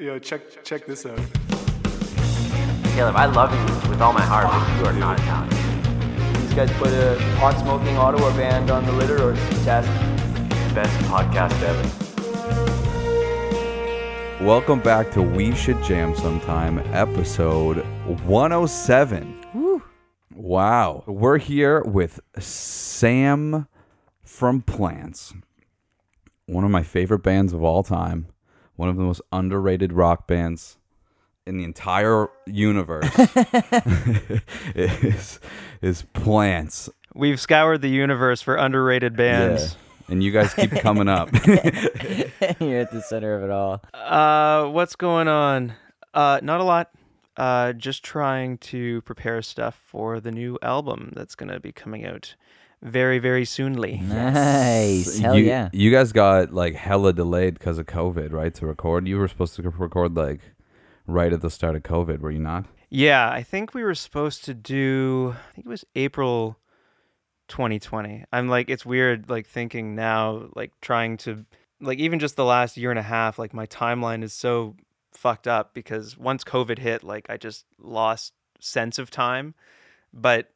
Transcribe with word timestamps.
Yo, 0.00 0.16
check 0.16 0.62
check 0.62 0.86
this 0.86 1.04
out. 1.04 1.18
Caleb, 2.94 3.16
I 3.16 3.26
love 3.26 3.52
you 3.52 3.90
with 3.90 4.00
all 4.00 4.12
my 4.12 4.22
heart, 4.22 4.46
but 4.46 4.78
you 4.78 4.84
are 4.84 4.92
not 4.92 5.18
Italian. 5.18 5.50
These 6.40 6.54
guys 6.54 6.70
put 6.74 6.92
a 6.92 7.16
pot 7.40 7.58
smoking 7.58 7.96
Ottawa 7.96 8.30
band 8.36 8.70
on 8.70 8.86
the 8.86 8.92
litter 8.92 9.20
or 9.20 9.34
test. 9.64 9.88
Best 10.72 10.96
podcast 11.06 11.60
ever. 11.62 11.82
Welcome 14.44 14.78
back 14.78 15.10
to 15.14 15.20
We 15.20 15.52
Should 15.56 15.82
Jam 15.82 16.14
Sometime, 16.14 16.78
episode 16.94 17.78
107. 18.24 19.82
Wow. 20.32 21.02
We're 21.08 21.38
here 21.38 21.82
with 21.82 22.20
Sam 22.38 23.66
from 24.22 24.62
Plants, 24.62 25.34
one 26.46 26.62
of 26.62 26.70
my 26.70 26.84
favorite 26.84 27.24
bands 27.24 27.52
of 27.52 27.64
all 27.64 27.82
time, 27.82 28.28
one 28.78 28.88
of 28.88 28.96
the 28.96 29.02
most 29.02 29.20
underrated 29.32 29.92
rock 29.92 30.28
bands 30.28 30.78
in 31.44 31.56
the 31.56 31.64
entire 31.64 32.28
universe 32.46 33.10
is, 34.76 35.40
is 35.82 36.02
Plants. 36.12 36.88
We've 37.12 37.40
scoured 37.40 37.82
the 37.82 37.88
universe 37.88 38.40
for 38.40 38.54
underrated 38.54 39.16
bands. 39.16 39.76
And 40.06 40.22
you 40.22 40.30
guys 40.30 40.54
keep 40.54 40.70
coming 40.80 41.08
up. 41.08 41.32
You're 41.44 42.78
at 42.78 42.92
the 42.92 43.04
center 43.04 43.34
of 43.34 43.42
it 43.42 43.50
all. 43.50 43.82
Uh, 43.92 44.70
what's 44.70 44.94
going 44.94 45.26
on? 45.26 45.74
Uh, 46.14 46.38
not 46.40 46.60
a 46.60 46.64
lot. 46.64 46.90
Uh, 47.36 47.72
just 47.72 48.04
trying 48.04 48.58
to 48.58 49.02
prepare 49.02 49.42
stuff 49.42 49.80
for 49.86 50.20
the 50.20 50.30
new 50.30 50.56
album 50.62 51.12
that's 51.16 51.34
gonna 51.34 51.58
be 51.58 51.72
coming 51.72 52.06
out 52.06 52.36
very, 52.82 53.18
very 53.18 53.44
soonly. 53.44 53.98
Nice. 53.98 55.18
Hell 55.18 55.36
you, 55.36 55.44
yeah. 55.44 55.68
You 55.72 55.90
guys 55.90 56.12
got 56.12 56.52
like 56.52 56.74
hella 56.74 57.12
delayed 57.12 57.54
because 57.54 57.78
of 57.78 57.86
COVID, 57.86 58.32
right? 58.32 58.54
To 58.54 58.66
record, 58.66 59.08
you 59.08 59.18
were 59.18 59.28
supposed 59.28 59.56
to 59.56 59.62
record 59.62 60.16
like 60.16 60.40
right 61.06 61.32
at 61.32 61.40
the 61.40 61.50
start 61.50 61.74
of 61.76 61.82
COVID, 61.82 62.20
were 62.20 62.30
you 62.30 62.38
not? 62.38 62.66
Yeah, 62.90 63.28
I 63.28 63.42
think 63.42 63.74
we 63.74 63.82
were 63.82 63.94
supposed 63.94 64.44
to 64.44 64.54
do. 64.54 65.34
I 65.36 65.52
think 65.54 65.66
it 65.66 65.70
was 65.70 65.84
April 65.94 66.58
2020. 67.48 68.24
I'm 68.32 68.48
like, 68.48 68.70
it's 68.70 68.86
weird, 68.86 69.28
like 69.28 69.46
thinking 69.46 69.94
now, 69.94 70.48
like 70.54 70.72
trying 70.80 71.16
to, 71.18 71.44
like 71.80 71.98
even 71.98 72.18
just 72.18 72.36
the 72.36 72.44
last 72.44 72.76
year 72.76 72.90
and 72.90 72.98
a 72.98 73.02
half, 73.02 73.38
like 73.38 73.52
my 73.52 73.66
timeline 73.66 74.22
is 74.22 74.32
so 74.32 74.76
fucked 75.12 75.48
up 75.48 75.74
because 75.74 76.16
once 76.16 76.44
COVID 76.44 76.78
hit, 76.78 77.02
like 77.02 77.28
I 77.28 77.36
just 77.36 77.66
lost 77.78 78.32
sense 78.60 78.98
of 78.98 79.10
time. 79.10 79.54
But 80.12 80.50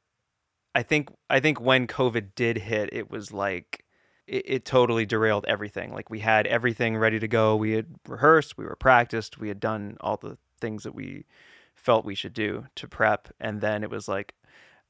I 0.74 0.82
think 0.82 1.10
I 1.28 1.40
think 1.40 1.60
when 1.60 1.86
COVID 1.86 2.34
did 2.34 2.58
hit, 2.58 2.90
it 2.92 3.10
was 3.10 3.32
like 3.32 3.84
it, 4.26 4.44
it 4.46 4.64
totally 4.64 5.06
derailed 5.06 5.44
everything. 5.46 5.92
Like 5.92 6.10
we 6.10 6.20
had 6.20 6.46
everything 6.46 6.96
ready 6.96 7.18
to 7.18 7.28
go. 7.28 7.56
We 7.56 7.72
had 7.72 7.86
rehearsed, 8.08 8.56
we 8.56 8.64
were 8.64 8.76
practiced, 8.76 9.38
we 9.38 9.48
had 9.48 9.60
done 9.60 9.96
all 10.00 10.16
the 10.16 10.38
things 10.60 10.84
that 10.84 10.94
we 10.94 11.26
felt 11.74 12.04
we 12.04 12.14
should 12.14 12.34
do 12.34 12.66
to 12.76 12.88
prep, 12.88 13.28
and 13.40 13.60
then 13.60 13.82
it 13.82 13.90
was 13.90 14.08
like, 14.08 14.34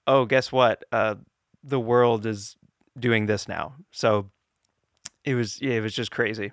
oh, 0.06 0.24
guess 0.24 0.52
what? 0.52 0.84
Uh, 0.92 1.16
the 1.64 1.80
world 1.80 2.26
is 2.26 2.56
doing 2.98 3.26
this 3.26 3.48
now. 3.48 3.74
So 3.90 4.30
it 5.24 5.34
was 5.34 5.60
yeah, 5.60 5.74
it 5.74 5.80
was 5.80 5.94
just 5.94 6.10
crazy. 6.10 6.52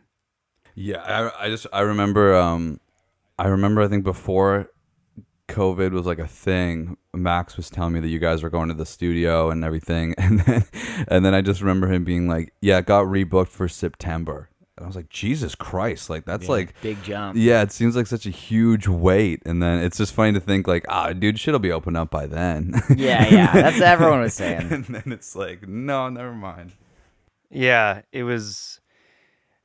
Yeah, 0.76 1.02
I, 1.02 1.46
I 1.46 1.50
just 1.50 1.68
I 1.74 1.82
remember 1.82 2.36
um 2.36 2.80
I 3.38 3.48
remember 3.48 3.82
I 3.82 3.88
think 3.88 4.04
before 4.04 4.72
COVID 5.50 5.92
was 5.92 6.06
like 6.06 6.20
a 6.20 6.28
thing, 6.28 6.98
Max 7.14 7.58
was 7.58 7.70
telling 7.70 7.94
me 7.94 8.00
that 8.00 8.08
you 8.08 8.20
guys 8.20 8.42
were 8.44 8.50
going 8.50 8.70
to 8.70 8.74
the 8.74 8.86
studio 8.86 9.50
and 9.50 9.64
everything, 9.66 10.16
and 10.18 10.40
then 10.42 10.66
and 11.08 11.26
then 11.26 11.34
I 11.34 11.42
just 11.42 11.62
remember 11.62 11.92
him 11.92 12.04
being 12.04 12.28
like, 12.28 12.54
"Yeah, 12.62 12.78
it 12.78 12.86
got 12.86 13.06
rebooked 13.06 13.50
for 13.50 13.68
September," 13.68 14.50
and 14.78 14.86
I 14.86 14.88
was 14.88 14.96
like, 14.96 15.10
"Jesus 15.10 15.56
Christ!" 15.56 16.10
Like 16.10 16.26
that's 16.26 16.48
like 16.48 16.80
Big 16.82 17.02
jump. 17.04 17.36
Yeah, 17.38 17.62
it 17.62 17.72
seems 17.72 17.96
like 17.96 18.08
such 18.08 18.26
a 18.26 18.30
huge 18.30 18.88
wait, 18.88 19.42
and 19.46 19.62
then 19.62 19.80
it's 19.80 19.98
just 19.98 20.14
funny 20.14 20.34
to 20.34 20.40
think 20.40 20.68
like, 20.68 20.86
ah, 20.88 21.12
dude, 21.14 21.40
shit'll 21.40 21.60
be 21.60 21.72
open 21.72 21.96
up 21.96 22.10
by 22.12 22.28
then. 22.28 22.74
Yeah, 22.96 23.28
yeah. 23.28 23.52
That's 23.52 23.80
what 23.80 23.88
everyone 23.88 24.22
was 24.22 24.34
saying. 24.36 24.72
and 24.72 24.86
then 24.86 25.12
it's 25.12 25.36
like, 25.36 25.68
no, 25.68 26.10
never 26.10 26.34
mind. 26.34 26.74
Yeah, 27.50 28.02
it 28.12 28.24
was. 28.24 28.80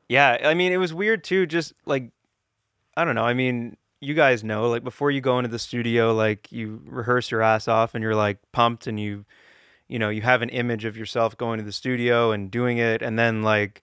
Yeah, 0.08 0.38
I 0.44 0.54
mean, 0.54 0.72
it 0.72 0.76
was 0.78 0.92
weird 0.92 1.24
too. 1.24 1.46
Just 1.46 1.72
like, 1.86 2.10
I 2.96 3.04
don't 3.04 3.14
know. 3.14 3.24
I 3.24 3.34
mean, 3.34 3.76
you 4.04 4.14
guys 4.14 4.44
know, 4.44 4.68
like, 4.68 4.84
before 4.84 5.10
you 5.10 5.20
go 5.20 5.38
into 5.38 5.50
the 5.50 5.58
studio, 5.58 6.14
like, 6.14 6.52
you 6.52 6.80
rehearse 6.86 7.30
your 7.30 7.42
ass 7.42 7.68
off 7.68 7.94
and 7.94 8.02
you're 8.02 8.14
like 8.14 8.38
pumped 8.52 8.86
and 8.86 8.98
you, 9.00 9.24
you 9.88 9.98
know, 9.98 10.08
you 10.08 10.22
have 10.22 10.42
an 10.42 10.50
image 10.50 10.84
of 10.84 10.96
yourself 10.96 11.36
going 11.36 11.58
to 11.58 11.64
the 11.64 11.72
studio 11.72 12.32
and 12.32 12.50
doing 12.50 12.78
it. 12.78 13.02
And 13.02 13.18
then, 13.18 13.42
like, 13.42 13.82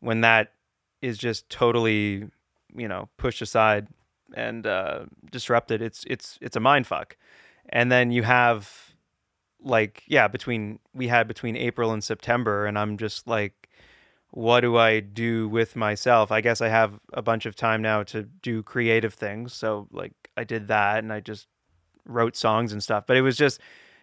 when 0.00 0.20
that 0.22 0.52
is 1.00 1.18
just 1.18 1.48
totally, 1.48 2.28
you 2.74 2.88
know, 2.88 3.08
pushed 3.16 3.42
aside 3.42 3.88
and 4.34 4.66
uh, 4.66 5.04
disrupted, 5.30 5.82
it's, 5.82 6.04
it's, 6.06 6.38
it's 6.40 6.56
a 6.56 6.60
mind 6.60 6.86
fuck. 6.86 7.16
And 7.68 7.90
then 7.90 8.10
you 8.10 8.22
have, 8.22 8.92
like 9.64 10.02
yeah 10.08 10.26
between 10.26 10.80
we 10.92 11.06
had 11.06 11.28
between 11.28 11.56
april 11.56 11.92
and 11.92 12.02
september 12.02 12.66
and 12.66 12.76
i'm 12.76 12.96
just 12.96 13.28
like 13.28 13.61
what 14.32 14.60
do 14.60 14.76
i 14.78 14.98
do 14.98 15.48
with 15.48 15.76
myself? 15.76 16.32
I 16.32 16.40
guess 16.40 16.60
i 16.60 16.68
have 16.68 16.98
a 17.12 17.22
bunch 17.22 17.46
of 17.46 17.54
time 17.54 17.82
now 17.82 18.02
to 18.04 18.24
do 18.24 18.62
creative 18.62 19.14
things. 19.14 19.52
So 19.52 19.88
like 19.92 20.12
i 20.36 20.44
did 20.44 20.68
that 20.68 20.98
and 20.98 21.12
i 21.12 21.20
just 21.20 21.46
wrote 22.04 22.34
songs 22.34 22.72
and 22.72 22.82
stuff 22.82 23.04
but 23.06 23.16
it 23.16 23.22
was 23.22 23.36
just 23.36 23.60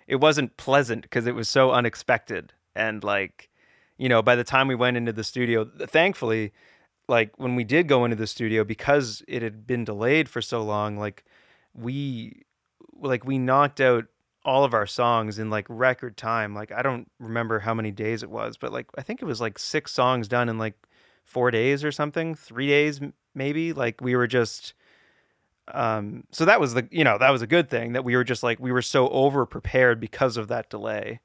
it 0.07 0.15
wasn't 0.15 0.55
pleasant 0.55 1.01
because 1.01 1.27
it 1.27 1.35
was 1.35 1.49
so 1.49 1.71
unexpected. 1.71 2.53
And 2.75 3.03
like 3.03 3.49
you 3.97 4.07
know 4.07 4.21
by 4.21 4.35
the 4.35 4.43
time 4.43 4.67
we 4.67 4.75
went 4.75 4.97
into 4.97 5.11
the 5.11 5.23
studio 5.23 5.69
thankfully 5.87 6.53
like 7.07 7.31
when 7.37 7.55
we 7.55 7.63
did 7.63 7.87
go 7.87 8.05
into 8.05 8.15
the 8.15 8.27
studio 8.27 8.63
because 8.63 9.23
it 9.27 9.41
had 9.41 9.65
been 9.65 9.83
delayed 9.83 10.29
for 10.29 10.41
so 10.41 10.61
long 10.61 10.97
like 10.97 11.25
we 11.73 12.43
like 13.01 13.25
we 13.25 13.39
knocked 13.39 13.81
out 13.81 14.05
all 14.45 14.63
of 14.63 14.73
our 14.73 14.87
songs 14.87 15.39
in 15.39 15.49
like 15.49 15.65
record 15.69 16.17
time. 16.17 16.53
Like 16.55 16.71
I 16.71 16.81
don't 16.81 17.09
remember 17.19 17.59
how 17.59 17.73
many 17.73 17.91
days 17.91 18.23
it 18.23 18.29
was, 18.29 18.57
but 18.57 18.71
like 18.71 18.87
I 18.97 19.01
think 19.01 19.21
it 19.21 19.25
was 19.25 19.41
like 19.41 19.59
six 19.59 19.91
songs 19.91 20.27
done 20.27 20.49
in 20.49 20.57
like 20.57 20.75
4 21.25 21.51
days 21.51 21.83
or 21.83 21.91
something, 21.91 22.35
3 22.35 22.67
days 22.67 23.01
maybe. 23.35 23.73
Like 23.73 24.01
we 24.01 24.15
were 24.15 24.27
just 24.27 24.73
um 25.73 26.23
so 26.31 26.45
that 26.45 26.59
was 26.59 26.73
the 26.73 26.87
you 26.91 27.03
know, 27.03 27.17
that 27.17 27.31
was 27.31 27.41
a 27.41 27.47
good 27.47 27.69
thing 27.69 27.93
that 27.93 28.03
we 28.03 28.15
were 28.15 28.23
just 28.23 28.43
like 28.43 28.59
we 28.59 28.71
were 28.71 28.81
so 28.81 29.09
over 29.09 29.45
prepared 29.45 29.99
because 29.99 30.37
of 30.37 30.47
that 30.47 30.69
delay. 30.69 31.19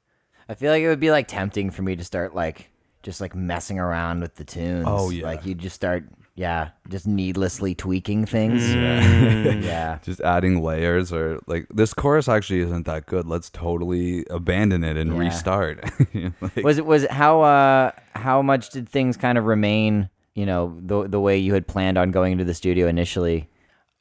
I 0.47 0.53
feel 0.53 0.71
like 0.71 0.83
it 0.83 0.87
would 0.89 0.99
be 0.99 1.11
like 1.11 1.27
tempting 1.27 1.71
for 1.71 1.81
me 1.81 1.95
to 1.95 2.03
start 2.03 2.35
like 2.35 2.69
just 3.05 3.21
like 3.21 3.35
messing 3.35 3.79
around 3.79 4.19
with 4.19 4.35
the 4.35 4.43
tunes. 4.43 4.85
Oh, 4.87 5.11
yeah. 5.11 5.25
Like 5.25 5.45
you 5.45 5.53
just 5.53 5.75
start, 5.75 6.05
yeah, 6.35 6.69
just 6.89 7.07
needlessly 7.07 7.73
tweaking 7.75 8.25
things. 8.25 8.61
Mm. 8.63 9.63
Yeah. 9.63 9.99
Just 10.03 10.19
adding 10.21 10.61
layers 10.61 11.11
or 11.13 11.39
like 11.47 11.65
this 11.73 11.93
chorus 11.93 12.27
actually 12.27 12.59
isn't 12.59 12.85
that 12.85 13.05
good. 13.05 13.25
Let's 13.25 13.49
totally 13.49 14.25
abandon 14.29 14.83
it 14.83 14.97
and 14.97 15.13
Yeah. 15.13 15.19
restart. 15.19 15.83
Like, 16.41 16.57
Was 16.63 16.77
it 16.77 16.85
was 16.85 17.03
it 17.03 17.11
how 17.11 17.41
uh 17.41 17.91
how 18.15 18.41
much 18.41 18.69
did 18.71 18.87
things 18.89 19.15
kind 19.17 19.37
of 19.37 19.45
remain, 19.45 20.09
you 20.33 20.45
know, 20.45 20.77
the 20.81 21.07
the 21.07 21.19
way 21.21 21.37
you 21.37 21.53
had 21.53 21.67
planned 21.67 21.97
on 21.97 22.11
going 22.11 22.33
into 22.33 22.43
the 22.45 22.53
studio 22.53 22.87
initially? 22.87 23.47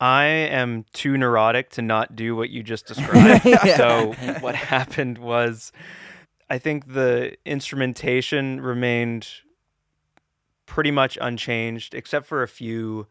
I 0.01 0.25
am 0.25 0.84
too 0.93 1.16
neurotic 1.16 1.71
to 1.71 1.83
not 1.83 2.16
do 2.16 2.34
what 2.37 2.51
you 2.51 2.62
just 2.65 2.87
described. 2.87 3.45
So 3.77 4.12
what 4.41 4.55
happened 4.56 5.19
was 5.19 5.71
I 6.51 6.59
think 6.59 6.93
the 6.93 7.37
instrumentation 7.47 8.61
remained 8.61 9.28
pretty 10.66 10.91
much 10.91 11.19
unchanged 11.20 11.94
except 11.94 12.26
for 12.26 12.42
a 12.42 12.48
few 12.48 13.06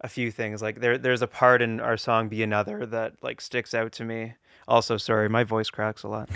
a 0.00 0.08
few 0.08 0.30
things. 0.30 0.62
Like 0.62 0.80
there 0.80 0.98
there's 0.98 1.22
a 1.22 1.26
part 1.26 1.62
in 1.62 1.80
our 1.80 1.96
song 1.96 2.28
Be 2.28 2.42
Another 2.42 2.84
that 2.86 3.14
like 3.22 3.40
sticks 3.40 3.74
out 3.74 3.92
to 3.92 4.04
me. 4.04 4.34
Also, 4.66 4.96
sorry, 4.96 5.28
my 5.28 5.44
voice 5.44 5.70
cracks 5.70 6.02
a 6.04 6.08
lot. 6.08 6.30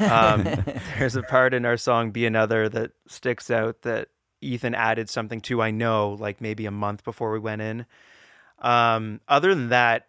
Um, 0.00 0.44
there's 0.98 1.16
a 1.16 1.22
part 1.22 1.54
in 1.54 1.64
our 1.64 1.76
song 1.76 2.10
Be 2.10 2.26
Another 2.26 2.68
that 2.68 2.92
sticks 3.06 3.50
out 3.50 3.82
that 3.82 4.08
Ethan 4.40 4.74
added 4.74 5.08
something 5.08 5.40
to 5.42 5.62
I 5.62 5.70
know 5.70 6.16
like 6.18 6.40
maybe 6.40 6.66
a 6.66 6.70
month 6.70 7.04
before 7.04 7.32
we 7.32 7.38
went 7.38 7.62
in. 7.62 7.86
Um, 8.60 9.20
other 9.28 9.54
than 9.54 9.68
that, 9.68 10.08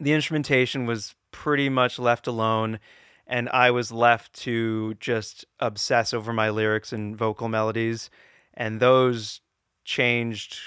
the 0.00 0.12
instrumentation 0.12 0.86
was 0.86 1.14
pretty 1.32 1.68
much 1.68 1.98
left 1.98 2.26
alone, 2.26 2.78
and 3.26 3.48
I 3.50 3.70
was 3.70 3.92
left 3.92 4.32
to 4.40 4.94
just 4.94 5.44
obsess 5.60 6.14
over 6.14 6.32
my 6.32 6.50
lyrics 6.50 6.92
and 6.92 7.16
vocal 7.16 7.48
melodies, 7.48 8.10
and 8.58 8.80
those 8.80 9.40
changed 9.84 10.58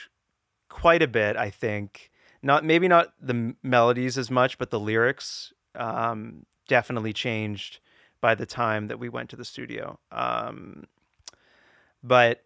quite 0.69 1.03
a 1.03 1.07
bit. 1.07 1.35
I 1.35 1.51
think 1.51 2.09
not 2.41 2.65
maybe 2.65 2.88
not 2.88 3.13
the 3.21 3.53
melodies 3.61 4.17
as 4.17 4.31
much, 4.31 4.57
but 4.57 4.71
the 4.71 4.79
lyrics 4.79 5.53
um, 5.75 6.45
definitely 6.67 7.13
changed 7.13 7.79
by 8.21 8.33
the 8.33 8.45
time 8.47 8.88
that 8.88 8.97
we 8.97 9.09
went 9.09 9.29
to 9.29 9.35
the 9.35 9.45
studio. 9.45 9.99
Um, 10.11 10.85
but 12.01 12.43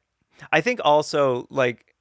I 0.51 0.59
think 0.59 0.81
also 0.83 1.47
like 1.50 1.95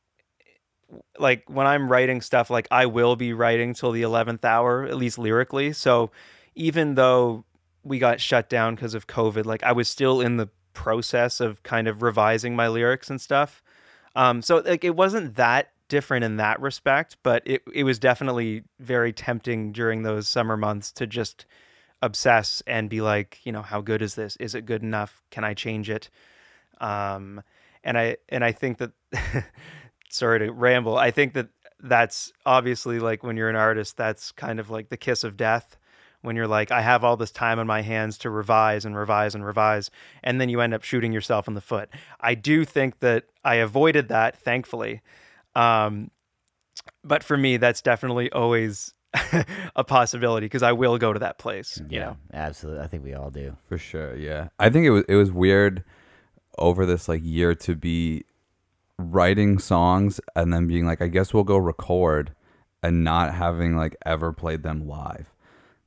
like 1.19 1.44
when 1.49 1.67
I'm 1.67 1.91
writing 1.91 2.20
stuff, 2.23 2.50
like 2.50 2.67
I 2.70 2.87
will 2.87 3.14
be 3.14 3.32
writing 3.32 3.75
till 3.75 3.93
the 3.93 4.02
eleventh 4.02 4.44
hour, 4.44 4.85
at 4.85 4.96
least 4.96 5.19
lyrically. 5.19 5.73
So 5.75 6.11
even 6.55 6.94
though 6.94 7.44
we 7.82 7.99
got 7.99 8.20
shut 8.20 8.49
down 8.49 8.75
because 8.75 8.94
of 8.94 9.06
COVID, 9.06 9.44
like 9.44 9.62
I 9.62 9.73
was 9.73 9.88
still 9.88 10.23
in 10.23 10.38
the 10.38 10.49
process 10.75 11.41
of 11.41 11.62
kind 11.62 11.88
of 11.88 12.03
revising 12.03 12.55
my 12.55 12.69
lyrics 12.69 13.09
and 13.09 13.21
stuff. 13.21 13.62
Um, 14.15 14.43
so 14.43 14.59
like 14.59 14.85
it 14.85 14.94
wasn't 14.97 15.37
that 15.37 15.71
different 15.88 16.25
in 16.25 16.37
that 16.37 16.61
respect, 16.61 17.17
but 17.23 17.43
it 17.47 17.62
it 17.73 17.85
was 17.85 17.99
definitely 17.99 18.65
very 18.81 19.12
tempting 19.12 19.73
during 19.73 20.03
those 20.03 20.29
summer 20.29 20.56
months 20.56 20.93
to 20.93 21.06
just 21.06 21.47
obsess 22.03 22.62
and 22.67 22.91
be 22.91 23.00
like, 23.00 23.41
you 23.44 23.53
know, 23.53 23.62
how 23.62 23.81
good 23.81 24.03
is 24.03 24.15
this? 24.15 24.37
Is 24.37 24.55
it 24.55 24.67
good 24.67 24.82
enough? 24.82 25.23
Can 25.31 25.44
I 25.44 25.55
change 25.55 25.88
it? 25.88 26.11
Um, 26.81 27.43
and 27.82 27.97
I 27.99 28.17
and 28.29 28.44
I 28.44 28.53
think 28.53 28.79
that 28.79 28.93
sorry 30.11 30.41
to 30.41 30.53
ramble. 30.53 30.97
I 30.99 31.11
think 31.11 31.35
that 31.35 31.49
that's 31.81 32.32
obviously 32.47 32.99
like 32.99 33.23
when 33.23 33.37
you're 33.37 33.50
an 33.50 33.56
artist, 33.56 33.97
that's 33.97 34.32
kind 34.32 34.61
of 34.61 34.70
like 34.70 34.88
the 34.88 34.97
kiss 34.97 35.25
of 35.25 35.37
death. 35.37 35.77
When 36.25 36.37
you're 36.37 36.49
like, 36.49 36.71
I 36.71 36.81
have 36.81 37.05
all 37.05 37.19
this 37.19 37.31
time 37.31 37.59
on 37.59 37.67
my 37.67 37.82
hands 37.82 38.17
to 38.19 38.31
revise 38.31 38.87
and 38.87 38.97
revise 38.97 39.35
and 39.35 39.44
revise, 39.44 39.91
and 40.23 40.41
then 40.41 40.49
you 40.49 40.61
end 40.61 40.73
up 40.73 40.82
shooting 40.82 41.12
yourself 41.12 41.47
in 41.47 41.55
the 41.55 41.61
foot. 41.61 41.91
I 42.19 42.35
do 42.35 42.65
think 42.65 43.00
that 43.00 43.25
I 43.44 43.56
avoided 43.56 44.09
that, 44.09 44.37
thankfully. 44.38 45.03
Um, 45.55 46.11
but 47.03 47.23
for 47.23 47.37
me, 47.37 47.59
that's 47.59 47.82
definitely 47.82 48.32
always 48.32 48.94
a 49.76 49.85
possibility 49.85 50.47
because 50.47 50.62
I 50.62 50.73
will 50.73 50.97
go 50.97 51.12
to 51.12 51.19
that 51.21 51.38
place. 51.38 51.81
You 51.91 52.00
know? 52.00 52.17
absolutely. 52.32 52.82
I 52.82 52.87
think 52.87 53.05
we 53.05 53.12
all 53.15 53.31
do. 53.31 53.56
For 53.69 53.77
sure, 53.77 54.17
yeah. 54.17 54.49
I 54.59 54.70
think 54.70 54.87
it 54.87 54.91
was 54.91 55.05
it 55.09 55.17
was 55.17 55.31
weird 55.31 55.85
over 56.59 56.87
this 56.87 57.09
like 57.09 57.20
year 57.23 57.55
to 57.55 57.75
be 57.75 58.25
writing 58.99 59.59
songs 59.59 60.20
and 60.37 60.53
then 60.53 60.67
being 60.67 60.87
like, 60.87 61.03
I 61.03 61.09
guess 61.09 61.35
we'll 61.35 61.44
go 61.44 61.56
record 61.56 62.35
and 62.82 63.03
not 63.05 63.35
having 63.35 63.77
like 63.77 63.97
ever 64.05 64.32
played 64.32 64.62
them 64.62 64.87
live. 64.87 65.33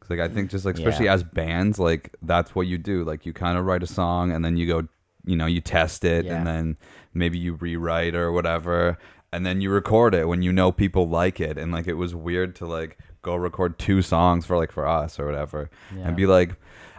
'Cause, 0.07 0.18
like 0.18 0.19
I 0.19 0.33
think 0.33 0.50
just 0.50 0.65
like 0.65 0.75
especially 0.75 1.06
Yeah. 1.06 1.13
as 1.13 1.24
bands, 1.24 1.80
like 1.80 2.15
that's 2.21 2.56
what 2.56 2.68
you 2.68 2.77
do. 2.77 3.04
Like 3.04 3.25
you 3.25 3.33
kind 3.33 3.57
of 3.57 3.65
write 3.65 3.83
a 3.83 3.88
song 3.88 4.31
and 4.31 4.44
then 4.45 4.57
you 4.57 4.68
go, 4.68 4.88
you 5.25 5.36
know, 5.36 5.45
you 5.45 5.62
test 5.62 6.06
it 6.06 6.25
Yeah. 6.25 6.38
and 6.38 6.48
then 6.48 6.77
maybe 7.13 7.38
you 7.38 7.54
rewrite 7.56 8.15
or 8.15 8.31
whatever 8.31 8.98
and 9.33 9.45
then 9.45 9.59
you 9.59 9.69
record 9.69 10.15
it 10.15 10.27
when 10.27 10.42
you 10.42 10.54
know 10.54 10.71
people 10.71 11.09
like 11.09 11.42
it 11.42 11.57
and 11.57 11.71
like 11.71 11.88
it 11.88 11.95
was 11.95 12.15
weird 12.15 12.56
to 12.56 12.65
like 12.65 12.98
go 13.24 13.36
record 13.36 13.77
two 13.77 14.01
songs 14.01 14.45
for 14.45 14.56
like 14.56 14.71
for 14.71 14.88
us 14.88 15.19
or 15.19 15.25
whatever 15.25 15.69
Yeah. 15.95 16.07
and 16.07 16.15
be 16.15 16.25
like 16.25 16.56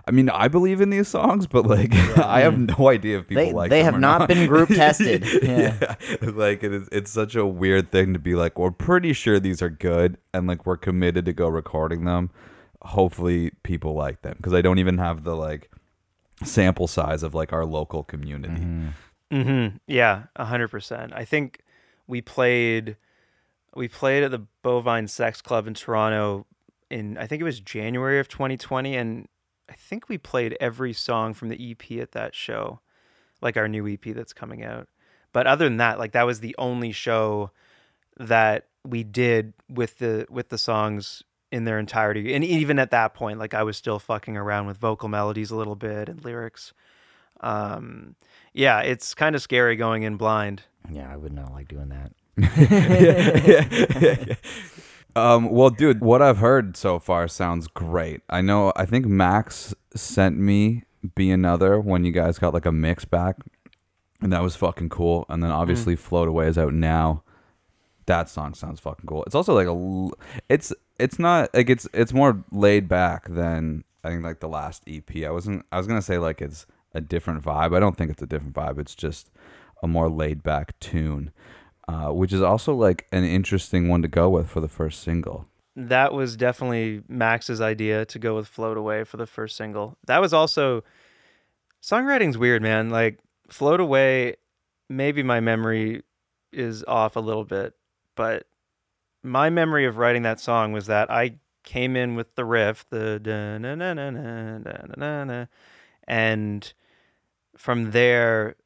I 0.06 0.10
mean, 0.10 0.31
I 0.31 0.49
believe 0.49 0.81
in 0.81 0.88
these 0.88 1.06
songs, 1.06 1.46
but 1.46 1.66
like, 1.66 1.93
I 2.19 2.40
have 2.40 2.58
no 2.58 2.88
idea 2.88 3.19
if 3.19 3.28
people 3.28 3.44
They- 3.44 3.52
like 3.52 3.69
they 3.69 3.82
have 3.82 3.96
or 3.96 3.99
not 3.99 4.26
been 4.26 4.46
group 4.49 4.69
tested. 4.84 5.22
Yeah. 5.43 5.76
yeah. 5.82 5.94
like 6.32 6.64
it 6.64 6.72
is. 6.72 6.88
It's 6.90 7.10
such 7.10 7.37
a 7.37 7.44
weird 7.44 7.90
thing 7.90 8.14
to 8.14 8.19
be 8.19 8.34
like. 8.34 8.58
We're 8.58 8.70
pretty 8.70 9.12
sure 9.12 9.38
these 9.38 9.60
are 9.60 9.69
good, 9.69 10.16
and 10.32 10.46
like 10.46 10.64
we're 10.64 10.78
committed 10.78 11.26
to 11.26 11.34
go 11.34 11.46
recording 11.49 12.06
them. 12.06 12.31
Hopefully, 12.82 13.50
people 13.62 13.94
like 13.94 14.22
them 14.22 14.34
because 14.36 14.54
I 14.54 14.62
don't 14.62 14.78
even 14.78 14.98
have 14.98 15.25
the 15.25 15.34
like 15.34 15.70
sample 16.44 16.86
size 16.86 17.22
of 17.22 17.34
like 17.34 17.52
our 17.52 17.64
local 17.64 18.04
community. 18.04 18.66
Mm-hmm. 19.32 19.76
Yeah, 19.86 20.25
a 20.36 20.44
hundred 20.44 20.69
percent. 20.69 21.12
I 21.14 21.25
think 21.25 21.60
we 22.06 22.20
played 22.20 22.96
we 23.75 23.88
played 23.88 24.22
at 24.22 24.30
the 24.30 24.46
Bovine 24.62 25.08
Sex 25.08 25.40
Club 25.40 25.66
in 25.66 25.75
Toronto 25.75 26.46
in 26.90 27.19
I 27.19 27.26
think 27.26 27.40
it 27.40 27.44
was 27.44 27.60
January 27.60 28.19
of 28.19 28.28
2020, 28.28 28.96
and 28.96 29.28
I 29.69 29.74
think 29.74 30.08
we 30.08 30.19
played 30.19 30.56
every 30.60 30.92
song 30.92 31.34
from 31.34 31.48
the 31.48 31.70
EP 31.70 32.00
at 32.00 32.12
that 32.12 32.34
show, 32.34 32.81
like 33.40 33.56
our 33.56 33.69
new 33.69 33.86
EP 33.86 34.02
that's 34.14 34.32
coming 34.32 34.64
out. 34.64 34.88
But 35.32 35.46
other 35.46 35.66
than 35.66 35.76
that, 35.76 35.98
like 35.98 36.12
that 36.12 36.26
was 36.26 36.40
the 36.40 36.54
only 36.58 36.92
show 36.92 37.50
that 38.19 38.66
we 38.84 39.04
did 39.04 39.52
with 39.69 39.98
the 39.98 40.26
with 40.31 40.48
the 40.48 40.58
songs 40.58 41.22
in 41.50 41.64
their 41.64 41.78
entirety. 41.78 42.34
And 42.34 42.44
even 42.44 42.78
at 42.78 42.90
that 42.90 43.14
point, 43.14 43.38
like 43.38 43.54
I 43.54 43.62
was 43.62 43.76
still 43.76 43.98
fucking 43.98 44.36
around 44.36 44.66
with 44.66 44.78
vocal 44.78 45.08
melodies 45.08 45.50
a 45.50 45.56
little 45.56 45.76
bit 45.76 46.08
and 46.08 46.22
lyrics. 46.24 46.72
Um, 47.40 48.16
yeah, 48.52 48.80
it's 48.80 49.14
kind 49.14 49.34
of 49.34 49.42
scary 49.42 49.76
going 49.76 50.02
in 50.02 50.16
blind. 50.16 50.62
Yeah, 50.90 51.12
I 51.12 51.16
would 51.16 51.32
not 51.32 51.52
like 51.52 51.68
doing 51.68 51.90
that. 51.90 52.12
Um, 55.16 55.50
well, 55.50 55.70
dude, 55.70 56.00
what 56.00 56.22
I've 56.22 56.38
heard 56.38 56.76
so 56.76 57.00
far 57.00 57.26
sounds 57.26 57.66
great. 57.66 58.20
I 58.28 58.40
know. 58.40 58.72
I 58.76 58.84
think 58.84 59.06
Max 59.06 59.74
sent 59.94 60.38
me 60.38 60.84
"Be 61.16 61.30
Another" 61.30 61.80
when 61.80 62.04
you 62.04 62.12
guys 62.12 62.38
got 62.38 62.54
like 62.54 62.66
a 62.66 62.70
mix 62.70 63.04
back, 63.04 63.36
and 64.20 64.32
that 64.32 64.42
was 64.42 64.54
fucking 64.54 64.90
cool. 64.90 65.24
And 65.28 65.42
then 65.42 65.50
obviously 65.50 65.96
"Float 65.96 66.28
Away" 66.28 66.46
is 66.46 66.58
out 66.58 66.72
now. 66.72 67.24
That 68.06 68.28
song 68.28 68.54
sounds 68.54 68.78
fucking 68.78 69.06
cool. 69.06 69.24
It's 69.24 69.34
also 69.34 69.54
like 69.54 69.66
a, 69.66 70.08
it's 70.48 70.72
it's 70.98 71.18
not 71.18 71.52
like 71.54 71.70
it's 71.70 71.88
it's 71.92 72.12
more 72.12 72.44
laid 72.50 72.88
back 72.88 73.28
than 73.28 73.84
I 74.04 74.10
think 74.10 74.24
like 74.24 74.40
the 74.40 74.48
last 74.48 74.82
EP. 74.86 75.24
I 75.24 75.30
wasn't. 75.30 75.64
I 75.72 75.78
was 75.78 75.86
gonna 75.86 76.02
say 76.02 76.18
like 76.18 76.40
it's 76.40 76.66
a 76.94 77.00
different 77.00 77.42
vibe. 77.42 77.76
I 77.76 77.80
don't 77.80 77.96
think 77.96 78.10
it's 78.10 78.22
a 78.22 78.26
different 78.26 78.54
vibe. 78.54 78.78
It's 78.78 78.94
just 78.94 79.30
a 79.82 79.86
more 79.86 80.08
laid 80.08 80.42
back 80.42 80.78
tune 80.80 81.32
uh, 81.88 82.10
which 82.10 82.32
is 82.32 82.42
also 82.42 82.74
like 82.74 83.06
an 83.12 83.24
interesting 83.24 83.88
one 83.88 84.02
to 84.02 84.08
go 84.08 84.28
with 84.28 84.48
for 84.48 84.60
the 84.60 84.68
first 84.68 85.02
single. 85.02 85.46
That 85.74 86.12
was 86.12 86.36
definitely 86.36 87.02
Max's 87.08 87.60
idea 87.60 88.04
to 88.06 88.18
go 88.18 88.36
with 88.36 88.46
"Float 88.46 88.76
Away" 88.76 89.04
for 89.04 89.16
the 89.16 89.26
first 89.26 89.56
single. 89.56 89.96
That 90.06 90.20
was 90.20 90.34
also 90.34 90.84
songwriting's 91.82 92.36
weird, 92.36 92.62
man. 92.62 92.90
Like 92.90 93.20
"Float 93.48 93.80
Away," 93.80 94.36
maybe 94.90 95.22
my 95.22 95.40
memory 95.40 96.02
is 96.52 96.84
off 96.86 97.16
a 97.16 97.20
little 97.20 97.44
bit, 97.44 97.74
but 98.16 98.46
my 99.23 99.50
memory 99.50 99.87
of 99.87 99.97
writing 99.97 100.23
that 100.23 100.41
song 100.41 100.73
was 100.73 100.87
that 100.87 101.11
I 101.11 101.38
came 101.65 101.97
in 101.97 102.15
with 102.15 102.35
the 102.35 102.44
riff, 102.44 102.85
the 102.91 103.20
na 103.25 103.59
na 103.59 103.93
na 103.93 104.11
na 104.11 104.59
na 104.97 105.25
na, 105.25 105.47
and 106.06 106.73
from 107.56 107.91
there, 107.91 108.56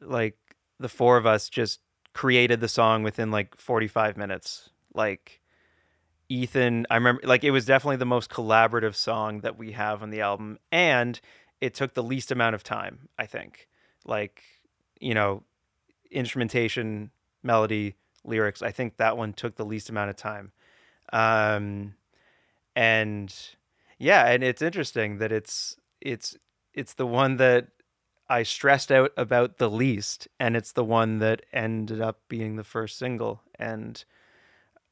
like 0.00 0.36
the 0.78 0.88
four 0.88 1.16
of 1.16 1.26
us 1.26 1.48
just 1.48 1.80
created 2.12 2.60
the 2.60 2.68
song 2.68 3.02
within 3.02 3.30
like 3.30 3.56
45 3.56 4.16
minutes. 4.16 4.70
Like 4.94 5.40
Ethan, 6.28 6.86
I 6.90 6.96
remember 6.96 7.22
like 7.24 7.44
it 7.44 7.50
was 7.50 7.64
definitely 7.64 7.96
the 7.96 8.06
most 8.06 8.30
collaborative 8.30 8.94
song 8.94 9.40
that 9.40 9.58
we 9.58 9.72
have 9.72 10.02
on 10.02 10.10
the 10.10 10.20
album 10.20 10.58
and 10.70 11.20
it 11.60 11.74
took 11.74 11.94
the 11.94 12.02
least 12.02 12.30
amount 12.30 12.54
of 12.54 12.62
time, 12.62 13.08
I 13.18 13.26
think. 13.26 13.68
Like, 14.04 14.42
you 15.00 15.14
know, 15.14 15.44
instrumentation, 16.10 17.10
melody, 17.42 17.96
lyrics, 18.24 18.62
I 18.62 18.70
think 18.70 18.96
that 18.96 19.16
one 19.16 19.32
took 19.32 19.56
the 19.56 19.64
least 19.64 19.90
amount 19.90 20.10
of 20.10 20.16
time. 20.16 20.52
Um 21.12 21.94
and 22.76 23.34
yeah, 23.98 24.26
and 24.26 24.42
it's 24.42 24.62
interesting 24.62 25.18
that 25.18 25.32
it's 25.32 25.76
it's 26.00 26.36
it's 26.74 26.94
the 26.94 27.06
one 27.06 27.36
that 27.36 27.68
I 28.28 28.42
stressed 28.42 28.90
out 28.90 29.12
about 29.16 29.58
the 29.58 29.70
least, 29.70 30.28
and 30.40 30.56
it's 30.56 30.72
the 30.72 30.84
one 30.84 31.18
that 31.18 31.42
ended 31.52 32.00
up 32.00 32.20
being 32.28 32.56
the 32.56 32.64
first 32.64 32.98
single. 32.98 33.42
And 33.58 34.02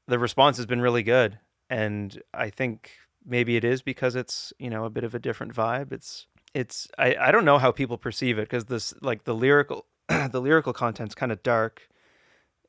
the 0.06 0.19
response 0.19 0.58
has 0.58 0.67
been 0.67 0.81
really 0.81 1.02
good. 1.02 1.38
And 1.70 2.23
I 2.34 2.51
think 2.51 2.93
maybe 3.24 3.56
it 3.56 3.65
is 3.65 3.81
because 3.81 4.15
it's, 4.17 4.53
you 4.58 4.69
know, 4.69 4.84
a 4.84 4.91
bit 4.91 5.05
of 5.05 5.15
a 5.15 5.19
different 5.19 5.55
vibe. 5.55 5.93
It's, 5.93 6.27
it's, 6.53 6.89
I, 6.98 7.17
I 7.19 7.32
don't 7.32 7.46
know 7.46 7.58
how 7.58 7.72
people 7.72 7.96
perceive 7.96 8.39
it 8.39 8.43
because 8.43 8.67
this, 8.67 8.93
like 9.01 9.24
the 9.24 9.34
lyrical, 9.34 9.86
the 10.08 10.41
lyrical 10.41 10.74
content's 10.74 11.15
kind 11.15 11.32
of 11.32 11.43
dark 11.43 11.89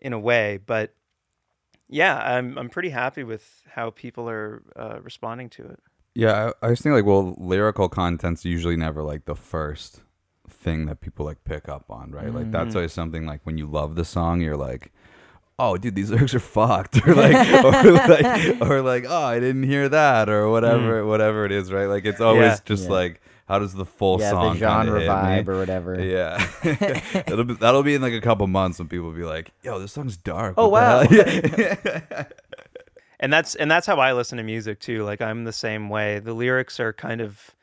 in 0.04 0.14
a 0.14 0.20
way, 0.20 0.60
but 0.64 0.94
yeah, 1.90 2.18
I'm, 2.18 2.58
I'm 2.58 2.70
pretty 2.70 2.90
happy 2.90 3.24
with 3.24 3.62
how 3.74 3.90
people 3.92 4.30
are 4.30 4.62
uh, 4.76 5.00
responding 5.02 5.50
to 5.52 5.64
it. 5.64 5.80
Yeah, 6.16 6.52
I, 6.62 6.68
I 6.68 6.70
was 6.70 6.80
thinking 6.82 6.94
like, 6.98 7.06
well, 7.06 7.36
lyrical 7.40 7.90
content's 7.90 8.46
usually 8.46 8.76
never 8.76 9.02
like 9.02 9.26
the 9.26 9.36
first 9.36 10.02
thing 10.50 10.86
that 10.86 11.02
people 11.02 11.26
like 11.26 11.44
pick 11.44 11.68
up 11.68 11.86
on, 11.90 12.12
right? 12.12 12.32
Like 12.34 12.52
that's 12.52 12.76
always 12.76 12.94
something 12.94 13.26
like 13.26 13.42
when 13.46 13.58
you 13.58 13.66
love 13.66 13.96
the 13.96 14.06
song, 14.06 14.40
you're 14.42 14.58
like, 14.58 14.92
oh, 15.58 15.78
dude, 15.78 15.96
these 15.96 16.12
lyrics 16.12 16.34
are 16.36 16.40
fucked, 16.40 17.06
or 17.08 17.16
like, 17.16 17.64
or 17.64 17.92
like, 17.94 18.62
or 18.62 18.82
like, 18.82 19.06
oh, 19.08 19.24
I 19.24 19.40
didn't 19.40 19.64
hear 19.64 19.90
that, 19.90 20.30
or 20.30 20.50
whatever, 20.50 21.06
whatever 21.06 21.46
it 21.46 21.52
is, 21.52 21.72
right? 21.72 21.86
Like 21.86 22.06
it's 22.06 22.22
always 22.22 22.44
Yeah. 22.52 22.58
just 22.66 22.84
Yeah. 22.86 22.92
like, 22.92 23.22
how 23.48 23.60
does 23.60 23.74
the 23.74 23.86
full 23.86 24.20
yeah, 24.20 24.30
song 24.30 24.54
the 24.54 24.60
genre 24.60 25.00
kinda 25.00 25.00
hit 25.00 25.10
vibe 25.10 25.48
me? 25.48 25.54
or 25.54 25.58
whatever. 25.58 26.04
Yeah, 26.04 26.38
that'll 27.14 27.44
be 27.44 27.54
that'll 27.56 27.84
be 27.84 27.96
in 27.96 28.02
like 28.02 28.14
a 28.14 28.22
couple 28.22 28.48
months 28.48 28.80
when 28.80 28.88
people 28.88 29.12
be 29.12 29.24
like, 29.24 29.52
"Yo, 29.62 29.80
this 29.80 29.92
song's 29.92 30.18
dark." 30.18 30.56
Oh, 30.58 30.70
What 30.70 31.10
the 31.10 32.28
and 33.20 33.32
that's 33.32 33.56
and 33.56 33.70
that's 33.70 33.88
how 33.88 33.98
I 33.98 34.14
listen 34.14 34.38
to 34.38 34.44
music 34.44 34.80
too. 34.80 35.04
Like 35.04 35.22
I'm 35.22 35.44
the 35.44 35.54
same 35.54 35.90
way. 35.90 36.20
The 36.20 36.34
lyrics 36.34 36.80
are 36.80 36.94
kind 36.94 37.22
of 37.22 37.56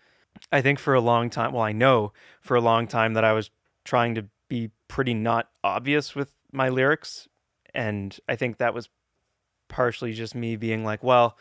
I 0.53 0.61
think 0.61 0.79
for 0.79 0.95
a 0.95 1.01
long 1.01 1.31
time, 1.31 1.53
well 1.53 1.63
I 1.63 1.73
know 1.73 2.13
for 2.41 2.57
a 2.57 2.61
long 2.61 2.87
time 2.87 3.15
that 3.15 3.25
I 3.25 3.33
was 3.33 3.51
trying 3.85 4.15
to 4.17 4.27
be 4.49 4.71
pretty 4.89 5.15
not 5.15 5.49
obvious 5.63 6.15
with 6.15 6.33
my 6.53 6.69
lyrics 6.69 7.29
and 7.75 8.19
I 8.29 8.37
think 8.37 8.57
that 8.57 8.75
was 8.75 8.89
partially 9.69 10.13
just 10.13 10.35
me 10.35 10.57
being 10.57 10.85
like, 10.85 11.03
well, 11.03 11.37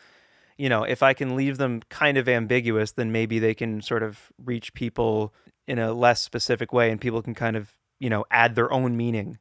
you 0.60 0.68
know, 0.68 0.82
if 0.82 1.02
I 1.02 1.14
can 1.14 1.36
leave 1.36 1.56
them 1.56 1.80
kind 1.88 2.18
of 2.18 2.28
ambiguous, 2.28 2.92
then 2.92 3.10
maybe 3.10 3.38
they 3.38 3.54
can 3.54 3.80
sort 3.80 4.02
of 4.02 4.30
reach 4.44 4.74
people 4.74 5.32
in 5.66 5.78
a 5.78 5.94
less 5.94 6.20
specific 6.20 6.70
way 6.70 6.90
and 6.90 7.00
people 7.00 7.22
can 7.22 7.34
kind 7.34 7.56
of, 7.56 7.72
you 7.98 8.10
know, 8.10 8.26
add 8.30 8.56
their 8.56 8.70
own 8.70 8.94
meaning 8.94 9.38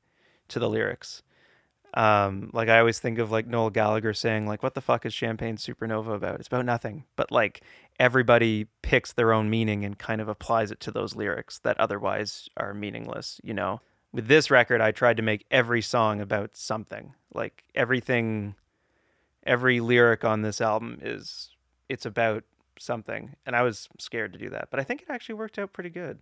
to 0.48 0.60
the 0.60 0.70
lyrics. 0.70 1.22
Um, 1.94 2.52
like 2.54 2.70
I 2.70 2.80
always 2.80 3.00
think 3.00 3.20
of 3.20 3.32
like 3.32 3.48
Noel 3.48 3.70
Gallagher 3.70 4.14
saying 4.14 4.48
like, 4.48 4.64
"What 4.64 4.76
the 4.76 4.82
fuck 4.82 5.06
is 5.06 5.14
Champagne 5.14 5.58
Supernova 5.58 6.16
about? 6.16 6.40
It's 6.40 6.48
about 6.48 6.66
nothing." 6.66 7.04
But 7.18 7.32
like 7.32 7.64
everybody 8.00 8.68
picks 8.82 9.12
their 9.12 9.34
own 9.34 9.50
meaning 9.50 9.84
and 9.84 9.98
kind 9.98 10.22
of 10.22 10.30
applies 10.30 10.72
it 10.72 10.80
to 10.82 10.92
those 10.92 11.18
lyrics 11.18 11.60
that 11.60 11.78
otherwise 11.82 12.48
are 12.56 12.74
meaningless. 12.74 13.42
You 13.44 13.56
know, 13.56 13.82
with 14.14 14.28
this 14.28 14.50
record, 14.50 14.80
I 14.80 14.92
tried 14.92 15.18
to 15.18 15.24
make 15.24 15.46
every 15.52 15.82
song 15.82 16.22
about 16.22 16.56
something. 16.56 17.14
Like 17.34 17.66
everything, 17.76 18.56
every 19.50 19.80
lyric 19.82 20.24
on 20.24 20.44
this 20.44 20.62
album 20.62 21.00
is 21.02 21.50
it's 21.90 22.06
about 22.06 22.44
something, 22.78 23.36
and 23.46 23.56
I 23.56 23.64
was 23.64 23.90
scared 23.98 24.32
to 24.34 24.40
do 24.40 24.50
that, 24.52 24.70
but 24.72 24.80
I 24.80 24.84
think 24.84 25.02
it 25.02 25.08
actually 25.10 25.36
worked 25.36 25.60
out 25.60 25.74
pretty 25.74 25.90
good. 25.90 26.20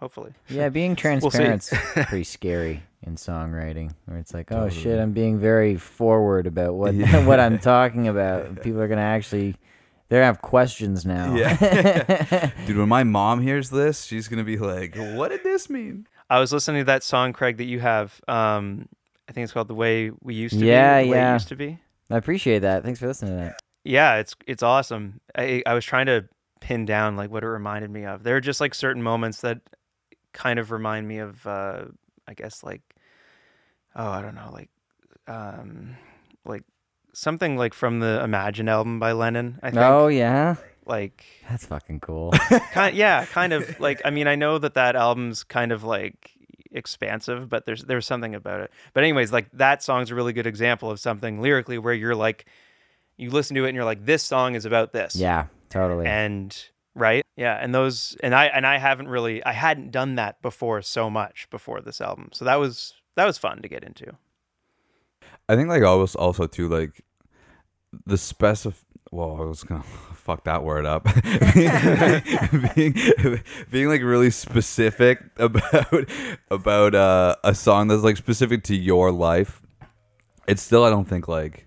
Hopefully, 0.00 0.32
Yeah, 0.48 0.68
being 0.68 0.92
see. 0.96 1.00
transparent's 1.02 1.70
pretty 1.92 2.22
scary 2.22 2.84
in 3.04 3.16
songwriting. 3.16 3.92
Where 4.06 4.16
it's 4.18 4.32
like, 4.32 4.52
oh 4.52 4.68
shit, 4.68 4.96
I'm 4.98 5.10
being 5.12 5.40
very 5.40 5.74
forward 5.76 6.46
about 6.46 6.74
what 6.74 6.94
what 7.26 7.40
I'm 7.40 7.58
talking 7.58 8.06
about. 8.06 8.62
People 8.62 8.80
are 8.80 8.86
gonna 8.86 9.00
actually, 9.00 9.56
they're 10.08 10.20
gonna 10.20 10.26
have 10.26 10.40
questions 10.40 11.04
now. 11.04 11.34
Yeah. 11.34 12.52
Dude, 12.64 12.76
when 12.78 12.88
my 12.88 13.02
mom 13.02 13.42
hears 13.42 13.70
this, 13.70 14.04
she's 14.04 14.28
gonna 14.28 14.44
be 14.44 14.56
like, 14.56 14.94
"What 14.96 15.30
did 15.30 15.42
this 15.42 15.68
mean?" 15.68 16.06
I 16.30 16.38
was 16.38 16.52
listening 16.52 16.82
to 16.82 16.84
that 16.86 17.02
song, 17.02 17.32
Craig, 17.32 17.56
that 17.56 17.64
you 17.64 17.80
have. 17.80 18.20
Um, 18.28 18.88
I 19.28 19.32
think 19.32 19.42
it's 19.44 19.52
called 19.52 19.66
"The 19.68 19.74
Way 19.74 20.12
We 20.22 20.34
Used 20.34 20.60
to 20.60 20.64
Yeah, 20.64 21.00
Be." 21.00 21.06
The 21.06 21.10
Way 21.10 21.16
It 21.16 21.20
yeah. 21.20 21.32
used 21.32 21.48
to 21.48 21.56
be. 21.56 21.78
I 22.10 22.16
appreciate 22.16 22.60
that. 22.60 22.84
Thanks 22.84 22.98
for 23.00 23.06
listening 23.06 23.32
to 23.32 23.44
that. 23.44 23.60
Yeah, 23.84 24.16
it's 24.16 24.34
it's 24.46 24.62
awesome. 24.62 25.20
I 25.36 25.62
I 25.66 25.74
was 25.74 25.84
trying 25.84 26.06
to 26.06 26.28
pin 26.60 26.84
down 26.84 27.16
like 27.16 27.30
what 27.30 27.44
it 27.44 27.48
reminded 27.48 27.90
me 27.90 28.04
of. 28.04 28.22
There 28.22 28.36
are 28.36 28.40
just 28.40 28.60
like 28.60 28.74
certain 28.74 29.02
moments 29.02 29.40
that 29.42 29.60
kind 30.32 30.58
of 30.58 30.70
remind 30.70 31.08
me 31.08 31.18
of 31.18 31.46
uh 31.46 31.84
I 32.26 32.34
guess 32.34 32.62
like 32.62 32.82
oh, 33.96 34.08
I 34.08 34.22
don't 34.22 34.34
know, 34.34 34.50
like 34.52 34.70
um 35.26 35.96
like 36.44 36.64
something 37.14 37.56
like 37.56 37.74
from 37.74 38.00
the 38.00 38.22
Imagine 38.22 38.68
album 38.68 38.98
by 38.98 39.12
Lennon, 39.12 39.58
I 39.62 39.70
think. 39.70 39.82
Oh 39.82 40.08
yeah, 40.08 40.56
Like 40.86 41.24
that's 41.48 41.66
fucking 41.66 42.00
cool. 42.00 42.30
kind 42.72 42.96
yeah, 42.96 43.24
kind 43.26 43.52
of 43.52 43.78
like 43.80 44.00
I 44.04 44.10
mean, 44.10 44.26
I 44.26 44.34
know 44.34 44.58
that 44.58 44.74
that 44.74 44.96
album's 44.96 45.44
kind 45.44 45.72
of 45.72 45.84
like 45.84 46.32
expansive, 46.72 47.48
but 47.48 47.66
there's 47.66 47.84
there's 47.84 48.06
something 48.06 48.34
about 48.34 48.60
it. 48.60 48.70
But 48.92 49.04
anyways, 49.04 49.32
like 49.32 49.50
that 49.52 49.82
song's 49.82 50.10
a 50.10 50.14
really 50.14 50.32
good 50.32 50.46
example 50.46 50.90
of 50.90 51.00
something 51.00 51.40
lyrically 51.40 51.78
where 51.78 51.94
you're 51.94 52.14
like 52.14 52.46
you 53.16 53.30
listen 53.30 53.56
to 53.56 53.64
it 53.64 53.68
and 53.68 53.76
you're 53.76 53.84
like 53.84 54.04
this 54.04 54.22
song 54.22 54.54
is 54.54 54.64
about 54.64 54.92
this 54.92 55.16
yeah, 55.16 55.46
totally. 55.70 56.06
and 56.06 56.68
right 56.94 57.24
yeah 57.36 57.54
and 57.54 57.72
those 57.72 58.16
and 58.24 58.34
i 58.34 58.46
and 58.46 58.66
i 58.66 58.76
haven't 58.76 59.06
really 59.06 59.44
i 59.44 59.52
hadn't 59.52 59.92
done 59.92 60.16
that 60.16 60.40
before 60.42 60.82
so 60.82 61.08
much 61.08 61.48
before 61.50 61.80
this 61.80 62.00
album 62.00 62.28
so 62.32 62.44
that 62.44 62.56
was 62.56 62.94
that 63.14 63.24
was 63.24 63.38
fun 63.38 63.62
to 63.62 63.68
get 63.68 63.84
into 63.84 64.16
I 65.48 65.56
think 65.56 65.68
like 65.68 65.82
always 65.82 66.14
also 66.14 66.46
too 66.46 66.68
like 66.68 67.02
the 68.04 68.16
specif. 68.16 68.84
Well, 69.10 69.40
I 69.40 69.44
was 69.44 69.64
gonna 69.64 69.84
fuck 70.28 70.44
that 70.44 70.62
word 70.62 70.84
up. 70.84 71.04
being, 72.74 72.94
being 73.70 73.88
like 73.88 74.02
really 74.02 74.30
specific 74.30 75.20
about 75.38 76.08
about 76.50 76.94
uh, 76.94 77.36
a 77.44 77.54
song 77.54 77.88
that's 77.88 78.02
like 78.02 78.16
specific 78.18 78.62
to 78.64 78.76
your 78.76 79.10
life. 79.10 79.62
It's 80.46 80.62
still 80.62 80.84
I 80.84 80.90
don't 80.90 81.08
think 81.08 81.28
like 81.28 81.66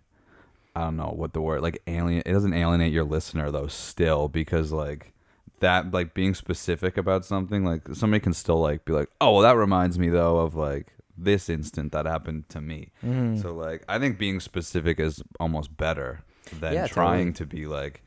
I 0.75 0.81
don't 0.81 0.95
know 0.97 1.11
what 1.15 1.33
the 1.33 1.41
word 1.41 1.61
like 1.61 1.81
alien. 1.87 2.21
It 2.25 2.31
doesn't 2.33 2.53
alienate 2.53 2.93
your 2.93 3.03
listener 3.03 3.49
though. 3.51 3.67
Still 3.67 4.27
because 4.27 4.71
like 4.71 5.13
that 5.59 5.91
like 5.91 6.13
being 6.13 6.33
specific 6.35 6.97
about 6.97 7.25
something 7.25 7.63
like 7.65 7.81
somebody 7.93 8.19
can 8.19 8.33
still 8.33 8.59
like 8.59 8.85
be 8.85 8.93
like 8.93 9.09
oh 9.21 9.33
well 9.33 9.41
that 9.41 9.55
reminds 9.57 9.97
me 9.99 10.09
though 10.09 10.37
of 10.39 10.55
like 10.55 10.87
this 11.17 11.49
instant 11.49 11.91
that 11.91 12.05
happened 12.07 12.49
to 12.49 12.59
me 12.59 12.89
Mm-hmm. 13.05 13.37
so 13.39 13.53
like 13.53 13.83
i 13.87 13.99
think 13.99 14.17
being 14.17 14.39
specific 14.39 14.99
is 14.99 15.21
almost 15.39 15.77
better 15.77 16.21
than 16.59 16.73
Yeah, 16.73 16.87
trying 16.87 17.33
to 17.33 17.45
be 17.45 17.67
like 17.67 18.01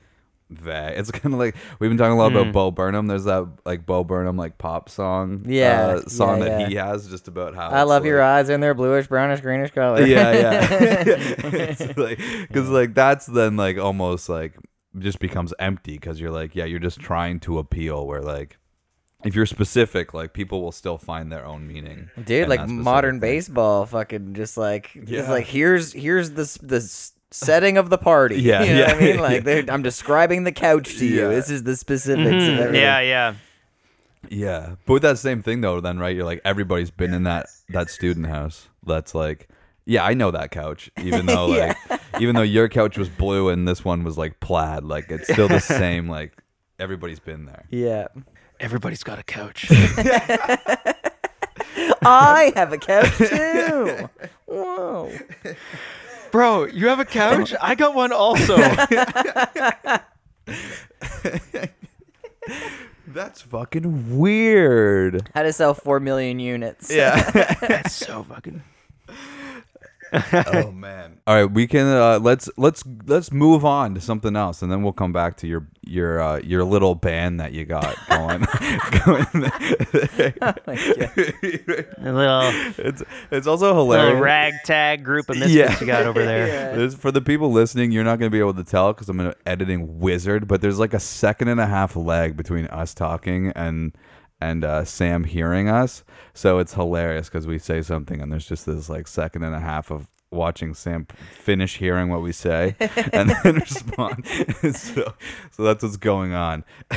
vague 0.51 0.99
it's 0.99 1.11
kind 1.21 1.33
of 1.35 1.39
like 1.41 1.57
we've 1.79 1.91
been 1.91 1.97
talking 1.97 2.13
a 2.13 2.17
lot 2.17 2.33
Mm. 2.33 2.41
about 2.41 2.53
bo 2.53 2.71
burnham 2.71 3.07
there's 3.07 3.25
that 3.25 3.49
like 3.65 3.87
bo 3.87 4.05
burnham 4.05 4.37
like 4.37 4.59
pop 4.59 4.89
song 4.89 5.45
Yeah, 5.49 5.87
uh, 6.05 6.09
song 6.09 6.39
yeah, 6.41 6.45
that 6.45 6.61
yeah. 6.61 6.69
he 6.69 6.75
has 6.77 7.09
just 7.09 7.29
about 7.29 7.55
how 7.55 7.69
I 7.71 7.83
love 7.83 8.05
your 8.05 8.19
like- 8.19 8.27
eyes 8.27 8.49
in 8.51 8.61
their 8.61 8.75
bluish, 8.75 9.07
brownish, 9.07 9.41
greenish 9.41 9.71
color. 9.73 10.05
yeah, 10.07 10.33
yeah. 10.33 10.69
it's 11.09 11.97
like 11.97 12.19
because 12.19 12.69
like 12.69 12.95
that's 12.95 13.27
then 13.27 13.57
like 13.57 13.79
almost 13.79 14.29
like 14.29 14.55
just 14.99 15.19
becomes 15.19 15.53
empty 15.59 15.95
because 15.95 16.21
you're 16.21 16.31
like 16.31 16.55
yeah 16.55 16.65
you're 16.67 16.79
just 16.79 17.01
trying 17.01 17.41
to 17.41 17.59
appeal 17.59 18.07
where 18.07 18.21
like 18.23 18.59
if 19.25 19.35
you're 19.35 19.47
specific 19.47 20.13
like 20.13 20.35
people 20.35 20.61
will 20.63 20.71
still 20.71 20.99
find 20.99 21.33
their 21.33 21.47
own 21.47 21.67
meaning 21.67 22.11
Dude, 22.23 22.47
like 22.47 22.69
modern 22.69 23.19
baseball, 23.21 23.87
fucking 23.87 24.35
just 24.35 24.59
like 24.59 24.95
Yeah. 24.95 25.21
it's 25.21 25.29
like 25.31 25.47
here's 25.47 25.95
here's 25.95 26.33
this 26.33 26.57
s- 26.57 26.63
the 26.63 26.77
s- 26.77 27.13
setting 27.35 27.76
of 27.76 27.91
the 27.91 27.99
party. 27.99 28.41
Yeah, 28.41 28.62
you 28.62 28.73
know 28.75 28.79
yeah, 28.81 28.87
what 28.87 28.97
I 28.97 29.00
mean. 29.00 29.19
Like 29.19 29.45
they're- 29.49 29.64
I'm 29.69 29.83
describing 29.83 30.45
the 30.45 30.53
couch 30.53 30.97
to 30.99 31.07
you. 31.07 31.23
Yeah. 31.23 31.29
This 31.29 31.50
is 31.50 31.62
the 31.64 31.76
specifics 31.76 32.26
of 32.29 32.33
everything. 32.33 32.64
Mm-hmm. 32.67 32.75
yeah 32.76 33.00
yeah 33.00 33.35
yeah 34.31 34.76
but 34.87 34.95
with 34.95 35.03
that 35.03 35.19
same 35.19 35.43
thing 35.43 35.61
though 35.61 35.83
then 35.83 35.99
right 35.99 36.17
you're 36.17 36.25
like 36.25 36.41
everybody's 36.47 36.91
been 36.91 37.12
in 37.12 37.25
that 37.25 37.45
that 37.69 37.91
student 37.91 38.25
house 38.26 38.69
that's 38.87 39.14
like 39.14 39.50
yeah 39.85 40.03
i 40.03 40.14
know 40.14 40.31
that 40.31 40.50
couch 40.50 40.91
even 41.03 41.26
though 41.26 41.47
like 41.49 41.76
even 42.19 42.35
though 42.35 42.41
your 42.41 42.67
couch 42.67 42.97
was 42.97 43.11
blue 43.11 43.50
and 43.50 43.69
this 43.69 43.85
one 43.85 44.03
was 44.03 44.17
like 44.17 44.41
plaid 44.41 44.83
like 44.83 45.11
it's 45.11 45.31
still 45.31 45.47
the 45.47 45.59
same 45.81 46.09
like 46.09 46.43
everybody's 46.79 47.21
been 47.21 47.45
there 47.45 47.67
Yeah. 47.69 48.07
everybody's 48.61 49.03
got 49.03 49.19
a 49.19 49.23
couch 49.23 49.67
I 52.07 52.53
have 52.57 52.73
a 52.73 52.79
couch 52.79 53.17
too. 53.17 54.09
Whoa. 54.47 55.11
Bro 56.35 56.64
you 56.64 56.88
have 56.88 56.99
a 56.99 57.05
couch? 57.05 57.55
I 57.61 57.76
got 57.76 57.95
one 57.95 58.11
also. 58.12 58.57
That's 63.07 63.41
fucking 63.43 64.19
weird. 64.19 65.31
How 65.33 65.45
to 65.45 65.53
sell 65.53 65.75
four 65.75 66.00
million 66.00 66.41
units. 66.41 66.93
yeah. 66.93 67.31
That's 67.61 67.95
so 67.95 68.25
fucking 68.25 68.64
oh 70.13 70.71
man. 70.75 71.19
All 71.27 71.35
right, 71.35 71.51
we 71.51 71.67
can 71.67 71.87
uh, 71.87 72.19
let's 72.21 72.49
let's 72.57 72.85
let's 73.07 73.33
move 73.33 73.65
on 73.65 73.95
to 73.95 74.01
something 74.01 74.37
else, 74.37 74.63
and 74.63 74.71
then 74.71 74.83
we'll 74.83 74.93
come 74.93 75.13
back 75.13 75.37
to 75.39 75.47
your 75.47 75.67
your 75.83 76.21
uh, 76.21 76.39
your 76.41 76.65
little 76.65 76.95
band 76.95 77.41
that 77.41 77.53
you 77.53 77.65
got 77.65 77.97
going. 78.09 78.45
going 79.05 79.27
a 80.69 82.13
little 82.13 82.41
it's 82.79 83.03
it's 83.31 83.47
also 83.47 83.67
little 83.69 83.85
hilarious. 83.85 84.21
ragtag 84.21 85.05
group 85.05 85.29
of 85.31 85.37
misfits 85.39 85.55
Yeah. 85.55 85.81
you 85.81 85.87
got 85.87 86.07
over 86.07 86.25
there 86.25 86.77
There's- 86.77 86.95
for 86.95 87.11
the 87.11 87.21
people 87.21 87.51
listening, 87.53 87.93
you're 87.93 88.05
not 88.05 88.19
going 88.19 88.31
to 88.31 88.35
be 88.35 88.39
able 88.41 88.55
to 88.55 88.65
tell 88.65 88.93
because 88.93 89.09
I'm 89.09 89.21
an 89.21 89.35
editing 89.47 89.99
wizard. 90.01 90.47
But 90.49 90.61
there's 90.61 90.79
like 90.79 90.95
a 90.95 91.01
second 91.01 91.49
and 91.49 91.61
a 91.61 91.67
half 91.67 91.97
lag 91.97 92.37
between 92.37 92.67
us 92.67 92.95
talking 92.95 93.49
and 93.55 93.93
and 94.45 94.65
uh, 94.65 94.85
Sam 94.85 95.25
hearing 95.25 95.69
us, 95.69 96.05
so 96.35 96.59
it's 96.59 96.75
hilarious 96.75 97.29
because 97.29 97.47
we 97.47 97.59
say 97.59 97.81
something 97.81 98.21
and 98.21 98.31
there's 98.31 98.47
just 98.47 98.67
this 98.67 98.89
like 98.91 99.09
second 99.09 99.43
and 99.43 99.55
a 99.55 99.61
half 99.61 99.91
of 99.91 100.11
watching 100.31 100.75
Sam 100.75 101.07
finish 101.33 101.79
hearing 101.79 102.11
what 102.11 102.21
we 102.21 102.33
say 102.33 102.77
and 103.13 103.31
then 103.31 103.55
respond. 103.55 104.27
so 104.75 105.15
so 105.51 105.63
that's 105.63 105.83
what's 105.83 105.97
going 105.97 106.35
on. 106.35 106.65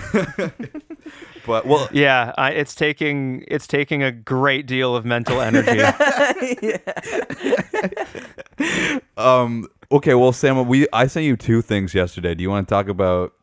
but 1.46 1.66
well, 1.66 1.88
yeah 1.94 2.34
I, 2.38 2.52
it's 2.52 2.76
taking 2.76 3.46
it's 3.48 3.68
taking 3.68 4.04
a 4.04 4.12
great 4.12 4.66
deal 4.66 4.96
of 4.96 5.06
mental 5.06 5.40
energy 5.40 5.84
Um. 9.16 9.68
Okay. 9.90 10.16
Well, 10.16 10.34
Sam, 10.34 10.68
we 10.68 10.88
I 10.92 11.08
sent 11.08 11.26
you 11.26 11.38
two 11.38 11.62
things 11.62 11.94
yesterday. 11.94 12.36
Do 12.36 12.44
you 12.44 12.50
want 12.50 12.68
to 12.68 12.74
talk 12.74 12.90
about 12.90 13.34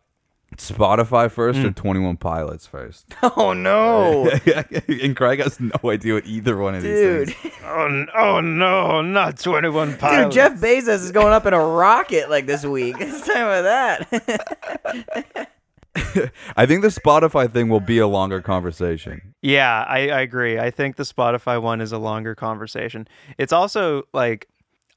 Spotify 0.57 1.31
first 1.31 1.59
or 1.61 1.69
hmm. 1.69 1.73
Twenty 1.73 2.01
One 2.01 2.17
Pilots 2.17 2.67
first? 2.67 3.07
Oh 3.37 3.53
no, 3.53 4.29
and 4.89 5.17
Craig 5.17 5.41
has 5.41 5.59
no 5.59 5.91
idea 5.91 6.15
what 6.15 6.27
either 6.27 6.57
one 6.57 6.75
of 6.75 6.83
these 6.83 6.93
dude. 6.93 7.35
things. 7.35 7.55
oh, 7.65 7.87
n- 7.87 8.09
oh 8.15 8.41
no 8.41 9.03
not 9.03 9.39
21 9.39 9.91
Dude, 9.91 9.99
pilots 9.99 10.35
Jeff 10.35 10.55
Bezos 10.55 11.03
is 11.03 11.11
going 11.11 11.33
up 11.33 11.47
in 11.47 11.55
a 11.55 11.59
rocket 11.59 12.31
like 12.31 12.47
this 12.47 12.65
week. 12.65 12.97
It's 13.01 13.27
time 13.27 13.49
of 13.49 13.65
that. 13.65 15.49
I 16.57 16.67
think 16.67 16.83
the 16.83 16.89
Spotify 16.89 17.51
thing 17.51 17.69
will 17.69 17.81
be 17.81 17.99
a 17.99 18.07
longer 18.07 18.41
conversation. 18.41 19.35
Yeah, 19.43 19.85
I, 19.89 20.11
I 20.11 20.21
agree. 20.21 20.59
I 20.59 20.71
think 20.71 20.97
the 20.97 21.05
Spotify 21.05 21.61
one 21.61 21.81
is 21.81 21.93
a 21.93 21.99
longer 21.99 22.35
conversation. 22.35 23.09
It's 23.39 23.53
also 23.53 24.05
like 24.13 24.49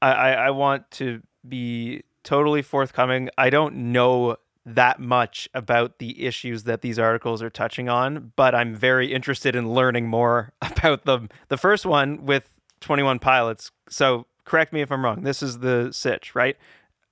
I, 0.02 0.12
I, 0.12 0.30
I 0.32 0.50
want 0.50 0.90
to 0.92 1.22
be 1.48 2.02
totally 2.24 2.62
forthcoming. 2.62 3.30
I 3.38 3.50
don't 3.50 3.92
know 3.92 4.36
that 4.74 5.00
much 5.00 5.48
about 5.54 5.98
the 5.98 6.24
issues 6.26 6.64
that 6.64 6.82
these 6.82 6.98
articles 6.98 7.42
are 7.42 7.50
touching 7.50 7.88
on, 7.88 8.32
but 8.36 8.54
I'm 8.54 8.74
very 8.74 9.12
interested 9.12 9.56
in 9.56 9.72
learning 9.72 10.08
more 10.08 10.52
about 10.62 11.04
them. 11.04 11.28
The 11.48 11.56
first 11.56 11.86
one 11.86 12.24
with 12.24 12.48
21 12.80 13.18
Pilots. 13.18 13.70
So 13.88 14.26
correct 14.44 14.72
me 14.72 14.80
if 14.80 14.90
I'm 14.90 15.04
wrong. 15.04 15.22
This 15.22 15.42
is 15.42 15.58
the 15.58 15.90
sitch, 15.92 16.34
right? 16.34 16.56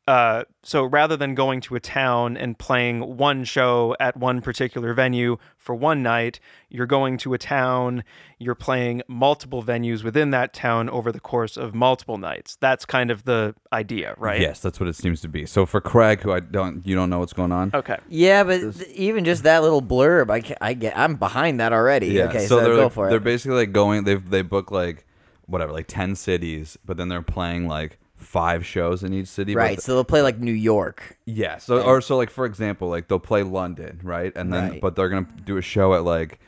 Uh, 0.07 0.45
so 0.63 0.85
rather 0.85 1.17
than 1.17 1.35
going 1.35 1.61
to 1.61 1.75
a 1.75 1.81
town 1.81 2.37
and 2.37 2.57
playing 2.57 3.17
one 3.17 3.43
show 3.43 3.97
at 3.99 4.17
one 4.17 4.41
particular 4.41 4.95
venue 4.95 5.37
for 5.57 5.75
one 5.75 6.01
night, 6.01 6.39
you're 6.69 6.87
going 6.87 7.19
to 7.19 7.35
a 7.35 7.39
town, 7.39 8.05
you're 8.39 8.55
playing 8.55 9.03
multiple 9.09 9.65
venues 9.65 10.05
within 10.05 10.31
that 10.31 10.53
town 10.53 10.89
over 10.91 11.11
the 11.11 11.19
course 11.19 11.57
of 11.57 11.75
multiple 11.75 12.19
nights. 12.19 12.57
That's 12.61 12.85
kind 12.85 13.11
of 13.11 13.25
the 13.25 13.57
idea, 13.73 14.15
right? 14.17 14.41
Yes, 14.41 14.61
that's 14.61 14.79
what 14.79 14.89
it 14.89 14.95
seems 14.95 15.21
to 15.23 15.29
be. 15.29 15.45
So 15.45 15.67
for 15.67 15.81
Craig, 15.81 16.21
who 16.21 16.31
I 16.31 16.39
don't, 16.39 16.87
you 16.87 16.95
don't 16.95 17.11
know 17.11 17.19
what's 17.19 17.33
going 17.33 17.51
on. 17.51 17.73
Okay. 17.75 17.99
Yeah, 18.09 18.45
but 18.45 18.75
th- 18.75 18.89
even 18.91 19.25
just 19.25 19.43
that 19.43 19.63
little 19.63 19.83
blurb, 19.83 20.31
I, 20.31 20.55
I 20.61 20.75
get, 20.75 20.97
I'm 20.97 21.17
behind 21.17 21.59
that 21.59 21.73
already. 21.73 22.23
okay, 22.23 22.47
so, 22.47 22.61
they're 22.61 22.77
go 22.77 22.85
like, 22.85 22.93
for 22.93 23.07
it. 23.09 23.11
they're 23.11 23.19
basically 23.19 23.57
like 23.57 23.73
going. 23.73 24.05
They 24.05 24.15
they 24.15 24.43
book 24.43 24.71
like 24.71 25.05
whatever, 25.47 25.73
like 25.73 25.87
ten 25.89 26.15
cities, 26.15 26.79
but 26.85 26.97
then 26.97 27.09
they're 27.09 27.23
playing 27.23 27.67
like 27.67 27.99
five 28.27 28.67
shows 28.67 29.03
in 29.05 29.13
each 29.15 29.29
city. 29.29 29.55
right, 29.55 29.81
so 29.81 29.95
they'll 29.95 30.05
play 30.05 30.21
like 30.23 30.39
New 30.39 30.53
York. 30.53 31.17
yeah. 31.27 31.57
So 31.59 31.81
or 31.83 32.01
so 32.01 32.17
like 32.17 32.31
for 32.31 32.45
example, 32.45 32.89
like 32.89 33.09
they'll 33.09 33.19
play 33.19 33.43
London, 33.43 34.01
right? 34.03 34.33
And 34.37 34.53
then 34.53 34.71
Right. 34.73 34.81
but 34.81 34.97
they're 34.97 35.09
gonna 35.09 35.29
do 35.45 35.57
a 35.57 35.63
show 35.63 35.95
at 35.95 36.05
like 36.05 36.39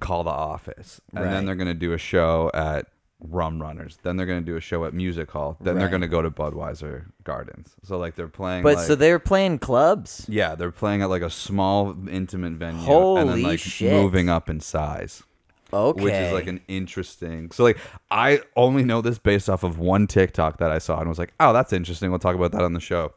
Call 0.00 0.24
the 0.24 0.30
Office, 0.30 1.00
and 1.14 1.24
then 1.32 1.46
they're 1.46 1.54
gonna 1.54 1.74
do 1.74 1.92
a 1.92 1.98
show 1.98 2.50
at 2.54 2.86
Rum 3.24 3.62
Runners. 3.62 3.98
Then 4.02 4.16
they're 4.16 4.26
gonna 4.26 4.40
do 4.40 4.56
a 4.56 4.60
show 4.60 4.84
at 4.84 4.92
Music 4.92 5.30
Hall. 5.30 5.56
Then 5.60 5.78
they're 5.78 5.88
gonna 5.88 6.08
go 6.08 6.22
to 6.22 6.30
Budweiser 6.30 7.04
Gardens. 7.24 7.70
So 7.84 7.96
like 7.98 8.16
they're 8.16 8.26
playing. 8.28 8.64
But 8.64 8.76
like, 8.76 8.86
so 8.86 8.94
they're 8.96 9.18
playing 9.20 9.60
clubs. 9.60 10.26
yeah, 10.28 10.54
they're 10.56 10.72
playing 10.72 11.02
at 11.02 11.08
like 11.08 11.22
a 11.22 11.30
small 11.30 11.96
intimate 12.08 12.54
venue, 12.54 12.78
and 12.80 12.86
Holy 12.86 13.24
then 13.24 13.42
like 13.42 13.58
shit. 13.60 13.92
moving 13.92 14.28
up 14.28 14.50
in 14.50 14.58
size 14.60 15.22
Okay. 15.72 16.02
which 16.02 16.12
is 16.14 16.32
like 16.32 16.46
an 16.46 16.60
interesting. 16.68 17.50
So 17.50 17.64
like 17.64 17.78
I 18.10 18.40
only 18.56 18.84
know 18.84 19.00
this 19.00 19.18
based 19.18 19.48
off 19.48 19.62
of 19.62 19.78
one 19.78 20.06
TikTok 20.06 20.58
that 20.58 20.70
I 20.70 20.78
saw 20.78 20.98
and 21.00 21.08
was 21.08 21.18
like, 21.18 21.32
oh, 21.40 21.52
that's 21.52 21.72
interesting. 21.72 22.10
We'll 22.10 22.18
talk 22.18 22.36
about 22.36 22.52
that 22.52 22.62
on 22.62 22.74
the 22.74 22.80
show. 22.80 23.12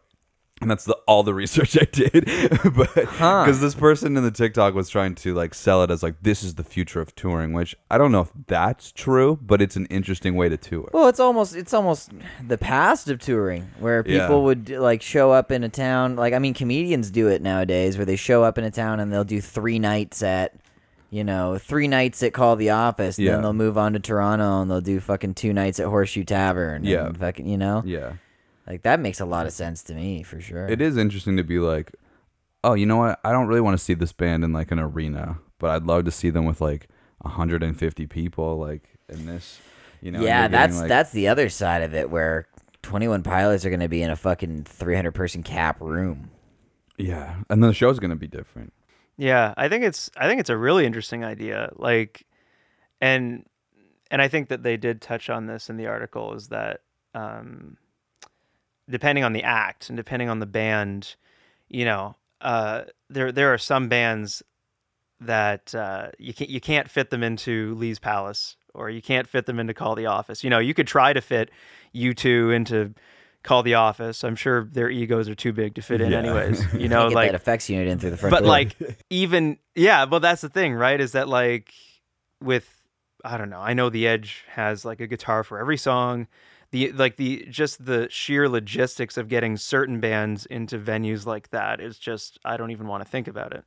And 0.61 0.71
that's 0.71 0.85
the 0.85 0.93
all 1.05 1.21
the 1.23 1.33
research 1.33 1.77
I 1.81 1.83
did, 1.91 2.23
but 2.63 2.95
because 2.95 3.59
this 3.59 3.75
person 3.75 4.15
in 4.15 4.23
the 4.23 4.31
TikTok 4.31 4.73
was 4.73 4.87
trying 4.87 5.13
to 5.15 5.33
like 5.33 5.53
sell 5.53 5.83
it 5.83 5.91
as 5.91 6.01
like 6.01 6.15
this 6.21 6.43
is 6.43 6.55
the 6.55 6.63
future 6.63 7.01
of 7.01 7.13
touring, 7.13 7.51
which 7.51 7.75
I 7.91 7.97
don't 7.97 8.13
know 8.13 8.21
if 8.21 8.31
that's 8.47 8.93
true, 8.93 9.37
but 9.41 9.61
it's 9.61 9.75
an 9.75 9.85
interesting 9.87 10.33
way 10.35 10.47
to 10.47 10.55
tour. 10.55 10.89
Well, 10.93 11.09
it's 11.09 11.19
almost 11.19 11.57
it's 11.57 11.73
almost 11.73 12.11
the 12.47 12.57
past 12.57 13.09
of 13.09 13.19
touring, 13.19 13.63
where 13.79 14.01
people 14.01 14.17
Yeah. 14.17 14.43
would 14.45 14.69
like 14.69 15.01
show 15.01 15.29
up 15.33 15.51
in 15.51 15.65
a 15.65 15.69
town. 15.69 16.15
Like 16.15 16.33
I 16.33 16.39
mean, 16.39 16.53
comedians 16.53 17.11
do 17.11 17.27
it 17.27 17.41
nowadays, 17.41 17.97
where 17.97 18.05
they 18.05 18.15
show 18.15 18.41
up 18.45 18.57
in 18.57 18.63
a 18.63 18.71
town 18.71 19.01
and 19.01 19.11
they'll 19.11 19.25
do 19.25 19.41
three 19.41 19.77
nights 19.77 20.23
at, 20.23 20.53
you 21.15 21.23
know, 21.23 21.57
three 21.57 21.87
nights 21.87 22.21
at 22.23 22.33
Call 22.33 22.55
the 22.57 22.71
Office. 22.71 23.17
Yeah. 23.17 23.31
Then 23.33 23.41
they'll 23.43 23.53
move 23.53 23.77
on 23.77 23.93
to 23.93 23.99
Toronto 23.99 24.61
and 24.61 24.69
they'll 24.69 24.81
do 24.81 24.99
fucking 24.99 25.33
two 25.35 25.53
nights 25.53 25.79
at 25.79 25.85
Horseshoe 25.87 26.23
Tavern. 26.25 26.83
Yeah. 26.83 27.07
and 27.07 27.17
fucking 27.17 27.47
you 27.47 27.57
know, 27.57 27.83
Yeah, 27.85 28.13
like 28.67 28.81
that 28.83 28.99
makes 28.99 29.19
a 29.21 29.25
lot 29.25 29.45
of 29.45 29.53
sense 29.53 29.81
to 29.83 29.93
me 29.93 30.23
for 30.23 30.41
sure. 30.41 30.67
it 30.67 30.81
is 30.81 30.97
interesting 30.97 31.37
to 31.37 31.43
be 31.43 31.59
like, 31.59 31.93
oh, 32.63 32.73
you 32.73 32.85
know 32.85 32.97
what? 32.97 33.19
I 33.23 33.31
don't 33.31 33.47
really 33.47 33.61
want 33.61 33.77
to 33.77 33.83
see 33.83 33.93
this 33.93 34.11
band 34.11 34.43
in 34.43 34.51
like 34.51 34.71
an 34.71 34.79
arena, 34.79 35.39
but 35.59 35.69
I'd 35.71 35.83
love 35.83 36.03
to 36.05 36.11
see 36.11 36.29
them 36.31 36.45
with 36.45 36.59
like 36.61 36.87
150 37.19 38.07
people, 38.07 38.57
like 38.57 38.83
in 39.09 39.25
this. 39.25 39.59
You 40.01 40.11
know, 40.11 40.21
yeah, 40.21 40.47
that's 40.49 40.79
like- 40.79 40.89
that's 40.89 41.11
the 41.11 41.27
other 41.29 41.49
side 41.49 41.81
of 41.81 41.95
it, 41.95 42.09
where 42.09 42.47
Twenty 42.83 43.07
One 43.07 43.23
Pilots 43.23 43.65
are 43.65 43.69
going 43.69 43.79
to 43.79 43.87
be 43.87 44.03
in 44.03 44.11
a 44.11 44.15
fucking 44.15 44.65
three 44.65 44.95
hundred 44.95 45.13
person 45.13 45.41
cap 45.41 45.79
room. 45.81 46.29
yeah, 46.97 47.37
and 47.49 47.63
then 47.63 47.69
the 47.69 47.73
show's 47.73 47.97
gonna 47.99 48.15
be 48.15 48.27
different. 48.27 48.71
Yeah, 49.17 49.53
I 49.57 49.69
think 49.69 49.83
it's 49.83 50.09
I 50.17 50.27
think 50.27 50.39
it's 50.39 50.49
a 50.49 50.57
really 50.57 50.85
interesting 50.85 51.23
idea. 51.23 51.71
Like 51.75 52.25
and 53.01 53.45
and 54.11 54.21
I 54.21 54.27
think 54.27 54.49
that 54.49 54.63
they 54.63 54.77
did 54.77 55.01
touch 55.01 55.29
on 55.29 55.47
this 55.47 55.69
in 55.69 55.77
the 55.77 55.87
article 55.87 56.33
is 56.33 56.49
that 56.49 56.81
um 57.13 57.77
depending 58.89 59.23
on 59.23 59.33
the 59.33 59.43
act 59.43 59.89
and 59.89 59.97
depending 59.97 60.29
on 60.29 60.39
the 60.39 60.45
band, 60.45 61.15
you 61.69 61.85
know, 61.85 62.15
uh 62.41 62.83
there 63.09 63.31
there 63.31 63.53
are 63.53 63.57
some 63.57 63.87
bands 63.87 64.43
that 65.21 65.73
uh 65.75 66.09
you 66.19 66.33
can't 66.33 66.49
you 66.49 66.61
can't 66.61 66.89
fit 66.89 67.09
them 67.09 67.23
into 67.23 67.75
Lee's 67.75 67.99
Palace 67.99 68.57
or 68.73 68.89
you 68.89 69.01
can't 69.01 69.27
fit 69.27 69.45
them 69.45 69.59
into 69.59 69.73
Call 69.73 69.95
the 69.95 70.07
Office. 70.07 70.43
You 70.43 70.49
know, 70.49 70.59
you 70.59 70.73
could 70.73 70.87
try 70.87 71.13
to 71.13 71.21
fit 71.21 71.51
U2 71.95 72.53
into 72.53 72.93
Call 73.45 73.63
the 73.63 73.75
Office. 73.75 74.23
I'm 74.23 74.35
sure 74.35 74.65
their 74.65 74.89
egos 74.89 75.29
are 75.29 75.35
too 75.35 75.53
big 75.53 75.75
to 75.75 75.81
fit 75.81 76.01
in 76.01 76.11
Yeah. 76.11 76.17
anyways. 76.19 76.73
You 76.73 76.89
know, 76.89 77.07
like 77.07 77.29
that 77.31 77.35
effects 77.35 77.69
unit 77.69 77.87
in 77.87 77.99
through 77.99 78.09
the 78.11 78.17
front 78.17 78.31
but 78.31 78.39
door. 78.41 78.49
like 78.49 78.75
even 79.09 79.57
yeah 79.75 80.03
well 80.05 80.19
that's 80.19 80.41
the 80.41 80.49
thing 80.49 80.73
right 80.73 80.99
is 80.99 81.13
that 81.13 81.27
like 81.29 81.73
with 82.41 82.81
i 83.23 83.37
don't 83.37 83.49
know 83.49 83.59
i 83.61 83.73
know 83.73 83.89
the 83.89 84.07
edge 84.07 84.43
has 84.49 84.83
like 84.83 84.99
a 84.99 85.07
guitar 85.07 85.43
for 85.43 85.57
every 85.59 85.77
song 85.77 86.27
the 86.71 86.91
like 86.91 87.15
the 87.17 87.45
just 87.49 87.85
the 87.85 88.07
sheer 88.09 88.49
logistics 88.49 89.15
of 89.17 89.27
getting 89.29 89.55
certain 89.57 89.99
bands 89.99 90.45
into 90.47 90.77
venues 90.77 91.25
like 91.25 91.49
that 91.51 91.79
is 91.79 91.97
just 91.97 92.37
i 92.45 92.57
don't 92.57 92.71
even 92.71 92.87
want 92.87 93.03
to 93.03 93.09
think 93.09 93.27
about 93.27 93.53
it 93.53 93.63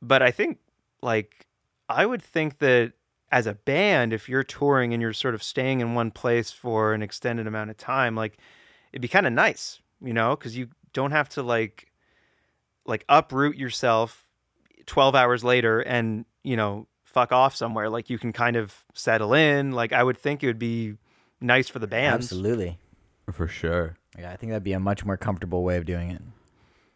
but 0.00 0.22
i 0.22 0.30
think 0.30 0.58
like 1.02 1.46
i 1.88 2.04
would 2.06 2.22
think 2.22 2.58
that 2.58 2.92
as 3.30 3.46
a 3.46 3.54
band 3.54 4.12
if 4.12 4.28
you're 4.28 4.42
touring 4.44 4.92
and 4.94 5.02
you're 5.02 5.12
sort 5.12 5.34
of 5.34 5.42
staying 5.42 5.80
in 5.80 5.94
one 5.94 6.10
place 6.10 6.50
for 6.50 6.94
an 6.94 7.02
extended 7.02 7.46
amount 7.46 7.68
of 7.70 7.76
time 7.76 8.14
like 8.14 8.38
it'd 8.92 9.02
be 9.02 9.08
kind 9.08 9.26
of 9.26 9.32
nice 9.32 9.80
you 10.02 10.12
know 10.12 10.36
because 10.36 10.56
you 10.56 10.68
don't 10.92 11.10
have 11.12 11.28
to 11.28 11.42
like 11.42 11.90
like 12.86 13.04
uproot 13.08 13.56
yourself 13.56 14.26
12 14.86 15.14
hours 15.14 15.44
later 15.44 15.80
and 15.80 16.24
you 16.42 16.56
know 16.56 16.86
fuck 17.04 17.32
off 17.32 17.54
somewhere 17.56 17.88
like 17.90 18.08
you 18.10 18.18
can 18.18 18.32
kind 18.32 18.56
of 18.56 18.74
settle 18.94 19.34
in 19.34 19.72
like 19.72 19.92
i 19.92 20.02
would 20.02 20.16
think 20.16 20.42
it 20.42 20.46
would 20.46 20.58
be 20.58 20.94
nice 21.40 21.68
for 21.68 21.78
the 21.78 21.86
bands 21.86 22.26
absolutely. 22.26 22.78
For 23.30 23.46
sure. 23.46 23.96
Yeah, 24.18 24.32
I 24.32 24.36
think 24.36 24.50
that'd 24.52 24.64
be 24.64 24.72
a 24.72 24.80
much 24.80 25.04
more 25.04 25.18
comfortable 25.18 25.62
way 25.62 25.76
of 25.76 25.84
doing 25.84 26.10
it. 26.10 26.22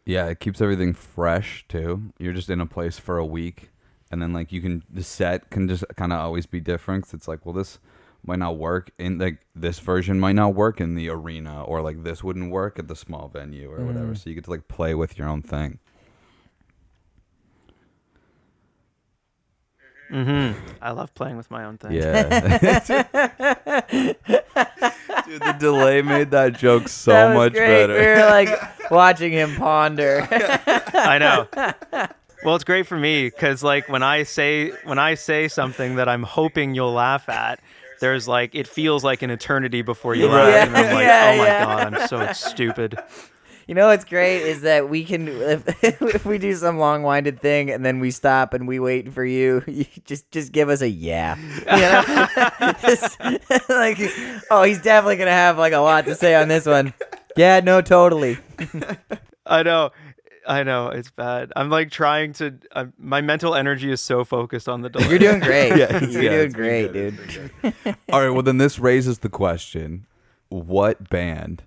Yeah, 0.03 0.25
it 0.29 0.39
keeps 0.39 0.61
everything 0.61 0.93
fresh 0.95 1.63
too. 1.69 2.11
You're 2.17 2.33
just 2.33 2.49
in 2.49 2.59
a 2.59 2.65
place 2.65 2.97
for 2.97 3.19
a 3.19 3.25
week, 3.25 3.69
and 4.09 4.19
then 4.19 4.33
like 4.33 4.51
you 4.51 4.59
can 4.59 4.81
the 4.89 5.03
set 5.03 5.51
can 5.51 5.67
just 5.67 5.85
kind 5.95 6.11
of 6.11 6.19
always 6.19 6.47
be 6.47 6.59
different. 6.59 7.03
'cause 7.05 7.13
it's 7.13 7.27
like, 7.27 7.45
well, 7.45 7.53
this 7.53 7.77
might 8.25 8.39
not 8.39 8.57
work 8.57 8.91
in 8.97 9.17
like 9.17 9.39
this 9.55 9.79
version 9.79 10.19
might 10.19 10.33
not 10.33 10.55
work 10.55 10.79
in 10.81 10.95
the 10.95 11.09
arena, 11.09 11.63
or 11.63 11.81
like 11.81 12.03
this 12.03 12.23
wouldn't 12.23 12.51
work 12.51 12.79
at 12.79 12.87
the 12.87 12.95
small 12.95 13.27
venue 13.27 13.69
or 13.71 13.83
whatever. 13.85 14.15
So 14.15 14.29
you 14.29 14.35
get 14.35 14.45
to 14.45 14.49
like 14.49 14.67
play 14.67 14.95
with 14.95 15.17
your 15.17 15.27
own 15.27 15.41
thing. 15.41 15.79
mm-hmm. 20.11 20.59
i 20.81 20.91
love 20.91 21.13
playing 21.15 21.37
with 21.37 21.49
my 21.49 21.63
own 21.65 21.77
thing 21.77 21.91
Yeah. 21.93 22.23
Dude, 25.25 25.41
the 25.41 25.55
delay 25.59 26.01
made 26.01 26.31
that 26.31 26.57
joke 26.57 26.87
so 26.89 27.11
That 27.11 27.29
was 27.29 27.35
much 27.35 27.53
great. 27.53 27.87
better. 27.87 27.93
We 27.93 28.05
were 28.21 28.29
like 28.29 28.49
watching 28.91 29.31
him 29.31 29.55
ponder. 29.55 30.27
i 30.93 31.17
know 31.17 31.47
well 32.43 32.55
it's 32.55 32.63
great 32.65 32.85
for 32.85 32.97
me 32.97 33.25
because 33.29 33.63
like 33.63 33.87
when 33.89 34.03
i 34.03 34.23
say 34.23 34.69
when 34.83 34.99
i 34.99 35.13
say 35.15 35.47
something 35.47 35.95
that 35.95 36.07
i'm 36.09 36.23
hoping 36.23 36.75
you'll 36.75 36.93
laugh 36.93 37.27
at 37.29 37.59
there's 38.03 38.27
like 38.27 38.53
it 38.53 38.67
feels 38.67 39.03
like 39.03 39.21
an 39.21 39.29
eternity 39.29 39.81
before 39.81 40.13
you 40.13 40.27
laugh 40.27 40.49
Yeah, 40.49 40.65
and 40.65 40.77
i'm 40.77 40.93
like 40.93 41.05
yeah, 41.05 41.31
oh 41.33 41.37
my 41.37 41.45
yeah. 41.45 41.65
god 41.65 41.93
i'm 41.93 42.07
so 42.07 42.33
stupid 42.49 42.99
you 43.67 43.75
know 43.75 43.87
what's 43.87 44.03
great 44.03 44.41
is 44.41 44.61
that 44.61 44.89
we 44.89 45.05
can 45.05 45.27
if, 45.27 45.83
if 45.83 46.25
we 46.25 46.37
do 46.37 46.53
some 46.53 46.77
long-winded 46.77 47.39
thing 47.39 47.71
and 47.71 47.85
then 47.85 47.99
we 47.99 48.11
stop 48.11 48.53
and 48.53 48.67
we 48.67 48.79
wait 48.79 49.13
for 49.13 49.23
you, 49.23 49.63
you 49.67 49.85
just 50.05 50.29
just 50.31 50.51
give 50.51 50.69
us 50.69 50.81
a 50.81 50.89
yeah. 50.89 51.37
You 51.37 51.81
know? 51.81 52.73
Just, 52.81 53.19
like 53.69 53.97
oh, 54.51 54.63
he's 54.63 54.81
definitely 54.81 55.17
gonna 55.17 55.31
have 55.31 55.57
like 55.57 55.73
a 55.73 55.79
lot 55.79 56.05
to 56.05 56.15
say 56.15 56.35
on 56.35 56.47
this 56.47 56.65
one. 56.65 56.93
Yeah, 57.37 57.61
no, 57.61 57.81
totally. 57.81 58.37
I 59.45 59.63
know. 59.63 59.91
I 60.47 60.63
know 60.63 60.87
it's 60.87 61.11
bad. 61.11 61.51
I'm 61.55 61.69
like 61.69 61.91
trying 61.91 62.33
to. 62.33 62.55
i 62.75 62.87
my 62.97 63.21
mental 63.21 63.55
energy 63.55 63.91
is 63.91 64.01
so 64.01 64.23
focused 64.23 64.67
on 64.67 64.81
the 64.81 64.89
delay. 64.89 65.09
You're 65.09 65.19
doing 65.19 65.39
great. 65.39 65.63
Yeah, 65.77 66.03
You're 66.03 66.23
yeah, 66.23 66.29
doing 66.29 66.51
great, 66.51 66.93
good, 66.93 67.17
dude. 67.27 67.73
All 68.11 68.21
right, 68.21 68.29
well 68.29 68.43
then 68.43 68.57
this 68.57 68.79
raises 68.79 69.19
the 69.19 69.29
question: 69.29 70.05
What 70.49 71.09
band 71.09 71.63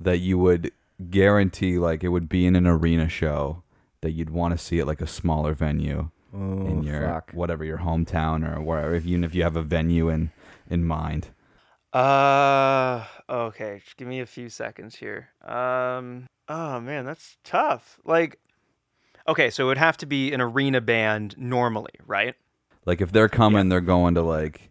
that 0.00 0.18
you 0.18 0.38
would 0.38 0.72
guarantee 1.10 1.78
like 1.78 2.02
it 2.04 2.08
would 2.08 2.28
be 2.28 2.46
in 2.46 2.56
an 2.56 2.66
arena 2.66 3.08
show 3.08 3.62
that 4.00 4.12
you'd 4.12 4.30
want 4.30 4.52
to 4.52 4.58
see 4.58 4.78
at 4.80 4.86
like 4.86 5.00
a 5.00 5.06
smaller 5.06 5.54
venue 5.54 6.10
in 6.32 6.82
your 6.82 7.08
fuck. 7.08 7.30
whatever 7.32 7.64
your 7.64 7.78
hometown 7.78 8.46
or 8.46 8.60
wherever, 8.60 8.94
if, 8.94 9.06
even 9.06 9.24
if 9.24 9.34
you 9.34 9.42
have 9.42 9.56
a 9.56 9.62
venue 9.62 10.08
in 10.08 10.30
in 10.70 10.84
mind? 10.84 11.28
Uh, 11.92 13.04
okay. 13.28 13.80
Just 13.84 13.96
give 13.96 14.08
me 14.08 14.20
a 14.20 14.26
few 14.26 14.48
seconds 14.48 14.96
here. 14.96 15.30
Um, 15.44 16.26
oh 16.48 16.80
man, 16.80 17.04
that's 17.04 17.36
tough. 17.44 17.98
Like, 18.04 18.38
okay, 19.26 19.50
so 19.50 19.64
it 19.64 19.66
would 19.68 19.78
have 19.78 19.96
to 19.98 20.06
be 20.06 20.32
an 20.32 20.40
arena 20.40 20.80
band 20.80 21.34
normally, 21.38 21.92
right? 22.06 22.34
Like 22.86 23.00
if 23.00 23.12
they're 23.12 23.28
coming, 23.28 23.68
they're 23.68 23.80
going 23.80 24.14
to 24.14 24.22
like 24.22 24.70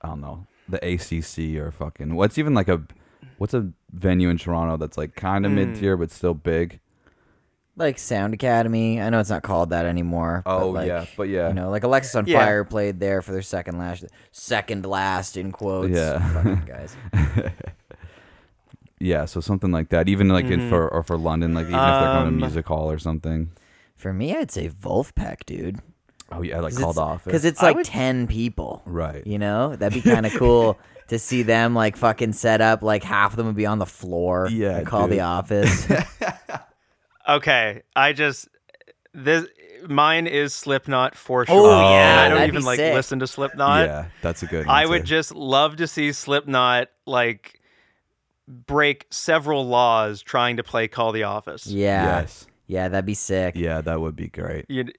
I 0.00 0.08
don't 0.08 0.20
know 0.20 0.46
the 0.68 0.78
ACC 0.78 1.60
or 1.60 1.70
fucking 1.70 2.14
what's 2.14 2.38
even 2.38 2.54
like 2.54 2.68
a 2.68 2.82
what's 3.38 3.54
a 3.54 3.68
venue 3.92 4.28
in 4.30 4.38
Toronto 4.38 4.76
that's 4.76 4.96
like 4.98 5.14
kind 5.14 5.44
of 5.44 5.50
Hmm. 5.52 5.56
mid 5.56 5.74
tier 5.76 5.96
but 5.96 6.10
still 6.10 6.34
big. 6.34 6.80
Like 7.74 7.98
Sound 7.98 8.34
Academy. 8.34 9.00
I 9.00 9.08
know 9.08 9.18
it's 9.18 9.30
not 9.30 9.42
called 9.42 9.70
that 9.70 9.86
anymore. 9.86 10.42
but 10.44 10.58
Oh 10.62 10.70
like, 10.70 10.86
yeah, 10.88 11.06
but 11.16 11.28
yeah, 11.30 11.48
You 11.48 11.54
know, 11.54 11.70
like 11.70 11.84
Alexis 11.84 12.14
on 12.14 12.26
Yeah. 12.26 12.38
Fire 12.44 12.64
played 12.64 13.00
there 13.00 13.22
for 13.22 13.32
their 13.32 13.40
second 13.42 13.78
last, 13.78 14.04
second 14.30 14.84
last 14.84 15.36
in 15.38 15.52
quotes. 15.52 15.88
Yeah. 15.96 16.18
Fucking 16.34 16.64
guys. 16.66 16.94
Yeah, 19.02 19.24
so 19.24 19.40
something 19.40 19.70
like 19.72 19.88
that. 19.90 20.08
Even 20.08 20.28
like 20.28 20.44
in 20.46 20.68
for 20.68 20.88
or 20.88 21.02
for 21.02 21.16
London, 21.18 21.54
like 21.54 21.64
even 21.66 21.74
if 21.74 21.80
they're 21.80 22.00
going 22.14 22.22
to 22.24 22.28
Um, 22.28 22.36
music 22.36 22.66
hall 22.66 22.90
or 22.90 22.98
something. 22.98 23.50
For 23.96 24.12
me, 24.12 24.34
I'd 24.34 24.50
say 24.50 24.68
Vulfpeck, 24.68 25.44
dude. 25.46 25.80
Oh 26.30 26.42
yeah, 26.42 26.60
like 26.60 26.74
called 26.76 26.98
off. 26.98 27.24
Because 27.24 27.44
it's 27.44 27.60
like 27.60 27.76
would- 27.76 27.84
10 27.86 28.26
people. 28.26 28.82
Right. 28.86 29.26
You 29.26 29.38
know? 29.38 29.76
That'd 29.76 30.02
be 30.02 30.08
kind 30.14 30.24
of 30.24 30.32
cool 30.34 30.78
to 31.08 31.18
see 31.18 31.42
them 31.42 31.74
like 31.74 31.96
fucking 31.96 32.32
set 32.32 32.60
up. 32.60 32.82
Like 32.82 33.02
half 33.04 33.32
of 33.32 33.36
them 33.36 33.46
would 33.46 33.56
be 33.56 33.66
on 33.66 33.78
the 33.78 33.86
floor. 33.86 34.48
Yeah, 34.50 34.78
and 34.78 34.86
call 34.86 35.08
the 35.08 35.20
office. 35.20 35.86
Okay, 37.28 37.82
I 37.94 38.12
just 38.14 38.48
this 39.14 39.46
mine 39.88 40.26
is 40.26 40.52
Slipknot 40.52 41.14
for 41.14 41.46
sure. 41.46 41.54
Oh, 41.56 41.90
yeah, 41.90 42.22
I 42.22 42.28
don't 42.28 42.38
that'd 42.38 42.48
even 42.48 42.62
be 42.62 42.66
like 42.66 42.78
sick. 42.78 42.94
listen 42.94 43.20
to 43.20 43.26
Slipknot. 43.28 43.86
yeah, 43.86 44.06
that's 44.22 44.42
a 44.42 44.46
good. 44.46 44.66
I 44.66 44.86
would 44.86 45.02
answer. 45.02 45.06
just 45.06 45.34
love 45.34 45.76
to 45.76 45.86
see 45.86 46.10
Slipknot 46.12 46.88
like 47.06 47.60
break 48.48 49.06
several 49.10 49.66
laws 49.66 50.22
trying 50.22 50.56
to 50.56 50.62
play 50.62 50.88
Call 50.88 51.12
the 51.12 51.22
Office. 51.24 51.66
yeah. 51.66 52.20
Yes. 52.20 52.46
Yeah, 52.66 52.88
that'd 52.88 53.04
be 53.04 53.14
sick. 53.14 53.54
Yeah, 53.56 53.80
that 53.82 54.00
would 54.00 54.16
be 54.16 54.28
great. 54.28 54.64
You'd- 54.68 54.92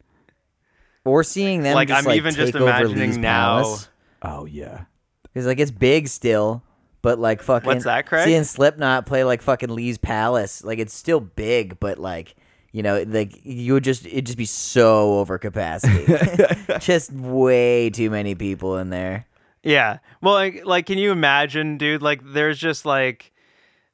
Or 1.06 1.24
seeing 1.24 1.64
them 1.64 1.74
Like, 1.76 1.88
just, 1.88 2.00
I'm 2.00 2.06
like, 2.06 2.18
even 2.18 2.34
just 2.34 2.54
take 2.54 2.62
over 2.62 2.70
imagining 2.70 3.10
Lee's 3.10 3.18
now- 3.18 3.62
Palace. 3.64 3.90
Oh 4.22 4.46
yeah. 4.46 4.86
Because 5.24 5.46
like 5.48 5.60
it's 5.60 5.72
big 5.72 6.08
still, 6.08 6.62
but 7.02 7.20
like 7.20 7.42
fucking. 7.42 7.66
What's 7.68 7.84
that, 7.86 8.06
Craig? 8.06 8.26
Seeing 8.26 8.44
Slipknot 8.44 9.06
play 9.06 9.24
like 9.24 9.42
fucking 9.42 9.70
Lee's 9.70 9.98
Palace, 9.98 10.64
like 10.64 10.80
it's 10.80 10.94
still 10.94 11.20
big, 11.20 11.80
but 11.80 11.98
like 11.98 12.36
you 12.72 12.84
know, 12.84 13.04
like 13.08 13.40
you 13.44 13.74
would 13.74 13.84
just 13.84 14.06
it'd 14.06 14.26
just 14.28 14.38
be 14.38 14.46
so 14.46 15.16
over 15.20 15.38
capacity, 15.38 16.06
just 16.80 17.12
way 17.12 17.90
too 17.90 18.10
many 18.10 18.36
people 18.36 18.78
in 18.78 18.90
there. 18.92 19.26
Yeah. 19.64 19.98
Well, 20.22 20.34
like, 20.36 20.66
like, 20.66 20.86
can 20.86 20.98
you 20.98 21.12
imagine, 21.12 21.78
dude? 21.78 22.02
Like, 22.02 22.22
there's 22.24 22.58
just 22.60 22.86
like, 22.86 23.33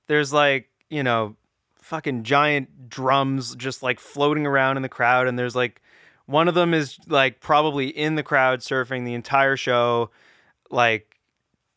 there's 0.09 0.33
like, 0.33 0.69
you 0.89 1.03
know, 1.03 1.35
fucking 1.81 2.23
giant 2.23 2.89
drums 2.89 3.55
just 3.55 3.83
like 3.83 3.99
floating 3.99 4.45
around 4.45 4.75
in 4.75 4.83
the 4.83 4.89
crowd, 4.89 5.27
and 5.27 5.37
there's 5.37 5.55
like, 5.55 5.81
one 6.25 6.47
of 6.47 6.55
them 6.55 6.73
is 6.73 6.97
like 7.07 7.39
probably 7.39 7.87
in 7.87 8.15
the 8.15 8.23
crowd 8.23 8.59
surfing 8.59 9.05
the 9.05 9.13
entire 9.13 9.55
show, 9.55 10.09
like, 10.69 11.15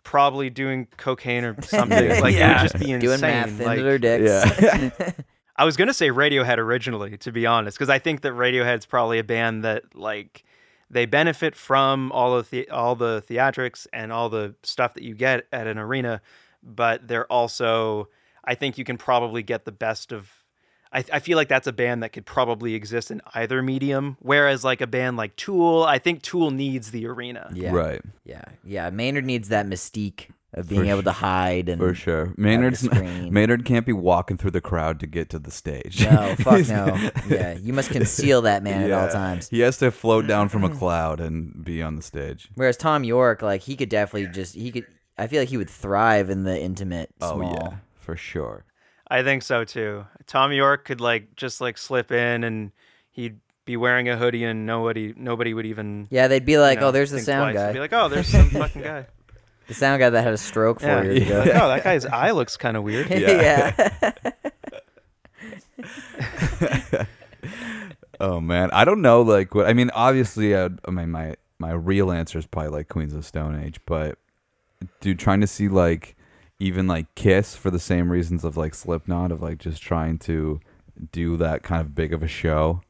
probably 0.03 0.51
doing 0.51 0.89
cocaine 0.97 1.45
or 1.45 1.61
something. 1.63 2.09
Like, 2.21 2.35
it 2.35 2.47
would 2.47 2.59
just 2.59 2.79
be 2.79 2.91
insane. 2.91 3.01
Doing 3.01 3.21
math 3.21 3.61
like, 3.61 3.79
into 3.79 3.83
their 3.85 3.99
dicks. 3.99 4.61
Yeah. 4.61 5.11
I 5.57 5.67
was 5.67 5.77
gonna 5.77 5.95
say 5.95 6.09
Radiohead 6.09 6.57
originally, 6.57 7.19
to 7.19 7.33
be 7.33 7.45
honest, 7.45 7.77
because 7.77 7.91
I 7.91 7.99
think 7.99 8.23
that 8.23 8.33
Radiohead's 8.33 8.87
probably 8.87 9.19
a 9.19 9.25
band 9.25 9.63
that 9.65 9.95
like 9.95 10.43
they 10.89 11.05
benefit 11.05 11.55
from 11.55 12.11
all 12.13 12.35
of 12.35 12.49
the 12.49 12.69
all 12.71 12.97
the 12.97 13.23
theatrics 13.29 13.87
and 13.93 14.11
all 14.11 14.31
the 14.31 14.55
stuff 14.63 14.95
that 14.95 15.03
you 15.03 15.15
get 15.15 15.47
at 15.53 15.67
an 15.67 15.77
arena, 15.77 16.23
but 16.63 17.07
they're 17.07 17.31
also 17.31 18.09
I 18.45 18.55
think 18.55 18.79
you 18.79 18.85
can 18.85 18.97
probably 18.99 19.43
get 19.43 19.65
the 19.65 19.73
best 19.73 20.13
of. 20.13 20.31
I, 20.95 21.05
I 21.11 21.19
feel 21.21 21.37
like 21.39 21.49
that's 21.49 21.67
a 21.67 21.73
band 21.73 22.03
that 22.03 22.11
could 22.11 22.27
probably 22.27 22.75
exist 22.75 23.11
in 23.11 23.23
either 23.35 23.63
medium. 23.63 24.17
Whereas 24.21 24.63
like 24.63 24.81
a 24.83 24.87
band 24.87 25.17
like 25.17 25.37
Tool, 25.37 25.85
I 25.85 25.99
think 25.99 26.21
Tool 26.23 26.51
needs 26.51 26.91
the 26.91 27.07
arena. 27.07 27.51
yeah, 27.55 27.73
Right. 27.73 28.03
yeah, 28.25 28.45
yeah. 28.63 28.91
Maynard 28.91 29.25
needs 29.25 29.49
that 29.49 29.67
mystique 29.67 30.27
of 30.53 30.69
being 30.69 30.83
For 30.83 30.87
able 30.89 30.99
su- 30.99 31.05
to 31.05 31.13
hide 31.13 31.71
and 31.71 31.81
For 31.81 31.95
sure. 31.95 32.35
Maynard's. 32.37 32.83
Maynard 32.93 33.65
can't 33.65 33.87
be 33.87 33.95
walking 33.95 34.37
through 34.37 34.51
the 34.51 34.61
crowd 34.61 35.01
to 35.01 35.07
get 35.07 35.31
to 35.31 35.39
the 35.39 35.51
stage. 35.51 36.05
No, 36.05 36.35
fuck 36.39 36.69
no. 36.69 37.11
Yeah, 37.27 37.55
you 37.55 37.73
must 37.73 37.91
conceal 37.91 38.43
that 38.43 38.63
man 38.63 38.83
at 38.83 38.91
all 38.91 39.07
Yeah. 39.07 39.13
times. 39.13 39.49
He 39.49 39.61
has 39.61 39.79
to 39.79 39.91
float 39.91 40.27
down 40.27 40.51
from 40.51 40.63
a 40.63 40.69
cloud 40.79 41.21
and 41.21 41.65
be 41.65 41.81
on 41.81 41.97
the 41.97 42.03
stage. 42.03 42.51
Whereas 42.55 42.77
Thom 42.77 43.03
Yorke, 43.03 43.41
like 43.41 43.63
he 43.63 43.77
could 43.77 43.89
definitely 43.89 44.27
just 44.31 44.55
he 44.55 44.71
could. 44.71 44.85
I 45.17 45.27
feel 45.27 45.41
like 45.41 45.49
he 45.49 45.57
would 45.57 45.71
thrive 45.71 46.29
in 46.29 46.43
the 46.45 46.61
intimate 46.61 47.09
Oh 47.23 47.37
small. 47.39 47.55
yeah, 47.73 47.77
for 48.03 48.17
sure. 48.17 48.65
I 49.09 49.23
think 49.23 49.43
so 49.43 49.65
too. 49.65 50.07
Thom 50.27 50.53
Yorke 50.53 50.85
could 50.85 51.01
like 51.01 51.37
just 51.37 51.61
like 51.61 51.79
slip 51.79 52.11
in 52.13 52.45
and 52.45 52.73
he'd 53.11 53.39
be 53.65 53.77
wearing 53.77 54.09
a 54.09 54.17
hoodie 54.17 54.45
and 54.45 54.67
nobody 54.67 55.15
nobody 55.17 55.55
would 55.55 55.67
even 55.67 56.09
Yeah, 56.11 56.29
they'd 56.29 56.45
be 56.45 56.53
you 56.53 56.61
like, 56.61 56.79
oh, 56.79 56.81
know, 56.83 56.87
"Oh, 56.89 56.91
there's 56.93 57.11
the 57.11 57.21
sound 57.21 57.53
twice. 57.55 57.63
They'd 57.63 57.69
guy, 57.69 57.73
Be 57.75 57.79
like, 57.81 57.93
oh, 57.93 58.09
there's 58.09 58.27
some 58.29 58.49
fucking 58.51 58.83
guy. 58.83 59.07
the 59.69 59.75
sound 59.75 60.01
guy 60.01 60.11
that 60.11 60.23
had 60.25 60.33
a 60.33 60.39
stroke 60.39 60.81
four 60.81 60.89
Yeah. 60.89 61.03
years 61.03 61.23
ago." 61.23 61.39
Like, 61.41 61.49
oh, 61.63 61.69
that 61.69 61.85
guy's 61.85 62.07
eye 62.23 62.31
looks 62.33 62.57
kind 62.57 62.77
of 62.77 62.83
weird. 62.83 63.09
yeah. 63.11 63.93
Oh 68.21 68.41
man, 68.41 68.71
I 68.73 68.85
don't 68.85 69.03
know. 69.03 69.23
Like, 69.23 69.53
what 69.53 69.67
I 69.67 69.73
mean, 69.73 69.91
obviously, 69.95 70.57
i 70.57 70.69
I 70.85 70.91
mean, 70.93 71.11
my 71.11 71.35
my 71.59 71.73
real 71.73 72.13
answer 72.13 72.39
is 72.39 72.47
probably 72.47 72.71
like 72.71 72.89
Queens 72.89 73.15
of 73.15 73.25
Stone 73.25 73.61
Age, 73.61 73.81
but 73.85 74.17
dude, 75.01 75.19
trying 75.19 75.41
to 75.41 75.47
see 75.49 75.69
like 75.69 76.15
even 76.63 76.87
like 76.87 77.13
Kiss 77.15 77.57
for 77.57 77.71
the 77.71 77.79
same 77.81 78.11
reasons 78.11 78.45
of 78.45 78.57
like 78.57 78.75
Slipknot 78.75 79.33
of 79.33 79.43
like 79.43 79.59
just 79.59 79.83
trying 79.83 80.19
to 80.21 80.61
do 81.11 81.37
that 81.39 81.63
kind 81.63 81.81
of 81.81 81.95
big 81.95 82.13
of 82.13 82.23
a 82.23 82.29
show 82.29 82.81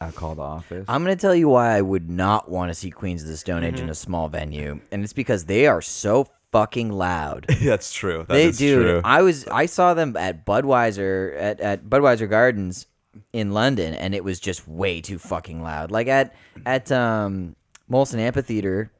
at 0.00 0.14
Call 0.14 0.34
Called 0.34 0.40
Office. 0.40 0.84
I'm 0.88 1.02
gonna 1.02 1.16
tell 1.16 1.34
you 1.34 1.48
why 1.48 1.76
I 1.76 1.80
would 1.80 2.10
not 2.10 2.50
want 2.50 2.70
to 2.70 2.74
see 2.74 2.90
Queens 2.90 3.22
of 3.22 3.28
the 3.28 3.36
Stone 3.36 3.64
Age 3.64 3.76
Mm-hmm. 3.76 3.84
in 3.84 3.90
a 3.90 3.94
small 3.94 4.28
venue, 4.28 4.80
and 4.92 5.02
it's 5.02 5.14
because 5.14 5.46
they 5.46 5.66
are 5.66 5.80
so 5.80 6.28
fucking 6.52 6.90
loud. 6.92 7.46
That's 7.62 7.92
true. 7.92 8.18
That 8.28 8.34
they 8.34 8.44
is 8.46 8.58
dude 8.58 8.86
true. 8.86 9.00
i 9.04 9.20
was 9.22 9.46
i 9.48 9.66
saw 9.66 9.94
them 9.94 10.16
at 10.16 10.44
budweiser 10.46 11.34
at, 11.40 11.60
at 11.60 11.84
budweiser 11.84 12.28
gardens 12.30 12.86
in 13.32 13.52
london 13.52 13.94
and 13.94 14.14
it 14.14 14.22
was 14.22 14.38
just 14.38 14.68
way 14.68 15.00
too 15.00 15.18
fucking 15.18 15.62
loud 15.62 15.90
like 15.90 16.06
at 16.06 16.34
at 16.66 16.92
um 16.92 17.56
molson 17.90 18.18
amphitheater 18.18 18.90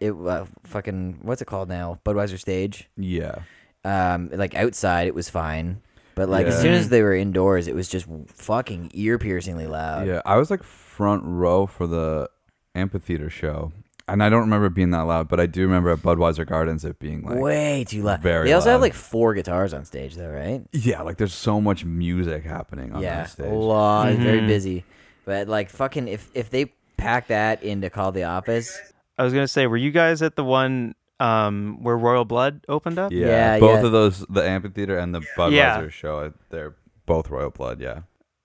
it 0.00 0.12
uh, 0.12 0.44
fucking 0.64 1.18
what's 1.22 1.40
it 1.42 1.46
called 1.46 1.68
now 1.68 1.98
budweiser 2.04 2.38
stage 2.38 2.88
yeah. 2.96 3.40
Um 3.84 4.30
like 4.32 4.54
outside 4.54 5.06
it 5.08 5.14
was 5.14 5.28
fine 5.28 5.80
but 6.14 6.28
like 6.28 6.46
as 6.46 6.54
Yeah. 6.56 6.60
soon 6.62 6.72
as 6.74 6.88
they 6.88 7.02
were 7.02 7.14
indoors 7.14 7.66
it 7.68 7.74
was 7.74 7.88
just 7.88 8.06
fucking 8.28 8.90
ear 8.94 9.18
piercingly 9.18 9.66
loud 9.66 10.06
Yeah, 10.06 10.20
I 10.24 10.36
was 10.36 10.50
like 10.50 10.62
front 10.62 11.22
row 11.24 11.66
for 11.66 11.86
the 11.86 12.28
amphitheater 12.74 13.28
show, 13.30 13.72
and 14.08 14.22
I 14.22 14.28
don't 14.28 14.40
remember 14.42 14.66
it 14.66 14.74
being 14.74 14.90
that 14.90 15.02
loud, 15.02 15.28
but 15.28 15.40
I 15.40 15.46
do 15.46 15.62
remember 15.62 15.90
at 15.90 15.98
Budweiser 15.98 16.46
Gardens 16.46 16.84
it 16.84 16.98
being 16.98 17.22
like, 17.22 17.38
way 17.38 17.84
too 17.84 18.02
loud 18.02 18.20
very 18.22 18.46
they 18.48 18.52
also 18.52 18.70
have 18.70 18.80
loud. 18.80 18.86
like 18.86 18.94
four 18.94 19.34
guitars 19.34 19.72
on 19.74 19.84
stage 19.84 20.14
though 20.16 20.30
right 20.30 20.62
yeah, 20.72 21.02
like 21.02 21.16
there's 21.16 21.34
so 21.34 21.60
much 21.60 21.84
music 21.84 22.44
happening 22.44 22.92
on 22.92 23.02
yeah 23.02 23.22
that 23.22 23.30
stage. 23.30 23.46
a 23.46 23.54
lot 23.54 24.08
Mm-hmm. 24.08 24.22
very 24.22 24.46
busy 24.46 24.84
but 25.24 25.48
like 25.48 25.70
fucking 25.70 26.08
if 26.08 26.30
if 26.34 26.50
they 26.50 26.66
pack 26.96 27.28
that 27.28 27.62
into 27.62 27.90
call 27.90 28.12
the 28.12 28.24
office 28.24 28.78
I 29.18 29.24
was 29.24 29.32
gonna 29.34 29.48
say, 29.48 29.66
were 29.66 29.76
you 29.76 29.90
guys 29.90 30.22
at 30.22 30.36
the 30.36 30.44
one 30.44 30.94
um, 31.22 31.78
where 31.82 31.96
Royal 31.96 32.24
Blood 32.24 32.64
opened 32.68 32.98
up? 32.98 33.12
Yeah, 33.12 33.26
Yeah, 33.26 33.58
both 33.60 33.80
yeah. 33.80 33.86
of 33.86 33.92
those, 33.92 34.26
the 34.28 34.42
amphitheater 34.42 34.98
and 34.98 35.14
the 35.14 35.20
Budweiser 35.36 35.52
Yeah. 35.52 35.88
show, 35.88 36.32
they're 36.50 36.74
both 37.06 37.30
Royal 37.30 37.50
Blood. 37.50 37.80
Yeah, 37.80 38.00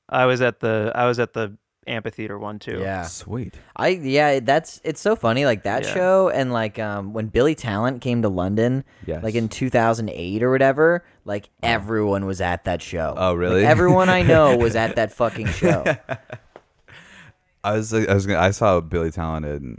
I 0.10 0.26
was 0.26 0.42
at 0.42 0.60
the 0.60 0.92
I 0.96 1.06
was 1.06 1.20
at 1.20 1.34
the 1.34 1.58
amphitheater 1.88 2.38
one 2.38 2.60
too. 2.60 2.80
yeah 2.82 3.04
sweet. 3.04 3.58
I 3.78 3.88
yeah, 3.90 4.42
that's 4.42 4.82
it's 4.84 5.00
so 5.00 5.16
funny 5.16 5.46
like 5.46 5.64
that 5.64 5.84
Yeah. 5.86 5.94
show 5.94 6.30
and 6.30 6.52
like 6.52 6.78
um 6.80 7.14
when 7.14 7.28
Billy 7.28 7.56
Talent 7.56 8.02
came 8.02 8.22
to 8.24 8.30
London 8.30 8.84
Yes. 9.06 9.24
like 9.24 9.36
in 9.36 9.48
2008 9.48 10.44
or 10.44 10.52
whatever, 10.52 11.06
like 11.24 11.50
everyone 11.64 12.26
was 12.26 12.42
at 12.42 12.66
that 12.66 12.82
show. 12.82 13.14
Oh, 13.16 13.30
Like, 13.32 13.38
really? 13.40 13.66
everyone 13.66 14.10
I 14.10 14.22
know 14.22 14.58
was 14.58 14.76
at 14.84 14.98
that 14.98 15.14
fucking 15.14 15.48
show. 15.48 15.86
I 17.64 17.74
was, 17.74 17.94
I 17.94 18.14
was, 18.14 18.26
gonna, 18.26 18.40
I 18.40 18.52
saw 18.52 18.80
Billy 18.82 19.12
Talent 19.12 19.46
in 19.46 19.78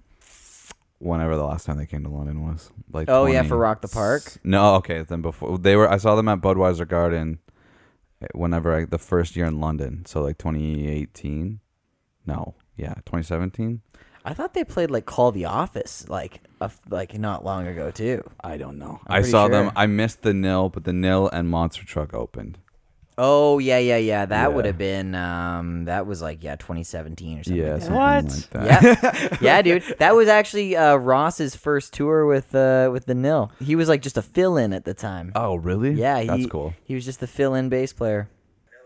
whenever 0.98 1.36
the 1.36 1.44
last 1.44 1.66
time 1.66 1.78
they 1.78 1.86
came 1.86 2.02
to 2.04 2.10
London 2.10 2.46
was. 2.46 2.70
Like, 2.92 3.08
Oh, 3.08 3.26
yeah, 3.26 3.40
20 3.40 3.48
for 3.48 3.56
Rock 3.58 3.80
the 3.82 3.88
Park? 3.88 4.38
No, 4.44 4.74
okay, 4.76 5.02
then 5.02 5.22
before 5.22 5.58
they 5.58 5.76
were, 5.76 5.90
I 5.90 5.96
saw 5.98 6.14
them 6.16 6.28
at 6.28 6.40
Budweiser 6.40 6.86
Garden. 6.88 7.38
eh, 8.22 8.26
Whenever 8.34 8.74
I, 8.74 8.84
the 8.84 8.98
first 8.98 9.36
year 9.36 9.46
in 9.46 9.60
London, 9.60 10.04
so 10.06 10.22
like 10.22 10.38
2018. 10.38 11.60
No, 12.26 12.54
yeah, 12.76 12.94
2017. 13.06 13.80
I 14.24 14.34
thought 14.34 14.52
they 14.52 14.64
played 14.64 14.90
like 14.90 15.06
Call 15.06 15.32
the 15.32 15.46
Office 15.46 16.06
like 16.08 16.42
a 16.60 16.70
like 16.90 17.18
not 17.18 17.44
long 17.44 17.66
ago 17.66 17.90
too. 17.90 18.28
I 18.42 18.58
don't 18.58 18.76
know. 18.78 19.00
I'm 19.06 19.20
I 19.20 19.22
saw 19.22 19.48
them. 19.48 19.70
I 19.74 19.86
missed 19.86 20.20
the 20.22 20.34
nil, 20.34 20.68
but 20.68 20.84
the 20.84 20.92
nil 20.92 21.30
and 21.32 21.48
Monster 21.48 21.86
Truck 21.86 22.12
opened. 22.12 22.58
Oh 23.20 23.58
yeah, 23.58 23.78
yeah, 23.78 23.96
yeah. 23.96 24.26
That 24.26 24.54
would 24.54 24.64
have 24.64 24.78
been 24.78 25.14
um 25.16 25.86
that 25.86 26.06
was 26.06 26.22
like 26.22 26.42
yeah 26.44 26.54
2017 26.56 27.40
or 27.40 27.42
something. 27.44 27.60
Yeah, 27.62 27.72
like 27.72 27.80
that. 27.80 27.86
something 27.86 27.96
What? 27.98 28.24
like 28.24 28.70
that. 28.70 29.30
Yeah, 29.32 29.38
yeah, 29.40 29.62
dude. 29.62 29.82
That 29.98 30.14
was 30.14 30.28
actually 30.28 30.76
uh, 30.76 30.94
Ross's 30.96 31.56
first 31.56 31.92
tour 31.92 32.26
with 32.26 32.54
uh, 32.54 32.90
with 32.92 33.06
the 33.06 33.14
Nil. 33.14 33.50
He 33.60 33.74
was 33.74 33.88
like 33.88 34.02
just 34.02 34.16
a 34.16 34.22
fill-in 34.22 34.72
at 34.72 34.84
the 34.84 34.94
time. 34.94 35.32
Oh, 35.34 35.56
really? 35.56 35.92
yeah, 35.94 36.20
he, 36.20 36.26
that's 36.28 36.46
cool. 36.46 36.74
He 36.84 36.94
was 36.94 37.04
just 37.04 37.18
the 37.20 37.26
fill-in 37.26 37.68
bass 37.68 37.92
player. 37.92 38.28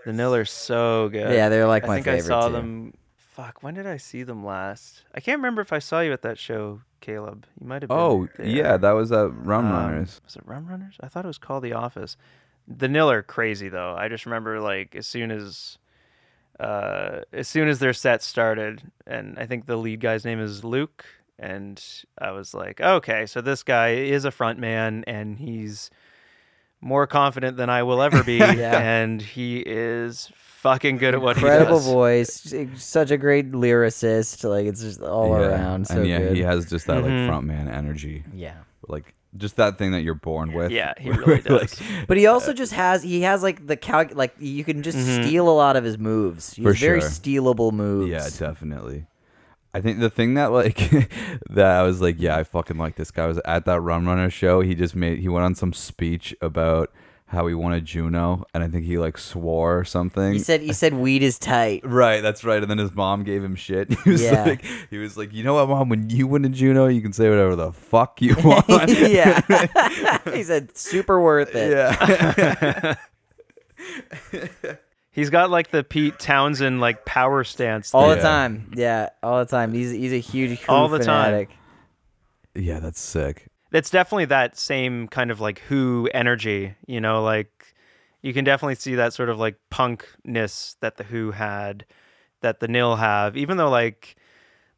The 0.06 0.12
Niller's 0.14 0.50
so 0.50 1.10
good. 1.10 1.32
Yeah, 1.34 1.48
they're 1.50 1.66
like 1.68 1.84
I 1.84 1.88
my 1.88 1.94
think 1.96 2.06
favorite 2.06 2.24
I 2.24 2.26
saw 2.40 2.46
too. 2.48 2.54
them. 2.54 2.94
Fuck, 3.34 3.62
when 3.62 3.74
did 3.74 3.86
I 3.86 3.96
see 3.98 4.22
them 4.24 4.44
last? 4.44 5.04
I 5.14 5.20
can't 5.20 5.38
remember 5.38 5.62
if 5.62 5.72
I 5.72 5.78
saw 5.78 6.00
you 6.00 6.12
at 6.12 6.22
that 6.22 6.38
show, 6.38 6.80
Caleb. 7.00 7.46
You 7.60 7.66
might 7.66 7.82
have 7.82 7.88
been. 7.88 7.98
Oh, 7.98 8.28
there. 8.36 8.46
yeah, 8.46 8.76
that 8.76 8.90
was 8.92 9.10
at 9.12 9.32
Rum 9.34 9.66
Um, 9.66 9.72
Runners. 9.72 10.20
Was 10.24 10.36
it 10.36 10.42
Rum 10.46 10.66
Runners? 10.66 10.96
I 11.00 11.08
thought 11.08 11.24
it 11.24 11.28
was 11.28 11.38
called 11.38 11.62
The 11.64 11.72
Office. 11.72 12.16
The 12.68 12.88
Niller 12.88 13.22
crazy 13.22 13.68
though. 13.68 13.94
I 13.96 14.08
just 14.08 14.24
remember 14.26 14.60
like 14.60 14.94
as 14.96 15.06
soon 15.06 15.30
as 15.30 15.78
uh 16.60 17.20
as 17.32 17.48
soon 17.48 17.68
as 17.68 17.78
their 17.78 17.92
set 17.92 18.22
started 18.22 18.82
and 19.06 19.38
I 19.38 19.46
think 19.46 19.66
the 19.66 19.76
lead 19.76 20.00
guy's 20.00 20.24
name 20.24 20.38
is 20.40 20.64
Luke 20.64 21.04
and 21.38 21.82
I 22.20 22.30
was 22.30 22.54
like, 22.54 22.80
okay, 22.80 23.26
so 23.26 23.40
this 23.40 23.62
guy 23.62 23.94
is 23.94 24.24
a 24.24 24.30
front 24.30 24.58
man 24.58 25.02
and 25.06 25.38
he's 25.38 25.90
more 26.80 27.06
confident 27.06 27.56
than 27.56 27.70
I 27.70 27.82
will 27.84 28.02
ever 28.02 28.22
be, 28.24 28.36
Yeah. 28.38 28.78
and 28.78 29.20
he 29.22 29.58
is 29.58 30.30
fucking 30.34 30.98
good 30.98 31.14
at 31.14 31.22
what 31.22 31.36
Incredible 31.36 31.78
he 31.78 31.84
does. 31.84 31.84
Incredible 31.84 32.72
voice, 32.74 32.82
such 32.84 33.10
a 33.10 33.16
great 33.18 33.52
lyricist. 33.52 34.48
Like 34.48 34.66
it's 34.66 34.82
just 34.82 35.00
all 35.00 35.30
Yeah. 35.30 35.46
around 35.46 35.86
so 35.88 35.98
and 35.98 36.06
yeah, 36.08 36.18
good. 36.18 36.36
he 36.36 36.42
has 36.42 36.68
just 36.68 36.86
that 36.86 37.02
like 37.02 37.10
Mhm. 37.10 37.26
front 37.28 37.46
man 37.46 37.68
energy, 37.68 38.24
yeah. 38.34 38.54
like 38.88 39.14
just 39.36 39.56
that 39.56 39.78
thing 39.78 39.92
that 39.92 40.02
you're 40.02 40.14
born 40.14 40.52
with. 40.52 40.70
Yeah, 40.70 40.92
he 40.98 41.10
really 41.10 41.34
Like, 41.36 41.44
does. 41.44 41.80
But 42.06 42.16
he 42.18 42.26
also 42.26 42.52
just 42.52 42.72
has 42.72 43.02
he 43.02 43.22
has 43.22 43.42
like 43.42 43.66
the 43.66 43.76
calc 43.76 44.14
like 44.14 44.34
you 44.38 44.62
can 44.64 44.82
just 44.82 44.98
Mhm. 44.98 45.24
steal 45.24 45.48
a 45.48 45.56
lot 45.56 45.76
of 45.76 45.84
his 45.84 45.98
moves. 45.98 46.54
He 46.54 46.62
For 46.62 46.72
has 46.72 46.80
very 46.80 47.00
sure. 47.00 47.08
stealable 47.10 47.72
moves. 47.72 48.10
Yeah, 48.10 48.28
definitely. 48.48 49.06
I 49.74 49.80
think 49.80 50.00
the 50.00 50.10
thing 50.10 50.34
that 50.34 50.52
like 50.52 50.76
that 51.50 51.66
I 51.80 51.82
was 51.82 52.00
like, 52.02 52.16
yeah, 52.18 52.36
I 52.36 52.44
fucking 52.44 52.76
like 52.76 52.96
this 52.96 53.10
guy 53.10 53.26
was 53.26 53.40
at 53.46 53.64
that 53.64 53.80
Rum 53.80 54.06
Runner 54.06 54.28
show. 54.28 54.60
He 54.60 54.74
just 54.74 54.94
made 54.94 55.18
he 55.20 55.28
went 55.28 55.44
on 55.44 55.54
some 55.54 55.72
speech 55.72 56.34
about 56.42 56.90
how 57.32 57.46
he 57.46 57.54
wanted 57.54 57.84
Juno, 57.86 58.44
and 58.54 58.62
I 58.62 58.68
think 58.68 58.84
he 58.84 58.98
like 58.98 59.16
swore 59.18 59.78
or 59.78 59.84
something. 59.84 60.32
He 60.34 60.38
said 60.38 60.60
he 60.60 60.72
said 60.72 60.94
weed 60.94 61.22
is 61.22 61.38
tight. 61.38 61.82
Right, 61.92 62.20
that's 62.20 62.44
right. 62.44 62.60
And 62.62 62.70
then 62.70 62.78
his 62.78 62.92
mom 62.94 63.24
gave 63.24 63.42
him 63.42 63.54
shit. 63.56 63.90
He 64.04 64.10
was 64.10 64.22
Yeah. 64.22 64.44
like, 64.44 64.64
he 64.90 64.98
was 64.98 65.16
like, 65.16 65.32
you 65.32 65.42
know 65.42 65.54
what, 65.54 65.68
mom? 65.68 65.88
When 65.88 66.10
you 66.10 66.26
win 66.26 66.44
a 66.44 66.48
Juno, 66.50 66.86
you 66.88 67.00
can 67.02 67.12
say 67.12 67.28
whatever 67.30 67.56
the 67.56 67.72
fuck 67.72 68.20
you 68.22 68.36
want. 68.44 68.68
yeah. 68.90 69.40
he 70.32 70.42
said 70.44 70.76
super 70.76 71.20
worth 71.20 71.54
it. 71.54 71.72
yeah. 71.72 72.94
He's 75.10 75.28
got 75.28 75.50
like 75.50 75.70
the 75.70 75.84
Pete 75.84 76.18
Townshend 76.18 76.80
like 76.80 77.04
power 77.04 77.44
stance. 77.44 77.92
All 77.94 78.08
thing. 78.08 78.16
the 78.18 78.22
time. 78.22 78.72
Yeah, 78.74 79.10
all 79.22 79.40
the 79.40 79.50
time. 79.50 79.72
He's 79.74 79.90
he's 79.90 80.12
a 80.12 80.18
huge 80.18 80.58
All 80.68 80.88
the 80.88 80.98
time. 81.00 81.48
yeah, 82.54 82.80
that's 82.80 83.00
sick. 83.00 83.48
It's 83.72 83.90
definitely 83.90 84.26
that 84.26 84.56
same 84.56 85.08
kind 85.08 85.30
of 85.30 85.40
like 85.40 85.60
Who 85.60 86.08
energy, 86.12 86.74
you 86.86 87.00
know, 87.00 87.22
like 87.22 87.74
you 88.22 88.32
can 88.32 88.44
definitely 88.44 88.76
see 88.76 88.94
that 88.94 89.12
sort 89.12 89.28
of 89.28 89.38
like 89.38 89.56
punkness 89.70 90.76
that 90.80 90.96
the 90.96 91.04
Who 91.04 91.32
had, 91.32 91.84
that 92.40 92.60
the 92.60 92.68
Nil 92.68 92.96
have. 92.96 93.36
Even 93.36 93.56
though 93.56 93.70
like 93.70 94.16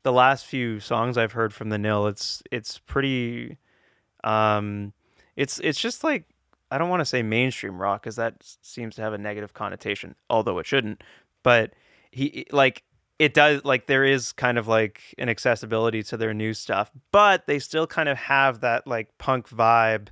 the 0.03 0.13
last 0.13 0.47
few 0.47 0.81
songs 0.81 1.19
I've 1.19 1.33
heard 1.33 1.53
from 1.53 1.69
the 1.71 1.79
Nil, 1.79 2.07
it's 2.07 2.43
it's 2.51 2.79
pretty, 2.79 3.59
um, 4.23 4.93
it's 5.37 5.59
it's 5.61 5.81
just 5.81 6.05
like 6.05 6.25
I 6.71 6.79
don't 6.79 6.89
want 6.89 7.01
to 7.01 7.07
say 7.07 7.23
mainstream 7.23 7.81
rock 7.81 8.03
because 8.03 8.17
that 8.17 8.37
seems 8.63 8.97
to 8.97 9.03
have 9.03 9.13
a 9.13 9.19
negative 9.19 9.55
connotation, 9.55 10.15
although 10.31 10.59
it 10.59 10.67
shouldn't. 10.67 11.03
But 11.43 11.75
he 12.11 12.47
like 12.51 12.85
it 13.19 13.33
does 13.35 13.65
like 13.65 13.87
there 13.87 14.05
is 14.05 14.33
kind 14.33 14.59
of 14.59 14.67
like 14.67 15.01
an 15.19 15.29
accessibility 15.29 16.03
to 16.05 16.17
their 16.17 16.35
new 16.35 16.53
stuff, 16.55 16.91
but 17.13 17.47
they 17.47 17.59
still 17.59 17.87
kind 17.87 18.09
of 18.09 18.17
have 18.17 18.61
that 18.61 18.87
like 18.87 19.17
punk 19.19 19.49
vibe 19.49 20.09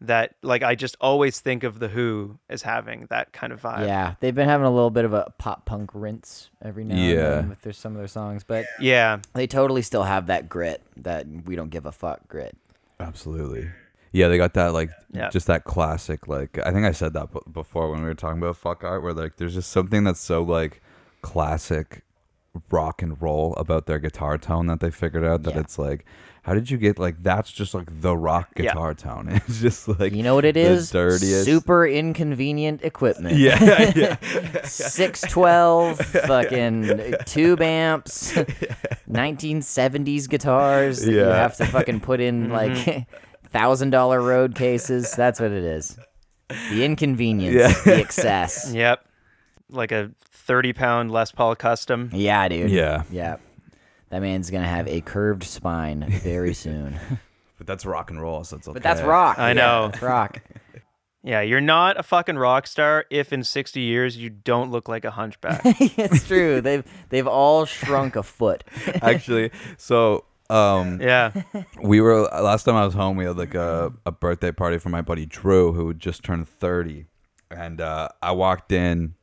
that 0.00 0.34
like 0.42 0.62
I 0.62 0.74
just 0.74 0.94
always 1.00 1.40
think 1.40 1.64
of 1.64 1.78
the 1.78 1.88
Who 1.88 2.38
as 2.50 2.62
having 2.62 3.06
that 3.08 3.32
kind 3.32 3.52
of 3.52 3.62
vibe. 3.62 3.86
Yeah, 3.86 4.14
they've 4.20 4.34
been 4.34 4.48
having 4.48 4.66
a 4.66 4.70
little 4.70 4.90
bit 4.90 5.04
of 5.06 5.14
a 5.14 5.32
pop 5.38 5.64
punk 5.64 5.90
rinse 5.94 6.50
every 6.62 6.84
now 6.84 6.94
and 6.96 7.04
Yeah. 7.04 7.16
then 7.30 7.48
with 7.48 7.62
their, 7.62 7.72
some 7.72 7.92
of 7.92 7.98
their 7.98 8.08
songs, 8.08 8.44
but 8.44 8.66
Yeah. 8.78 9.20
they 9.34 9.46
totally 9.46 9.80
still 9.82 10.02
have 10.04 10.26
that 10.26 10.48
grit, 10.50 10.82
that 10.98 11.26
we 11.46 11.56
don't 11.56 11.70
give 11.70 11.86
a 11.86 11.92
fuck 11.92 12.28
grit. 12.28 12.56
Absolutely. 13.00 13.70
Yeah, 14.12 14.28
they 14.28 14.36
got 14.38 14.54
that 14.54 14.72
like 14.74 14.90
Yeah. 15.12 15.30
just 15.30 15.46
that 15.46 15.64
classic 15.64 16.26
like 16.28 16.58
I 16.64 16.72
think 16.72 16.84
I 16.86 16.92
said 16.92 17.12
that 17.14 17.32
b- 17.32 17.40
before 17.52 17.90
when 17.90 18.00
we 18.00 18.06
were 18.06 18.14
talking 18.14 18.38
about 18.38 18.56
fuck 18.56 18.84
art 18.84 19.02
where 19.02 19.12
like 19.14 19.36
there's 19.36 19.54
just 19.54 19.70
something 19.70 20.04
that's 20.04 20.20
so 20.20 20.42
like 20.42 20.80
classic 21.22 22.02
rock 22.70 23.02
and 23.02 23.20
roll 23.20 23.54
about 23.56 23.86
their 23.86 23.98
guitar 23.98 24.38
tone 24.38 24.66
that 24.66 24.80
they 24.80 24.90
figured 24.90 25.24
out 25.24 25.42
that 25.44 25.54
Yeah. 25.54 25.60
it's 25.60 25.78
like 25.78 26.04
how 26.42 26.54
did 26.54 26.70
you 26.70 26.78
get 26.78 26.96
like 26.98 27.22
that's 27.24 27.50
just 27.50 27.74
like 27.74 27.88
the 28.02 28.16
rock 28.16 28.50
Yeah. 28.56 28.66
guitar 28.66 28.94
tone. 28.94 29.28
It's 29.48 29.60
just 29.60 29.88
like 29.88 30.12
You 30.12 30.22
know 30.22 30.36
what 30.36 30.44
it 30.44 30.56
is 30.56 30.90
dirtiest 30.90 31.44
Super 31.44 31.86
inconvenient 31.86 32.82
equipment. 32.84 33.36
Yeah, 33.36 33.92
yeah. 33.96 34.62
612 34.64 35.98
fucking 36.26 37.14
tube 37.26 37.60
amps 37.62 38.32
1970s 39.10 40.28
guitars 40.28 41.00
that 41.02 41.10
you 41.12 41.18
have 41.18 41.56
to 41.56 41.66
fucking 41.66 42.00
put 42.00 42.20
in 42.20 42.48
mm-hmm. 42.48 42.52
like 42.52 43.08
thousand 43.50 43.90
dollar 43.90 44.20
road 44.20 44.54
cases 44.54 45.12
that's 45.12 45.40
what 45.40 45.50
it 45.50 45.64
is 45.64 45.98
the 46.70 46.84
inconvenience 46.84 47.54
Yeah. 47.56 47.72
the 47.84 47.96
excess 47.96 48.72
Yep. 48.72 49.04
Like 49.68 49.90
a 49.90 50.12
30 50.46 50.72
pound 50.72 51.10
Les 51.10 51.30
Paul 51.32 51.54
custom. 51.56 52.10
yeah 52.12 52.48
dude 52.48 52.70
Yeah. 52.70 53.02
yeah 53.10 53.36
that 54.10 54.20
man's 54.20 54.50
gonna 54.50 54.66
have 54.68 54.86
a 54.88 55.00
curved 55.00 55.42
spine 55.44 56.04
very 56.08 56.54
soon 56.64 56.98
But 57.58 57.66
that's 57.66 57.84
rock 57.86 58.10
and 58.10 58.20
roll, 58.20 58.44
so 58.44 58.56
it's 58.56 58.68
okay. 58.68 58.74
but 58.74 58.82
that's 58.82 59.02
rock 59.02 59.38
I 59.38 59.48
Yeah, 59.48 59.52
know. 59.54 59.88
that's 59.88 60.02
rock 60.02 60.42
Yeah, 61.22 61.40
you're 61.40 61.60
not 61.60 61.98
a 61.98 62.04
fucking 62.04 62.38
rock 62.38 62.68
star 62.68 63.04
if 63.10 63.32
in 63.32 63.42
60 63.42 63.80
years 63.80 64.16
you 64.16 64.30
don't 64.30 64.70
look 64.70 64.88
like 64.88 65.04
a 65.04 65.10
hunchback. 65.10 65.60
it's 65.64 66.24
true 66.28 66.60
they've 66.60 66.84
they've 67.08 67.26
all 67.26 67.64
shrunk 67.66 68.14
a 68.14 68.22
foot 68.22 68.62
Actually, 69.02 69.50
so 69.76 70.24
um 70.48 71.00
yeah. 71.00 71.32
we 71.82 72.00
were 72.00 72.20
last 72.22 72.62
time 72.62 72.76
I 72.76 72.84
was 72.84 72.94
home. 72.94 73.16
We 73.16 73.24
had 73.24 73.36
like 73.36 73.56
a, 73.56 73.92
a 74.06 74.12
birthday 74.12 74.52
party 74.52 74.78
for 74.78 74.90
my 74.90 75.02
buddy 75.02 75.26
Drew, 75.26 75.72
who 75.72 75.88
had 75.88 75.98
just 75.98 76.22
turned 76.22 76.48
thirty, 76.48 77.06
and 77.50 77.80
uh, 77.80 78.10
I 78.22 78.30
walked 78.30 78.70
in 78.70 79.14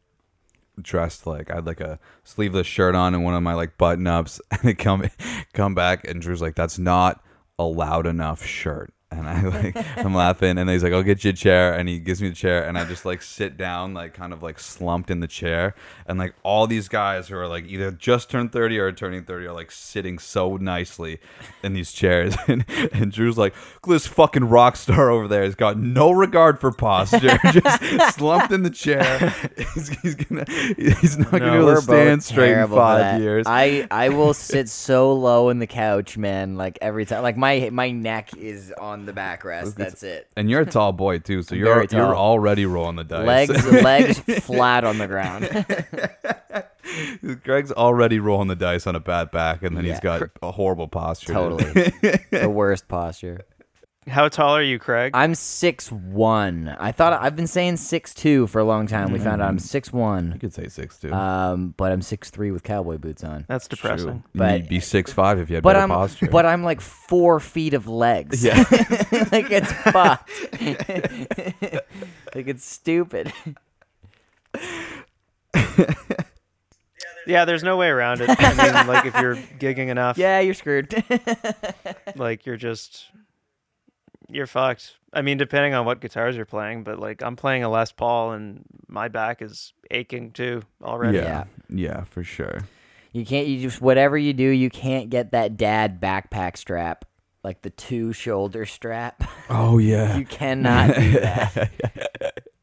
dressed 0.82 1.28
like 1.28 1.52
I 1.52 1.56
had 1.56 1.66
like 1.66 1.82
a 1.82 2.00
sleeveless 2.24 2.68
shirt 2.68 2.96
on 2.96 3.14
and 3.14 3.24
one 3.24 3.36
of 3.36 3.44
my 3.44 3.54
like 3.54 3.78
button 3.78 4.08
ups, 4.08 4.42
and 4.52 4.70
I 4.70 4.74
come 4.74 5.10
come 5.54 5.76
back, 5.76 6.08
and 6.08 6.22
Drew's 6.22 6.42
like, 6.42 6.56
"That's 6.56 6.80
not 6.80 7.24
a 7.60 7.64
loud 7.64 8.08
enough 8.08 8.46
shirt." 8.46 8.94
And 9.18 9.30
I 9.30 9.42
like 9.74 9.98
I'm 9.98 10.14
laughing, 10.14 10.58
and 10.58 10.70
he's 10.70 10.84
like, 10.84 10.94
"I'll 10.94 11.04
get 11.04 11.24
you 11.24 11.32
a 11.32 11.34
chair," 11.34 11.74
and 11.74 11.88
he 11.88 12.00
gives 12.00 12.22
me 12.22 12.30
the 12.30 12.36
chair, 12.36 12.68
and 12.68 12.78
I 12.78 12.86
just 12.86 13.06
like 13.06 13.22
sit 13.22 13.58
down, 13.58 13.94
like 13.94 14.14
kind 14.14 14.34
of 14.34 14.44
like 14.44 14.60
slumped 14.60 15.10
in 15.12 15.20
the 15.20 15.28
chair, 15.28 15.76
and 16.06 16.18
like 16.20 16.34
all 16.44 16.68
these 16.68 16.88
guys 16.88 17.28
who 17.28 17.38
are 17.38 17.48
like 17.48 17.66
either 17.68 17.92
just 17.92 18.30
turned 18.30 18.52
thirty 18.52 18.80
or 18.80 18.92
turning 18.92 19.24
thirty 19.24 19.46
are 19.46 19.54
like 19.54 19.72
sitting 19.72 20.20
so 20.20 20.58
nicely 20.58 21.20
in 21.64 21.74
these 21.74 21.92
chairs, 21.92 22.36
and, 22.48 22.66
and 22.92 23.12
Drew's 23.12 23.38
like, 23.38 23.54
"Look, 23.86 23.96
"This 23.96 24.08
fucking 24.08 24.46
rock 24.46 24.76
star 24.76 25.10
over 25.10 25.28
there 25.28 25.44
has 25.44 25.56
got 25.56 25.78
no 25.78 26.12
regard 26.12 26.60
for 26.60 26.72
posture, 26.72 27.38
just 27.52 28.16
slumped 28.16 28.52
in 28.52 28.64
the 28.64 28.70
chair. 28.70 29.34
He's, 29.74 29.90
he's 30.00 30.16
gonna, 30.16 30.46
he's 30.78 31.18
not 31.18 31.32
gonna 31.32 31.52
be 31.52 31.58
able 31.58 31.76
to 31.76 31.82
stand 31.82 32.24
straight 32.24 32.58
in 32.58 32.68
for 32.68 32.76
five 32.76 33.22
years." 33.22 33.46
I 33.48 33.88
I 33.92 34.10
will 34.10 34.34
sit 34.34 34.70
so 34.70 35.14
low 35.14 35.50
in 35.50 35.60
the 35.60 35.68
couch, 35.68 36.18
man. 36.18 36.56
Like 36.56 36.80
every 36.82 37.06
time, 37.06 37.22
like 37.22 37.38
my 37.38 37.70
my 37.72 37.92
neck 37.92 38.36
is 38.38 38.74
on 38.80 39.03
the 39.06 39.14
backrest. 39.14 39.76
That's 39.76 40.04
it. 40.04 40.28
and 40.36 40.50
you're 40.50 40.62
a 40.62 40.66
tall 40.66 40.92
boy 40.94 41.20
too, 41.20 41.42
so 41.44 41.56
you're 41.56 41.74
very 41.74 41.88
you're 41.92 42.16
already 42.16 42.66
rolling 42.66 42.96
the 42.96 43.04
dice. 43.04 43.26
Legs 43.50 43.66
legs 43.84 44.20
flat 44.46 44.84
on 44.84 44.98
the 44.98 45.08
ground. 45.08 45.50
Greg's 47.44 47.72
already 47.72 48.20
rolling 48.20 48.48
the 48.50 48.56
dice 48.56 48.86
on 48.88 48.96
a 48.96 49.00
bad 49.00 49.32
back, 49.32 49.64
and 49.64 49.76
then 49.76 49.84
he's 49.86 49.96
Yeah. 49.96 50.20
got 50.20 50.30
a 50.42 50.52
horrible 50.52 50.88
posture. 50.88 51.34
totally, 51.34 51.64
the 52.32 52.50
worst 52.50 52.88
posture. 52.88 53.42
How 54.08 54.28
tall 54.28 54.56
are 54.56 54.62
you, 54.62 54.80
Craig? 54.80 55.12
I'm 55.14 55.34
six 55.36 55.92
one. 55.92 56.68
I 56.80 56.92
thought 56.92 57.14
I've 57.14 57.36
been 57.36 57.48
saying 57.48 57.78
six 57.78 58.14
two 58.14 58.48
for 58.48 58.60
a 58.60 58.64
long 58.66 58.86
time. 58.88 59.12
We 59.12 59.20
found 59.20 59.42
out 59.42 59.48
I'm 59.50 59.60
six 59.60 59.94
one. 59.94 60.26
You 60.26 60.30
one. 60.32 60.40
could 60.40 60.54
say 60.54 60.68
six 60.68 60.98
two. 61.00 61.12
Um, 61.14 61.74
but 61.78 61.92
I'm 61.92 62.02
six 62.02 62.30
three 62.30 62.52
with 62.52 62.64
cowboy 62.64 62.98
boots 62.98 63.24
on. 63.24 63.46
That's 63.48 63.68
depressing. 63.68 64.24
but- 64.36 64.60
You'd 64.62 64.70
be 64.70 64.80
six 64.82 65.14
five 65.14 65.40
if 65.40 65.50
you 65.50 65.56
had 65.56 65.64
But 65.64 65.74
better 65.74 65.84
I'm 65.84 65.90
posture. 65.90 66.28
but 66.28 66.46
I'm 66.46 66.64
like 66.64 66.82
four 66.82 67.40
feet 67.40 67.74
of 67.74 67.88
legs. 67.88 68.44
Yeah. 68.44 68.58
like 69.32 69.50
it's 69.52 69.72
fucked. 69.72 70.30
like 72.36 72.48
it's 72.48 72.66
stupid. 72.66 73.32
Yeah, 77.26 77.46
there's 77.46 77.64
no 77.64 77.78
way 77.78 77.88
around 77.88 78.20
it. 78.20 78.30
I 78.38 78.54
mean, 78.82 78.88
like 78.88 79.06
if 79.06 79.16
you're 79.16 79.38
gigging 79.38 79.88
enough, 79.88 80.18
Yeah, 80.18 80.42
you're 80.42 80.54
screwed. 80.54 80.94
like 82.18 82.46
you're 82.46 82.58
just 82.58 83.06
you're 84.34 84.48
fucked. 84.48 84.98
I 85.14 85.22
mean, 85.22 85.38
depending 85.38 85.74
on 85.74 85.86
what 85.86 86.00
guitars 86.02 86.36
you're 86.36 86.46
playing, 86.46 86.84
but 86.84 87.00
like 87.00 87.22
I'm 87.22 87.36
playing 87.36 87.64
a 87.64 87.70
Les 87.70 87.92
Paul 87.92 88.32
and 88.32 88.64
my 88.88 89.08
back 89.08 89.42
is 89.42 89.74
aching 89.92 90.32
too 90.32 90.62
already. 90.84 91.18
yeah, 91.18 91.44
yeah, 91.70 92.04
for 92.06 92.24
sure. 92.24 92.62
You 93.12 93.26
can't. 93.26 93.48
You 93.48 93.62
just 93.62 93.80
whatever 93.82 94.18
you 94.18 94.34
do, 94.34 94.48
you 94.48 94.70
can't 94.70 95.10
get 95.12 95.32
that 95.32 95.56
dad 95.56 96.02
backpack 96.02 96.58
strap, 96.58 97.06
like 97.44 97.62
the 97.62 97.70
two 97.70 98.12
shoulder 98.14 98.66
strap. 98.66 99.24
Oh 99.50 99.78
yeah, 99.78 100.16
You 100.18 100.26
cannot 100.26 100.96
do 100.96 101.12
that. 101.20 101.70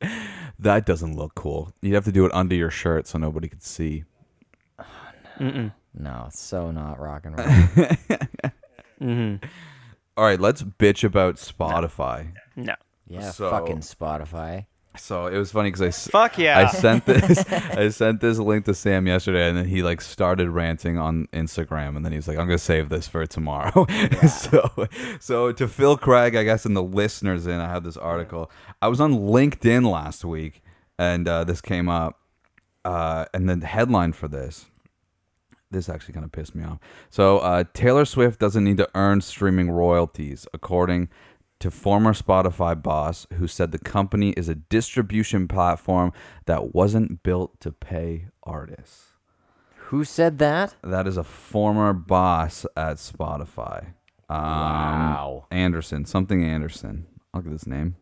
that 0.58 0.86
doesn't 0.86 1.14
look 1.14 1.34
cool. 1.36 1.72
You'd 1.82 1.94
have 1.94 2.06
to 2.06 2.10
do 2.12 2.24
it 2.24 2.32
under 2.34 2.54
your 2.56 2.70
shirt 2.70 3.06
so 3.06 3.18
nobody 3.18 3.48
could 3.48 3.62
see. 3.62 4.04
Mm-mm. 5.38 5.72
No, 5.94 6.24
it's 6.28 6.40
so 6.40 6.70
not 6.70 6.98
rock 6.98 7.26
and 7.26 7.38
roll. 7.38 7.88
hmm 8.98 9.36
All 10.20 10.26
right, 10.26 10.38
let's 10.38 10.62
bitch 10.62 11.02
about 11.02 11.36
Spotify. 11.36 12.32
No. 12.54 12.74
Yeah, 13.08 13.30
So- 13.30 13.48
fucking 13.48 13.78
Spotify. 13.78 14.66
So 14.98 15.28
it 15.28 15.38
was 15.38 15.50
funny 15.50 15.68
because 15.70 15.80
I, 15.80 15.86
s- 15.86 16.08
Fuck 16.08 16.36
yeah. 16.36 16.58
I 16.58 16.66
sent 16.66 17.06
this 17.06 17.44
I 17.50 17.88
sent 17.88 18.20
this 18.20 18.38
link 18.38 18.66
to 18.66 18.74
Sam 18.74 19.06
yesterday, 19.06 19.48
and 19.48 19.56
then 19.56 19.64
he 19.64 19.82
like 19.82 20.02
started 20.02 20.50
ranting 20.50 20.98
on 20.98 21.26
Instagram, 21.32 21.96
and 21.96 22.04
then 22.04 22.12
he 22.12 22.16
was 22.18 22.28
like, 22.28 22.36
"I'm 22.36 22.46
gonna 22.46 22.58
save 22.58 22.90
this 22.90 23.08
for 23.08 23.24
tomorrow." 23.24 23.86
so, 24.28 24.88
so 25.20 25.52
to 25.52 25.68
fill 25.68 25.96
Craig, 25.96 26.34
I 26.36 26.42
guess, 26.42 26.66
and 26.66 26.76
the 26.76 26.82
listeners 26.82 27.46
in, 27.46 27.60
I 27.60 27.68
have 27.70 27.84
this 27.84 27.96
article. 27.96 28.50
I 28.82 28.88
was 28.88 29.00
on 29.00 29.14
LinkedIn 29.14 29.90
last 29.90 30.22
week, 30.24 30.60
and 30.98 31.26
uh, 31.26 31.44
this 31.44 31.60
came 31.62 31.88
up, 31.88 32.18
uh, 32.84 33.24
and 33.32 33.48
then 33.48 33.60
the 33.60 33.68
headline 33.68 34.12
for 34.12 34.26
this. 34.28 34.66
This 35.70 35.88
actually 35.88 36.14
kind 36.14 36.24
of 36.24 36.32
pissed 36.32 36.54
me 36.54 36.64
off. 36.64 36.78
So, 37.10 37.38
uh, 37.38 37.64
Taylor 37.74 38.04
Swift 38.04 38.40
doesn't 38.40 38.64
need 38.64 38.76
to 38.78 38.88
earn 38.94 39.20
streaming 39.20 39.70
royalties, 39.70 40.46
according 40.52 41.08
to 41.60 41.70
former 41.70 42.12
Spotify 42.12 42.80
boss 42.80 43.26
who 43.34 43.46
said 43.46 43.70
the 43.70 43.78
company 43.78 44.30
is 44.30 44.48
a 44.48 44.54
distribution 44.54 45.46
platform 45.46 46.12
that 46.46 46.74
wasn't 46.74 47.22
built 47.22 47.60
to 47.60 47.70
pay 47.70 48.26
artists. 48.42 49.08
Who 49.90 50.04
said 50.04 50.38
that? 50.38 50.74
That 50.82 51.06
is 51.06 51.16
a 51.16 51.24
former 51.24 51.92
boss 51.92 52.64
at 52.76 52.96
Spotify. 52.96 53.88
Um, 54.28 54.38
Wow. 54.38 55.46
Anderson, 55.50 56.04
something 56.04 56.44
Anderson. 56.44 57.06
I'll 57.34 57.42
get 57.42 57.52
his 57.52 57.66
name. 57.66 57.96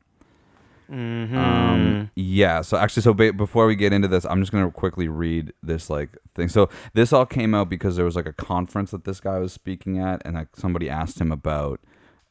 Mhm. 0.90 1.34
Um, 1.36 2.10
yeah. 2.16 2.62
So 2.62 2.76
actually, 2.76 3.02
so 3.02 3.12
ba- 3.14 3.32
before 3.32 3.66
we 3.66 3.76
get 3.76 3.92
into 3.92 4.08
this, 4.08 4.24
I'm 4.24 4.40
just 4.40 4.52
gonna 4.52 4.70
quickly 4.70 5.08
read 5.08 5.52
this 5.62 5.90
like 5.90 6.16
thing. 6.34 6.48
So 6.48 6.68
this 6.94 7.12
all 7.12 7.26
came 7.26 7.54
out 7.54 7.68
because 7.68 7.96
there 7.96 8.04
was 8.04 8.16
like 8.16 8.26
a 8.26 8.32
conference 8.32 8.90
that 8.92 9.04
this 9.04 9.20
guy 9.20 9.38
was 9.38 9.52
speaking 9.52 9.98
at, 9.98 10.22
and 10.24 10.34
like 10.34 10.48
somebody 10.56 10.88
asked 10.88 11.20
him 11.20 11.30
about 11.30 11.80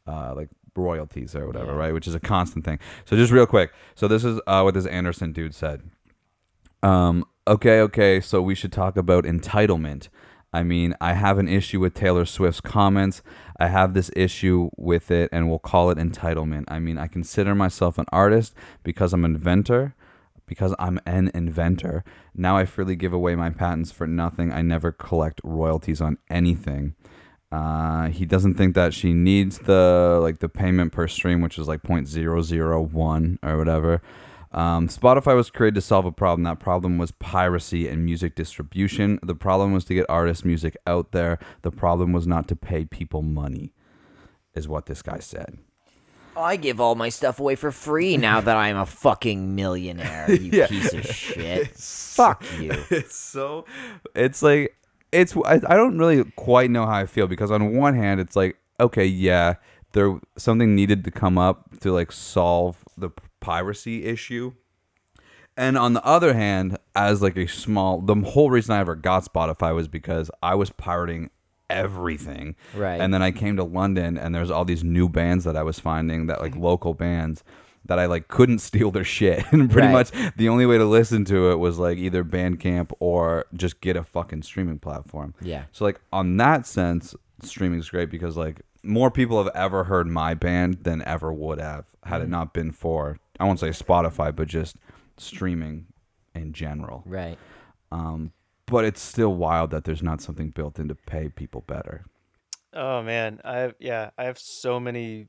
uh, 0.07 0.33
like 0.35 0.49
royalties 0.75 1.35
or 1.35 1.45
whatever, 1.47 1.73
right? 1.75 1.93
Which 1.93 2.07
is 2.07 2.15
a 2.15 2.19
constant 2.19 2.65
thing. 2.65 2.79
So 3.05 3.15
just 3.15 3.31
real 3.31 3.45
quick. 3.45 3.71
So 3.95 4.07
this 4.07 4.23
is 4.23 4.39
uh, 4.47 4.61
what 4.61 4.73
this 4.73 4.85
Anderson 4.85 5.33
dude 5.33 5.53
said. 5.53 5.81
Um, 6.83 7.25
okay, 7.47 7.81
okay, 7.81 8.21
so 8.21 8.41
we 8.41 8.55
should 8.55 8.71
talk 8.71 8.97
about 8.97 9.23
entitlement. 9.23 10.09
I 10.57 10.63
mean, 10.63 10.95
I 10.99 11.13
have 11.13 11.37
an 11.37 11.47
issue 11.47 11.79
with 11.79 11.93
Taylor 11.93 12.25
Swift's 12.25 12.61
comments. 12.61 13.21
I 13.59 13.67
have 13.67 13.93
this 13.93 14.09
issue 14.15 14.71
with 14.75 15.11
it, 15.11 15.29
and 15.31 15.47
we'll 15.47 15.59
call 15.59 15.91
it 15.91 15.99
entitlement. 15.99 16.63
I 16.67 16.79
mean, 16.79 16.97
I 16.97 17.05
consider 17.05 17.53
myself 17.53 17.99
an 17.99 18.07
artist 18.11 18.55
because 18.81 19.13
I'm 19.13 19.23
an 19.23 19.35
inventor, 19.35 19.93
because 20.47 20.73
I'm 20.79 20.99
an 21.05 21.29
inventor. 21.35 22.03
Now 22.33 22.57
I 22.57 22.65
freely 22.65 22.95
give 22.95 23.13
away 23.13 23.35
my 23.35 23.51
patents 23.51 23.91
for 23.91 24.07
nothing. 24.07 24.51
I 24.51 24.63
never 24.63 24.91
collect 24.91 25.41
royalties 25.43 26.01
on 26.01 26.17
anything. 26.27 26.95
Uh, 27.51 28.07
he 28.07 28.25
doesn't 28.25 28.55
think 28.55 28.73
that 28.73 28.95
she 28.95 29.13
needs 29.13 29.59
the 29.59 30.17
like 30.23 30.39
the 30.39 30.49
payment 30.49 30.91
per 30.91 31.07
stream, 31.07 31.41
which 31.41 31.59
is 31.59 31.67
like 31.67 31.83
0.001 31.83 33.37
or 33.43 33.57
whatever. 33.59 34.01
Um, 34.57 34.87
Spotify 34.87 35.35
was 35.35 35.51
created 35.51 35.75
to 35.75 35.81
solve 35.81 36.05
a 36.05 36.11
problem. 36.11 36.41
That 36.41 36.59
problem 36.59 36.97
was 36.97 37.11
piracy 37.11 37.87
and 37.87 38.03
music 38.03 38.33
distribution. 38.33 39.19
The 39.21 39.35
problem 39.35 39.71
was 39.71 39.85
to 39.85 39.93
get 39.93 40.07
artists' 40.09 40.43
music 40.43 40.75
out 40.87 41.11
there. 41.11 41.37
The 41.61 41.69
problem 41.69 42.11
was 42.11 42.25
not 42.25 42.47
to 42.47 42.55
pay 42.55 42.83
people 42.83 43.21
money, 43.21 43.71
is 44.55 44.67
what 44.67 44.87
this 44.87 45.03
guy 45.03 45.19
said. 45.19 45.59
I 46.35 46.55
give 46.55 46.81
all 46.81 46.95
my 46.95 47.09
stuff 47.09 47.39
away 47.39 47.53
for 47.53 47.71
free 47.71 48.17
now 48.17 48.41
that 48.41 48.57
I'm 48.57 48.77
a 48.77 48.87
fucking 48.87 49.53
millionaire. 49.53 50.31
You 50.31 50.49
Yeah. 50.53 50.67
piece 50.67 50.91
of 50.91 51.05
shit. 51.05 51.67
Fuck 51.77 52.43
you. 52.59 52.71
It's 52.89 53.15
so, 53.15 53.65
it's 54.15 54.41
like, 54.41 54.75
it's, 55.11 55.37
I, 55.37 55.61
I 55.67 55.75
don't 55.75 55.99
really 55.99 56.23
quite 56.35 56.71
know 56.71 56.87
how 56.87 56.93
I 56.95 57.05
feel 57.05 57.27
because 57.27 57.51
on 57.51 57.75
one 57.75 57.93
hand, 57.93 58.19
it's 58.19 58.35
like, 58.35 58.57
okay, 58.79 59.05
yeah, 59.05 59.55
there, 59.93 60.19
something 60.35 60.73
needed 60.73 61.03
to 61.03 61.11
come 61.11 61.37
up 61.37 61.79
to 61.81 61.91
like 61.91 62.11
solve 62.11 62.83
the 62.97 63.11
piracy 63.39 64.05
issue. 64.05 64.53
And 65.55 65.77
on 65.77 65.93
the 65.93 66.05
other 66.05 66.33
hand, 66.35 66.77
as 66.95 67.21
like 67.21 67.35
a 67.37 67.47
small, 67.47 67.99
the 67.99 68.15
whole 68.15 68.51
reason 68.51 68.75
I 68.75 68.79
ever 68.79 68.95
got 68.95 69.25
Spotify 69.25 69.73
was 69.73 69.87
because 69.87 70.29
I 70.43 70.53
was 70.55 70.69
pirating 70.69 71.31
everything. 71.69 72.55
Right. 72.75 72.99
And 73.01 73.13
then 73.13 73.21
I 73.21 73.31
came 73.31 73.55
to 73.57 73.63
London 73.63 74.17
and 74.17 74.33
there's 74.35 74.51
all 74.51 74.65
these 74.65 74.83
new 74.83 75.09
bands 75.09 75.43
that 75.45 75.55
I 75.55 75.63
was 75.63 75.79
finding 75.79 76.27
that 76.27 76.41
like 76.41 76.55
local 76.55 76.93
bands 76.93 77.43
that 77.85 77.99
I 77.99 78.05
like 78.05 78.27
couldn't 78.27 78.59
steal 78.59 78.91
their 78.91 79.03
shit. 79.17 79.43
And 79.51 79.69
pretty 79.71 79.87
Right. 79.87 79.93
much 79.93 80.33
the 80.35 80.49
only 80.49 80.65
way 80.65 80.77
to 80.77 80.85
listen 80.85 81.25
to 81.25 81.49
it 81.51 81.55
was 81.55 81.79
like 81.79 81.97
either 81.97 82.23
Bandcamp 82.23 82.91
or 82.99 83.45
just 83.55 83.81
get 83.81 83.95
a 83.95 84.03
fucking 84.03 84.43
streaming 84.43 84.77
platform. 84.79 85.33
Yeah. 85.41 85.63
So 85.71 85.85
like 85.85 85.99
on 86.13 86.37
that 86.37 86.67
sense, 86.67 87.15
streaming 87.41 87.79
is 87.79 87.89
great 87.89 88.09
because 88.11 88.37
like 88.37 88.61
more 88.83 89.09
people 89.11 89.43
have 89.43 89.53
ever 89.55 89.85
heard 89.85 90.07
my 90.07 90.33
band 90.35 90.83
than 90.83 91.01
ever 91.01 91.33
would 91.33 91.59
have 91.59 91.85
had 92.03 92.17
Mm-hmm. 92.17 92.23
it 92.23 92.29
not 92.29 92.53
been 92.53 92.71
for 92.71 93.19
I 93.39 93.45
won't 93.45 93.59
say 93.59 93.69
Spotify, 93.69 94.35
but 94.35 94.47
just 94.47 94.77
streaming 95.17 95.87
in 96.35 96.53
general. 96.53 97.03
Right. 97.05 97.37
Um, 97.91 98.31
but 98.65 98.83
it's 98.85 99.01
still 99.01 99.33
wild 99.33 99.71
that 99.71 99.85
there's 99.85 100.03
not 100.03 100.21
something 100.21 100.49
built 100.49 100.77
in 100.79 100.87
to 100.89 100.95
pay 100.95 101.29
people 101.29 101.61
better. 101.67 102.05
Oh 102.73 103.01
man, 103.01 103.39
I 103.43 103.57
have 103.59 103.75
yeah, 103.79 104.09
I 104.17 104.25
have 104.25 104.37
so 104.37 104.79
many, 104.79 105.27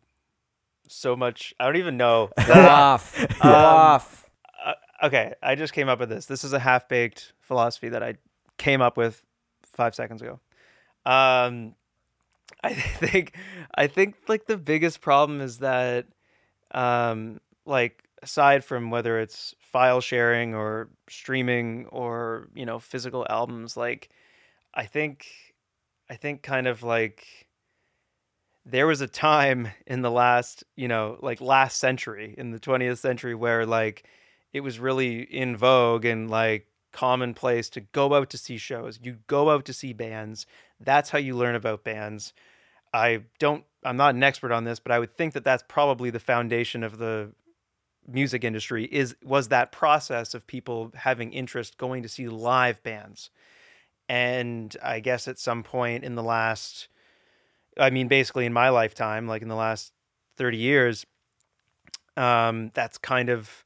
so 0.88 1.16
much. 1.16 1.55
I 1.59 1.66
don't 1.66 1.77
even 1.77 1.97
know. 1.97 2.31
Go 2.47 2.53
off. 2.55 3.16
Go 3.42 3.49
Um, 3.49 3.55
off. 3.55 4.29
Uh, 4.64 4.75
okay, 5.05 5.35
I 5.42 5.55
just 5.55 5.73
came 5.73 5.88
up 5.88 6.01
with 6.01 6.09
this. 6.09 6.27
This 6.27 6.42
is 6.44 6.53
a 6.53 6.59
half 6.59 6.88
baked 6.88 7.33
philosophy 7.40 7.90
that 7.90 8.03
I 8.03 8.14
came 8.59 8.81
up 8.83 8.97
with 8.97 9.25
five 9.62 9.94
seconds 9.94 10.21
ago. 10.21 10.40
Um, 11.07 11.75
I 12.64 12.75
think 12.75 13.35
I 13.75 13.87
think 13.87 14.16
like 14.27 14.47
the 14.47 14.57
biggest 14.59 15.01
problem 15.01 15.40
is 15.40 15.59
that, 15.59 16.07
um, 16.73 17.40
like 17.68 18.04
aside 18.22 18.64
from 18.64 18.90
whether 18.90 19.18
it's 19.18 19.54
file 19.61 20.00
sharing 20.00 20.54
or 20.54 20.88
streaming 21.09 21.87
or 21.87 22.48
you 22.54 22.66
know 22.66 22.78
physical 22.78 23.26
albums, 23.28 23.76
like 23.76 24.09
I 24.74 24.85
think 24.87 25.26
I 26.11 26.16
think 26.16 26.42
kind 26.42 26.66
of 26.66 26.83
like 26.83 27.48
there 28.64 28.87
was 28.87 29.00
a 29.00 29.09
time 29.09 29.68
in 29.87 30.02
the 30.02 30.11
last, 30.11 30.64
you 30.76 30.88
know, 30.88 31.18
like 31.20 31.40
last 31.40 31.78
century 31.78 32.35
in 32.37 32.50
the 32.50 32.61
20th 32.61 32.98
century 32.98 33.35
where 33.35 33.66
like 33.66 34.04
it 34.52 34.61
was 34.61 34.78
really 34.78 35.20
in 35.22 35.57
vogue 35.57 36.04
and 36.04 36.31
like 36.31 36.66
commonplace 36.92 37.68
to 37.70 37.81
go 37.81 38.14
out 38.14 38.31
to 38.31 38.38
see 38.38 38.57
shows. 38.57 38.98
You 39.02 39.18
go 39.26 39.50
out 39.50 39.64
to 39.66 39.72
see 39.72 39.92
bands. 39.92 40.46
That's 40.81 41.11
how 41.11 41.18
you 41.18 41.37
learn 41.37 41.54
about 41.54 41.85
bands. 41.85 42.33
I 42.92 43.24
don't 43.38 43.64
I'm 43.85 43.96
not 43.96 44.14
an 44.14 44.22
expert 44.22 44.52
on 44.52 44.64
this, 44.64 44.81
but 44.81 44.92
I 44.92 44.98
would 44.98 45.16
think 45.16 45.35
that 45.35 45.44
that's 45.44 45.62
probably 45.68 46.11
the 46.11 46.20
foundation 46.20 46.83
of 46.83 46.98
the 46.98 47.33
music 48.09 48.42
industry 48.42 48.85
is 48.85 49.14
was 49.23 49.49
that 49.49 49.71
process 49.71 50.35
of 50.35 50.47
people 50.47 50.90
having 50.94 51.33
interest 51.33 51.79
going 51.79 52.03
to 52.03 52.09
see 52.09 52.29
live 52.29 52.83
bands. 52.83 53.31
And 54.09 54.75
I 54.83 55.01
guess 55.01 55.29
at 55.29 55.38
some 55.38 55.62
point 55.62 56.05
in 56.05 56.14
the 56.14 56.23
last 56.23 56.88
I 57.79 57.90
mean, 57.90 58.09
basically 58.09 58.47
in 58.47 58.53
my 58.53 58.71
lifetime, 58.71 59.29
like 59.29 59.42
in 59.42 59.49
the 59.49 59.55
last 59.55 59.92
30 60.37 60.57
years, 60.57 61.07
um, 62.16 62.71
that's 62.75 62.99
kind 62.99 63.29
of 63.29 63.64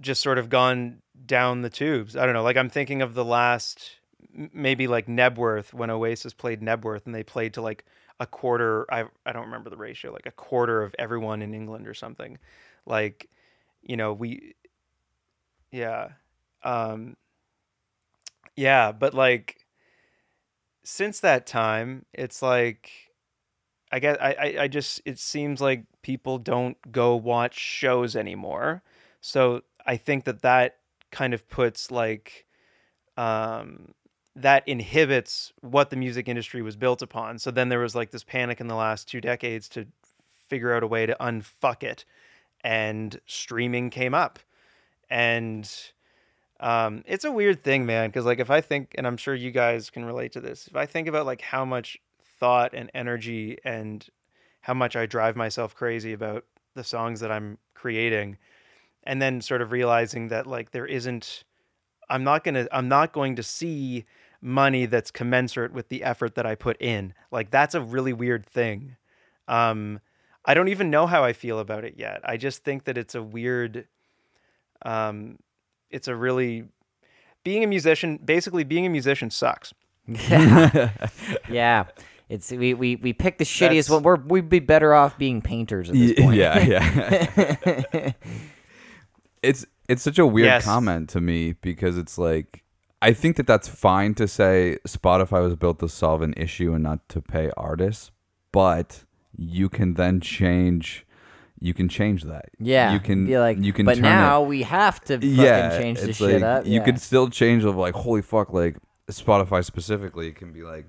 just 0.00 0.20
sort 0.20 0.38
of 0.38 0.48
gone 0.48 1.02
down 1.26 1.62
the 1.62 1.70
tubes. 1.70 2.16
I 2.16 2.24
don't 2.24 2.34
know. 2.34 2.42
Like 2.42 2.56
I'm 2.56 2.70
thinking 2.70 3.02
of 3.02 3.14
the 3.14 3.24
last, 3.24 3.90
maybe 4.52 4.86
like 4.86 5.06
Knebworth 5.06 5.72
when 5.72 5.90
Oasis 5.90 6.32
played 6.32 6.60
Knebworth 6.60 7.06
and 7.06 7.14
they 7.14 7.22
played 7.22 7.54
to 7.54 7.62
like 7.62 7.84
a 8.20 8.26
quarter. 8.26 8.86
I 8.92 9.04
I 9.26 9.32
don't 9.32 9.46
remember 9.46 9.70
the 9.70 9.76
ratio, 9.76 10.12
like 10.12 10.26
a 10.26 10.32
quarter 10.32 10.82
of 10.82 10.94
everyone 10.98 11.42
in 11.42 11.54
England 11.54 11.88
or 11.88 11.94
something. 11.94 12.38
Like, 12.86 13.28
you 13.82 13.96
know, 13.96 14.12
we, 14.12 14.54
yeah, 15.70 16.10
um, 16.62 17.16
yeah, 18.56 18.92
but 18.92 19.14
like 19.14 19.66
since 20.84 21.20
that 21.20 21.46
time, 21.46 22.04
it's 22.12 22.42
like 22.42 22.90
I 23.90 23.98
guess 23.98 24.16
I, 24.20 24.32
I, 24.32 24.62
I 24.64 24.68
just 24.68 25.00
it 25.04 25.18
seems 25.18 25.60
like 25.60 25.84
people 26.02 26.38
don't 26.38 26.76
go 26.92 27.16
watch 27.16 27.58
shows 27.58 28.16
anymore. 28.16 28.82
So 29.20 29.62
I 29.86 29.96
think 29.96 30.24
that 30.24 30.42
that 30.42 30.78
kind 31.10 31.34
of 31.34 31.48
puts 31.48 31.90
like 31.90 32.46
um 33.16 33.92
that 34.36 34.66
inhibits 34.68 35.52
what 35.60 35.90
the 35.90 35.96
music 35.96 36.28
industry 36.28 36.62
was 36.62 36.76
built 36.76 37.02
upon. 37.02 37.38
So 37.38 37.50
then 37.50 37.68
there 37.68 37.80
was 37.80 37.94
like 37.94 38.10
this 38.10 38.24
panic 38.24 38.60
in 38.60 38.68
the 38.68 38.74
last 38.76 39.08
two 39.08 39.20
decades 39.20 39.68
to 39.70 39.86
figure 40.48 40.74
out 40.74 40.82
a 40.82 40.86
way 40.86 41.06
to 41.06 41.16
unfuck 41.20 41.82
it 41.82 42.04
and 42.64 43.20
streaming 43.26 43.90
came 43.90 44.14
up. 44.14 44.38
And 45.10 45.70
um, 46.60 47.02
it's 47.06 47.24
a 47.24 47.32
weird 47.32 47.62
thing, 47.64 47.86
man, 47.86 48.08
because 48.08 48.24
like 48.24 48.38
if 48.38 48.50
I 48.50 48.60
think, 48.60 48.94
and 48.96 49.06
I'm 49.06 49.16
sure 49.16 49.34
you 49.34 49.50
guys 49.50 49.90
can 49.90 50.04
relate 50.04 50.32
to 50.32 50.40
this, 50.40 50.68
if 50.68 50.76
I 50.76 50.86
think 50.86 51.08
about 51.08 51.26
like 51.26 51.40
how 51.42 51.64
much 51.64 51.98
thought 52.38 52.72
and 52.72 52.90
energy 52.94 53.58
and 53.64 54.06
how 54.62 54.74
much 54.74 54.96
I 54.96 55.06
drive 55.06 55.36
myself 55.36 55.74
crazy 55.74 56.12
about 56.12 56.44
the 56.74 56.84
songs 56.84 57.20
that 57.20 57.32
I'm 57.32 57.58
creating, 57.74 58.38
and 59.04 59.20
then 59.20 59.40
sort 59.40 59.60
of 59.60 59.72
realizing 59.72 60.28
that 60.28 60.46
like 60.46 60.70
there 60.70 60.86
isn't, 60.86 61.44
I'm 62.08 62.24
not 62.24 62.44
gonna, 62.44 62.68
I'm 62.70 62.88
not 62.88 63.12
going 63.12 63.36
to 63.36 63.42
see 63.42 64.04
money 64.40 64.86
that's 64.86 65.10
commensurate 65.10 65.72
with 65.72 65.88
the 65.88 66.02
effort 66.02 66.34
that 66.36 66.46
I 66.46 66.54
put 66.54 66.80
in. 66.80 67.12
Like 67.30 67.50
that's 67.50 67.74
a 67.74 67.80
really 67.80 68.12
weird 68.12 68.46
thing. 68.46 68.96
Um, 69.48 70.00
I 70.44 70.54
don't 70.54 70.68
even 70.68 70.90
know 70.90 71.06
how 71.06 71.22
I 71.24 71.32
feel 71.32 71.58
about 71.58 71.84
it 71.84 71.94
yet. 71.96 72.20
I 72.24 72.36
just 72.36 72.64
think 72.64 72.84
that 72.84 72.98
it's 72.98 73.14
a 73.14 73.22
weird 73.22 73.86
Um, 74.84 75.38
it's 75.90 76.08
a 76.08 76.16
really 76.16 76.64
being 77.44 77.62
a 77.62 77.66
musician. 77.66 78.18
Basically, 78.24 78.64
being 78.64 78.86
a 78.86 78.88
musician 78.90 79.30
sucks. 79.30 79.72
yeah. 80.06 81.84
It's 82.28 82.50
we, 82.50 82.72
we, 82.74 82.96
we 82.96 83.12
picked 83.12 83.38
the 83.38 83.44
shittiest 83.44 83.88
That's- 83.88 83.90
one. 83.90 84.02
We're 84.02 84.16
we'd 84.16 84.48
be 84.48 84.58
better 84.58 84.94
off 84.94 85.18
being 85.18 85.42
painters 85.42 85.90
at 85.90 85.94
this 85.94 86.18
point. 86.18 86.36
yeah, 86.36 86.58
yeah. 86.58 88.12
it's 89.42 89.66
it's 89.88 90.02
such 90.02 90.18
a 90.18 90.26
weird 90.26 90.46
Yes. 90.46 90.64
comment 90.64 91.08
to 91.10 91.20
me 91.20 91.52
because 91.52 91.98
it's 91.98 92.16
like 92.18 92.62
I 93.02 93.12
think 93.12 93.36
that 93.36 93.46
that's 93.46 93.68
fine 93.68 94.14
to 94.14 94.26
say 94.28 94.78
Spotify 94.86 95.42
was 95.42 95.56
built 95.56 95.80
to 95.80 95.88
solve 95.88 96.22
an 96.22 96.34
issue 96.36 96.72
and 96.72 96.82
not 96.84 97.08
to 97.10 97.20
pay 97.20 97.50
artists, 97.56 98.10
but 98.52 99.04
you 99.36 99.68
can 99.68 99.94
then 99.94 100.20
change. 100.20 101.06
You 101.60 101.74
can 101.74 101.88
change 101.88 102.24
that. 102.24 102.46
Yeah. 102.58 102.92
you 102.92 102.98
can 103.00 103.26
be 103.26 103.38
like 103.38 103.58
You 103.60 103.72
can. 103.72 103.86
But 103.86 103.98
now 103.98 104.42
it, 104.42 104.48
we 104.48 104.62
have 104.62 105.00
to 105.02 105.14
fucking 105.14 105.34
yeah, 105.34 105.78
change 105.78 106.00
the 106.00 106.08
it's 106.08 106.18
shit 106.18 106.34
like, 106.34 106.42
up. 106.42 106.66
You 106.66 106.72
yeah. 106.74 106.84
could 106.84 107.00
still 107.00 107.28
change 107.30 107.64
of 107.64 107.76
like, 107.76 107.94
holy 107.94 108.22
fuck, 108.22 108.52
like 108.52 108.76
Spotify 109.10 109.64
specifically 109.64 110.28
it 110.28 110.34
can 110.36 110.52
be 110.52 110.62
like, 110.62 110.86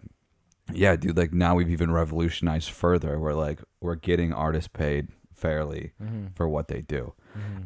yeah, 0.71 0.95
dude, 0.95 1.15
like 1.17 1.31
now 1.33 1.55
we've 1.55 1.69
even 1.69 1.91
revolutionized 1.91 2.71
further. 2.71 3.19
We're 3.19 3.33
like, 3.33 3.59
we're 3.81 3.95
getting 3.95 4.33
artists 4.33 4.67
paid 4.69 5.09
fairly 5.33 5.91
Mm-hmm. 6.01 6.27
for 6.35 6.47
what 6.47 6.67
they 6.69 6.81
do. 6.81 7.13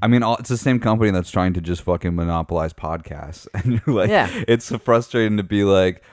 I 0.01 0.07
mean, 0.07 0.23
all, 0.23 0.37
it's 0.37 0.49
the 0.49 0.57
same 0.57 0.79
company 0.79 1.11
that's 1.11 1.29
trying 1.29 1.53
to 1.53 1.61
just 1.61 1.81
fucking 1.83 2.15
monopolize 2.15 2.73
podcasts, 2.73 3.47
and 3.53 3.81
you're 3.85 3.95
like, 3.95 4.09
Yeah. 4.09 4.29
it's 4.47 4.65
so 4.65 4.77
frustrating 4.77 5.37
to 5.37 5.43
be 5.43 5.63
like. 5.63 6.03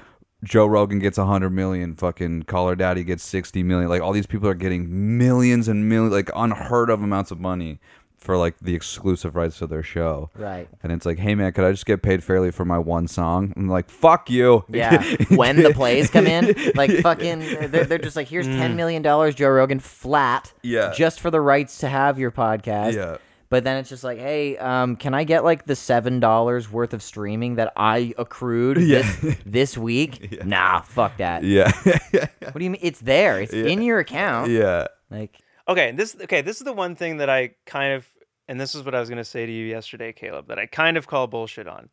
Joe 0.45 0.67
Rogan 0.67 0.99
gets 1.01 1.19
100 1.19 1.51
million, 1.51 1.97
fucking 1.97 2.45
Call 2.45 2.69
Her 2.69 2.77
Daddy 2.77 3.03
gets 3.03 3.25
60 3.25 3.63
million. 3.65 3.89
Like 3.89 4.03
all 4.03 4.13
these 4.13 4.27
people 4.27 4.49
are 4.49 4.55
getting 4.55 5.19
millions 5.19 5.67
and 5.67 5.89
millions, 5.89 6.13
like 6.13 6.31
unheard 6.37 6.91
of 6.91 7.03
amounts 7.03 7.31
of 7.31 7.41
money 7.41 7.81
for 8.17 8.39
like 8.39 8.59
the 8.59 8.75
exclusive 8.75 9.37
rights 9.37 9.59
to 9.59 9.67
their 9.67 9.83
show. 9.83 10.31
Right. 10.35 10.67
And 10.83 10.93
it's 10.93 11.05
like, 11.05 11.19
hey 11.19 11.35
man, 11.35 11.53
could 11.53 11.65
I 11.65 11.73
just 11.73 11.85
get 11.85 12.03
paid 12.03 12.25
fairly 12.25 12.51
for 12.51 12.65
my 12.65 12.79
one 12.79 13.07
song? 13.07 13.53
I'm 13.57 13.69
like, 13.69 13.91
fuck 13.91 14.31
you. 14.31 14.65
Yeah. 14.69 15.03
when 15.29 15.57
the 15.63 15.75
plays 15.75 16.09
come 16.09 16.27
in, 16.27 16.55
like 16.75 16.91
fucking, 17.03 17.41
they're, 17.71 17.85
they're 17.85 17.99
just 17.99 18.17
like, 18.17 18.29
here's 18.29 18.47
Mm. 18.47 18.57
ten 18.57 18.77
million 18.77 19.03
dollars, 19.03 19.35
Joe 19.35 19.49
Rogan, 19.51 19.79
flat, 19.79 20.53
Yeah. 20.63 20.93
just 20.95 21.21
for 21.21 21.31
the 21.31 21.41
rights 21.41 21.79
to 21.79 21.89
have 21.89 22.19
your 22.19 22.31
podcast. 22.31 22.95
Yeah. 22.95 23.17
But 23.55 23.63
then 23.63 23.77
it's 23.77 23.89
just 23.89 24.03
like, 24.03 24.19
hey, 24.19 24.57
um, 24.59 24.97
can 24.97 25.15
I 25.15 25.23
get 25.23 25.45
like 25.45 25.65
the 25.67 25.77
seven 25.77 26.19
dollars 26.19 26.69
worth 26.69 26.93
of 26.93 27.05
streaming 27.05 27.55
that 27.55 27.73
I 27.77 28.13
accrued 28.19 28.79
Yeah. 28.79 29.03
this 29.23 29.37
this 29.47 29.79
week? 29.91 30.45
Nah, 30.45 30.81
fuck 30.81 31.17
that. 31.19 31.45
Yeah. 31.45 31.71
What 32.43 32.59
do 32.59 32.65
you 32.65 32.71
mean? 32.71 32.81
It's 32.83 32.99
there. 33.01 33.41
It's 33.41 33.53
in 33.53 33.81
your 33.81 34.01
account. 34.01 34.51
yeah. 34.51 34.89
Like, 35.09 35.39
Okay, 35.69 35.93
this 35.93 36.17
okay, 36.25 36.43
this 36.43 36.57
is 36.59 36.65
the 36.65 36.73
one 36.73 36.97
thing 36.97 37.19
that 37.19 37.31
I 37.31 37.55
kind 37.65 37.95
of 37.95 38.09
and 38.49 38.61
this 38.61 38.75
is 38.75 38.83
what 38.85 38.93
I 38.97 38.99
was 39.01 39.09
going 39.09 39.19
to 39.19 39.25
say 39.25 39.47
to 39.47 39.53
you 39.53 39.67
yesterday, 39.67 40.13
Caleb, 40.13 40.49
that 40.49 40.59
I 40.59 40.67
kind 40.67 40.97
of 40.97 41.07
call 41.07 41.29
bullshit 41.29 41.69
on 41.69 41.91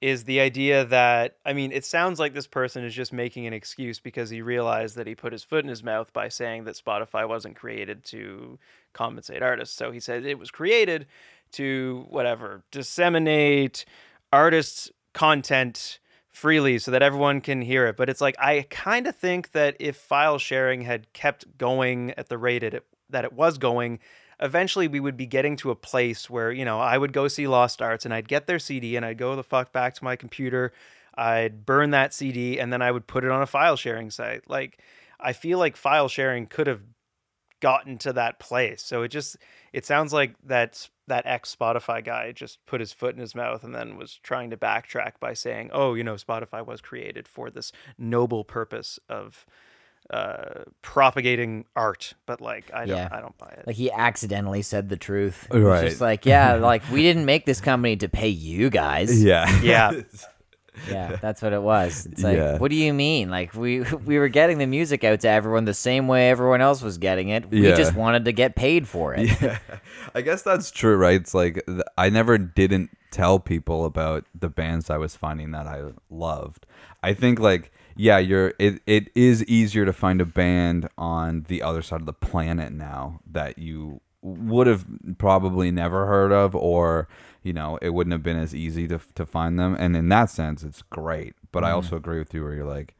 is 0.00 0.24
the 0.24 0.40
idea 0.40 0.84
that 0.86 1.36
I 1.44 1.52
mean, 1.52 1.72
it 1.72 1.84
sounds 1.84 2.18
like 2.18 2.32
this 2.32 2.46
person 2.46 2.84
is 2.84 2.94
just 2.94 3.12
making 3.12 3.46
an 3.46 3.52
excuse 3.52 4.00
because 4.00 4.30
he 4.30 4.40
realized 4.40 4.96
that 4.96 5.06
he 5.06 5.14
put 5.14 5.32
his 5.32 5.44
foot 5.44 5.64
in 5.64 5.68
his 5.68 5.82
mouth 5.82 6.12
by 6.12 6.28
saying 6.28 6.64
that 6.64 6.80
Spotify 6.82 7.28
wasn't 7.28 7.56
created 7.56 8.04
to 8.06 8.58
compensate 8.92 9.42
artists. 9.42 9.76
So 9.76 9.90
he 9.90 10.00
said 10.00 10.24
it 10.24 10.38
was 10.38 10.50
created 10.50 11.06
to 11.52 12.06
whatever, 12.08 12.62
disseminate 12.70 13.84
artists' 14.32 14.90
content 15.12 15.98
freely 16.28 16.78
so 16.78 16.90
that 16.90 17.02
everyone 17.02 17.40
can 17.40 17.60
hear 17.60 17.86
it. 17.86 17.96
But 17.96 18.08
it's 18.08 18.20
like 18.20 18.36
I 18.38 18.66
kind 18.70 19.06
of 19.06 19.14
think 19.14 19.52
that 19.52 19.76
if 19.78 19.96
file 19.96 20.38
sharing 20.38 20.82
had 20.82 21.12
kept 21.12 21.58
going 21.58 22.12
at 22.12 22.28
the 22.28 22.38
rate 22.38 22.62
it 22.62 22.86
that 23.10 23.24
it 23.24 23.32
was 23.32 23.58
going, 23.58 23.98
eventually 24.40 24.88
we 24.88 25.00
would 25.00 25.16
be 25.16 25.26
getting 25.26 25.56
to 25.56 25.70
a 25.70 25.76
place 25.76 26.30
where, 26.30 26.50
you 26.50 26.64
know, 26.64 26.80
I 26.80 26.96
would 26.96 27.12
go 27.12 27.28
see 27.28 27.46
Lost 27.46 27.82
Arts 27.82 28.04
and 28.04 28.14
I'd 28.14 28.28
get 28.28 28.46
their 28.46 28.58
CD 28.58 28.96
and 28.96 29.04
I'd 29.04 29.18
go 29.18 29.36
the 29.36 29.42
fuck 29.42 29.72
back 29.72 29.94
to 29.94 30.04
my 30.04 30.16
computer, 30.16 30.72
I'd 31.14 31.66
burn 31.66 31.90
that 31.90 32.14
CD 32.14 32.58
and 32.58 32.72
then 32.72 32.82
I 32.82 32.90
would 32.90 33.06
put 33.06 33.24
it 33.24 33.30
on 33.30 33.42
a 33.42 33.46
file 33.46 33.76
sharing 33.76 34.10
site. 34.10 34.48
Like 34.48 34.78
I 35.18 35.32
feel 35.32 35.58
like 35.58 35.76
file 35.76 36.08
sharing 36.08 36.46
could 36.46 36.66
have 36.66 36.80
gotten 37.60 37.98
to 37.98 38.12
that 38.14 38.38
place. 38.38 38.82
So 38.82 39.02
it 39.02 39.08
just 39.08 39.36
it 39.72 39.84
sounds 39.84 40.12
like 40.12 40.34
that 40.44 40.88
that 41.06 41.26
ex 41.26 41.54
Spotify 41.54 42.02
guy 42.02 42.32
just 42.32 42.64
put 42.66 42.80
his 42.80 42.92
foot 42.92 43.14
in 43.14 43.20
his 43.20 43.34
mouth 43.34 43.62
and 43.62 43.74
then 43.74 43.96
was 43.96 44.18
trying 44.22 44.50
to 44.50 44.56
backtrack 44.56 45.12
by 45.20 45.34
saying, 45.34 45.70
"Oh, 45.72 45.94
you 45.94 46.04
know, 46.04 46.14
Spotify 46.14 46.64
was 46.64 46.80
created 46.80 47.28
for 47.28 47.50
this 47.50 47.72
noble 47.98 48.44
purpose 48.44 48.98
of 49.08 49.44
uh, 50.10 50.64
propagating 50.82 51.64
art." 51.76 52.14
But 52.26 52.40
like, 52.40 52.70
I 52.74 52.84
don't, 52.86 53.12
I 53.12 53.20
don't 53.20 53.36
buy 53.38 53.54
it. 53.58 53.66
like 53.66 53.76
he 53.76 53.90
accidentally 53.90 54.62
said 54.62 54.88
the 54.88 54.96
truth. 54.96 55.46
It 55.52 55.56
was 55.58 55.64
Right. 55.64 55.88
Just 55.88 56.00
like, 56.00 56.26
yeah, 56.26 56.54
like 56.70 56.82
we 56.90 57.02
didn't 57.02 57.24
make 57.26 57.46
this 57.46 57.60
company 57.60 57.96
to 57.96 58.08
pay 58.08 58.28
you 58.28 58.70
guys. 58.70 59.22
Yeah. 59.22 59.46
Yeah. 59.62 59.92
Yeah, 60.88 61.16
that's 61.20 61.42
what 61.42 61.52
it 61.52 61.60
was. 61.60 62.06
It's 62.06 62.22
like, 62.22 62.36
Yeah. 62.36 62.56
what 62.56 62.70
do 62.70 62.76
you 62.76 62.94
mean? 62.94 63.28
Like 63.28 63.52
we 63.54 63.80
we 64.06 64.18
were 64.18 64.28
getting 64.28 64.58
the 64.58 64.66
music 64.66 65.04
out 65.04 65.20
to 65.20 65.28
everyone 65.28 65.64
the 65.66 65.74
same 65.74 66.08
way 66.08 66.30
everyone 66.30 66.60
else 66.62 66.80
was 66.80 66.96
getting 66.96 67.28
it. 67.28 67.50
We 67.50 67.68
Yeah. 67.68 67.74
just 67.74 67.94
wanted 67.94 68.24
to 68.26 68.32
get 68.32 68.54
paid 68.56 68.88
for 68.88 69.12
it. 69.14 69.28
Yeah. 69.42 69.58
I 70.14 70.22
guess 70.22 70.42
that's 70.42 70.70
true, 70.70 70.96
right? 70.96 71.20
It's 71.20 71.34
like 71.34 71.62
I 71.98 72.08
never 72.08 72.38
didn't 72.38 72.90
tell 73.10 73.38
people 73.40 73.84
about 73.84 74.24
the 74.38 74.48
bands 74.48 74.88
I 74.88 74.96
was 74.96 75.16
finding 75.16 75.50
that 75.50 75.66
I 75.66 75.82
loved. 76.08 76.64
I 77.02 77.12
think 77.14 77.38
like 77.40 77.72
yeah, 78.00 78.16
you're 78.16 78.54
it, 78.58 78.80
it 78.86 79.10
is 79.14 79.44
easier 79.44 79.84
to 79.84 79.92
find 79.92 80.22
a 80.22 80.24
band 80.24 80.88
on 80.96 81.44
the 81.48 81.62
other 81.62 81.82
side 81.82 82.00
of 82.00 82.06
the 82.06 82.14
planet 82.14 82.72
now 82.72 83.20
that 83.30 83.58
you 83.58 84.00
would 84.22 84.66
have 84.66 84.86
probably 85.18 85.70
never 85.70 86.06
heard 86.06 86.32
of 86.32 86.56
or 86.56 87.08
you 87.42 87.52
know, 87.52 87.78
it 87.82 87.90
wouldn't 87.90 88.12
have 88.12 88.22
been 88.22 88.38
as 88.38 88.54
easy 88.54 88.88
to 88.88 88.98
to 89.14 89.26
find 89.26 89.58
them 89.58 89.76
and 89.78 89.94
in 89.94 90.08
that 90.08 90.30
sense 90.30 90.62
it's 90.62 90.80
great. 90.80 91.34
But 91.52 91.62
I 91.62 91.68
mm-hmm. 91.68 91.76
also 91.76 91.96
agree 91.96 92.18
with 92.18 92.32
you 92.32 92.42
where 92.42 92.54
you're 92.54 92.64
like 92.64 92.96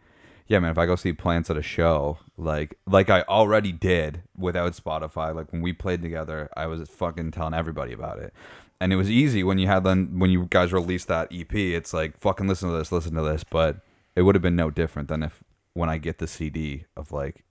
yeah, 0.49 0.59
man, 0.59 0.73
if 0.73 0.79
I 0.79 0.85
go 0.85 0.97
see 0.97 1.13
Plants 1.13 1.49
at 1.49 1.57
a 1.57 1.63
show, 1.63 2.19
like 2.37 2.77
like 2.87 3.09
I 3.09 3.23
already 3.23 3.73
did 3.73 4.23
without 4.37 4.75
Spotify, 4.75 5.35
like 5.35 5.51
when 5.51 5.63
we 5.63 5.73
played 5.73 6.03
together, 6.03 6.51
I 6.59 6.67
was 6.67 6.87
fucking 6.91 7.31
telling 7.31 7.55
everybody 7.55 7.95
about 7.95 8.19
it. 8.19 8.35
And 8.79 8.93
it 8.93 8.97
was 8.97 9.11
easy 9.11 9.45
when 9.45 9.57
you 9.57 9.67
had 9.67 9.85
then 9.85 10.19
when 10.19 10.31
you 10.31 10.47
guys 10.51 10.75
released 10.75 11.09
that 11.09 11.29
EP, 11.33 11.55
it's 11.55 11.95
like 11.95 12.19
fucking 12.19 12.49
listen 12.49 12.69
to 12.69 12.77
this, 12.77 12.93
listen 12.93 13.15
to 13.15 13.23
this, 13.23 13.45
but 13.45 13.81
it 14.17 14.23
would 14.23 14.35
have 14.35 14.43
been 14.43 14.57
no 14.57 14.71
different 14.71 15.09
than 15.09 15.23
if 15.23 15.43
when 15.75 15.89
I 15.89 15.99
get 15.99 16.19
the 16.19 16.27
CD 16.27 16.85
of 16.97 17.13
like 17.13 17.45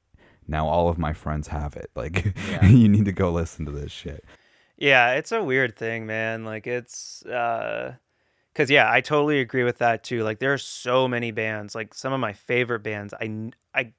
now 0.48 0.68
all 0.68 0.90
of 0.90 0.98
my 0.98 1.14
friends 1.14 1.48
have 1.50 1.76
it. 1.76 1.90
Like 1.96 2.34
you 2.64 2.88
need 2.88 3.06
to 3.06 3.12
go 3.12 3.32
listen 3.32 3.66
to 3.66 3.72
this 3.72 3.92
shit. 3.92 4.24
Yeah, 4.78 5.14
it's 5.14 5.32
a 5.32 5.44
weird 5.44 5.76
thing, 5.76 6.06
man. 6.06 6.46
Like 6.46 6.68
it's 6.68 7.26
uh 7.26 7.96
cuz 8.56 8.70
yeah, 8.70 8.92
I 8.92 9.02
totally 9.02 9.40
agree 9.40 9.64
with 9.64 9.80
that 9.80 10.04
too. 10.04 10.24
Like 10.24 10.40
there 10.40 10.54
are 10.54 10.58
so 10.58 11.08
many 11.08 11.32
bands, 11.32 11.76
like 11.76 11.94
some 11.94 12.14
of 12.14 12.20
my 12.20 12.34
favorite 12.34 12.84
bands. 12.84 13.14
I 13.14 13.52
I 13.74 13.94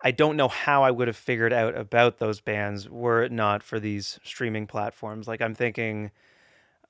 I 0.00 0.10
don't 0.12 0.36
know 0.36 0.48
how 0.48 0.84
I 0.84 0.90
would 0.90 1.08
have 1.08 1.16
figured 1.16 1.52
out 1.52 1.76
about 1.76 2.18
those 2.18 2.40
bands 2.40 2.88
were 2.88 3.22
it 3.22 3.32
not 3.32 3.62
for 3.62 3.80
these 3.80 4.20
streaming 4.22 4.66
platforms. 4.66 5.26
Like 5.26 5.42
I'm 5.42 5.54
thinking 5.54 6.10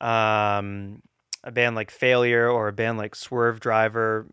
um 0.01 1.03
a 1.45 1.51
band 1.51 1.77
like 1.77 1.91
Failure 1.91 2.49
or 2.49 2.69
a 2.69 2.73
band 2.73 2.99
like 2.99 3.15
Swervedriver, 3.15 4.27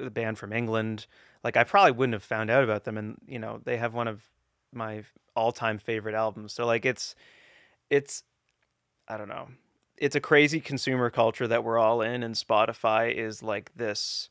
a 0.00 0.10
band 0.10 0.38
from 0.38 0.52
England. 0.52 1.06
Like 1.44 1.56
I 1.56 1.64
probably 1.64 1.92
wouldn't 1.92 2.14
have 2.14 2.22
found 2.22 2.50
out 2.50 2.64
about 2.64 2.84
them 2.84 2.96
and 2.96 3.18
you 3.26 3.38
know, 3.38 3.60
they 3.64 3.76
have 3.76 3.94
one 3.94 4.08
of 4.08 4.22
my 4.72 5.04
all-time 5.34 5.78
favorite 5.78 6.14
albums. 6.14 6.52
So 6.52 6.66
like 6.66 6.84
it's 6.84 7.14
it's 7.88 8.22
I 9.08 9.16
don't 9.16 9.28
know. 9.28 9.48
It's 9.96 10.16
a 10.16 10.20
crazy 10.20 10.60
consumer 10.60 11.10
culture 11.10 11.46
that 11.46 11.64
we're 11.64 11.78
all 11.78 12.02
in 12.02 12.22
and 12.22 12.34
Spotify 12.34 13.14
is 13.14 13.42
like 13.42 13.70
this 13.76 14.30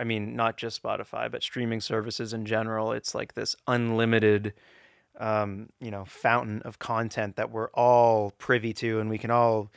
I 0.00 0.04
mean, 0.04 0.36
not 0.36 0.56
just 0.56 0.80
Spotify, 0.80 1.28
but 1.28 1.42
streaming 1.42 1.80
services 1.80 2.32
in 2.32 2.46
general. 2.46 2.92
It's 2.92 3.16
like 3.16 3.34
this 3.34 3.56
unlimited 3.66 4.54
um, 5.18 5.68
you 5.80 5.90
know, 5.90 6.04
fountain 6.04 6.62
of 6.64 6.78
content 6.78 7.36
that 7.36 7.50
we're 7.50 7.70
all 7.70 8.30
privy 8.38 8.72
to 8.74 9.00
and 9.00 9.10
we 9.10 9.18
can 9.18 9.32
all 9.32 9.70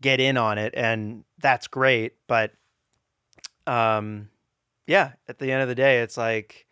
get 0.00 0.20
in 0.20 0.36
on 0.36 0.58
it 0.58 0.74
and 0.76 1.24
that's 1.38 1.66
great, 1.66 2.14
but 2.26 2.52
um 3.66 4.28
yeah, 4.86 5.12
at 5.28 5.38
the 5.38 5.50
end 5.52 5.62
of 5.62 5.68
the 5.68 5.74
day, 5.74 6.00
it's 6.00 6.16
like 6.16 6.66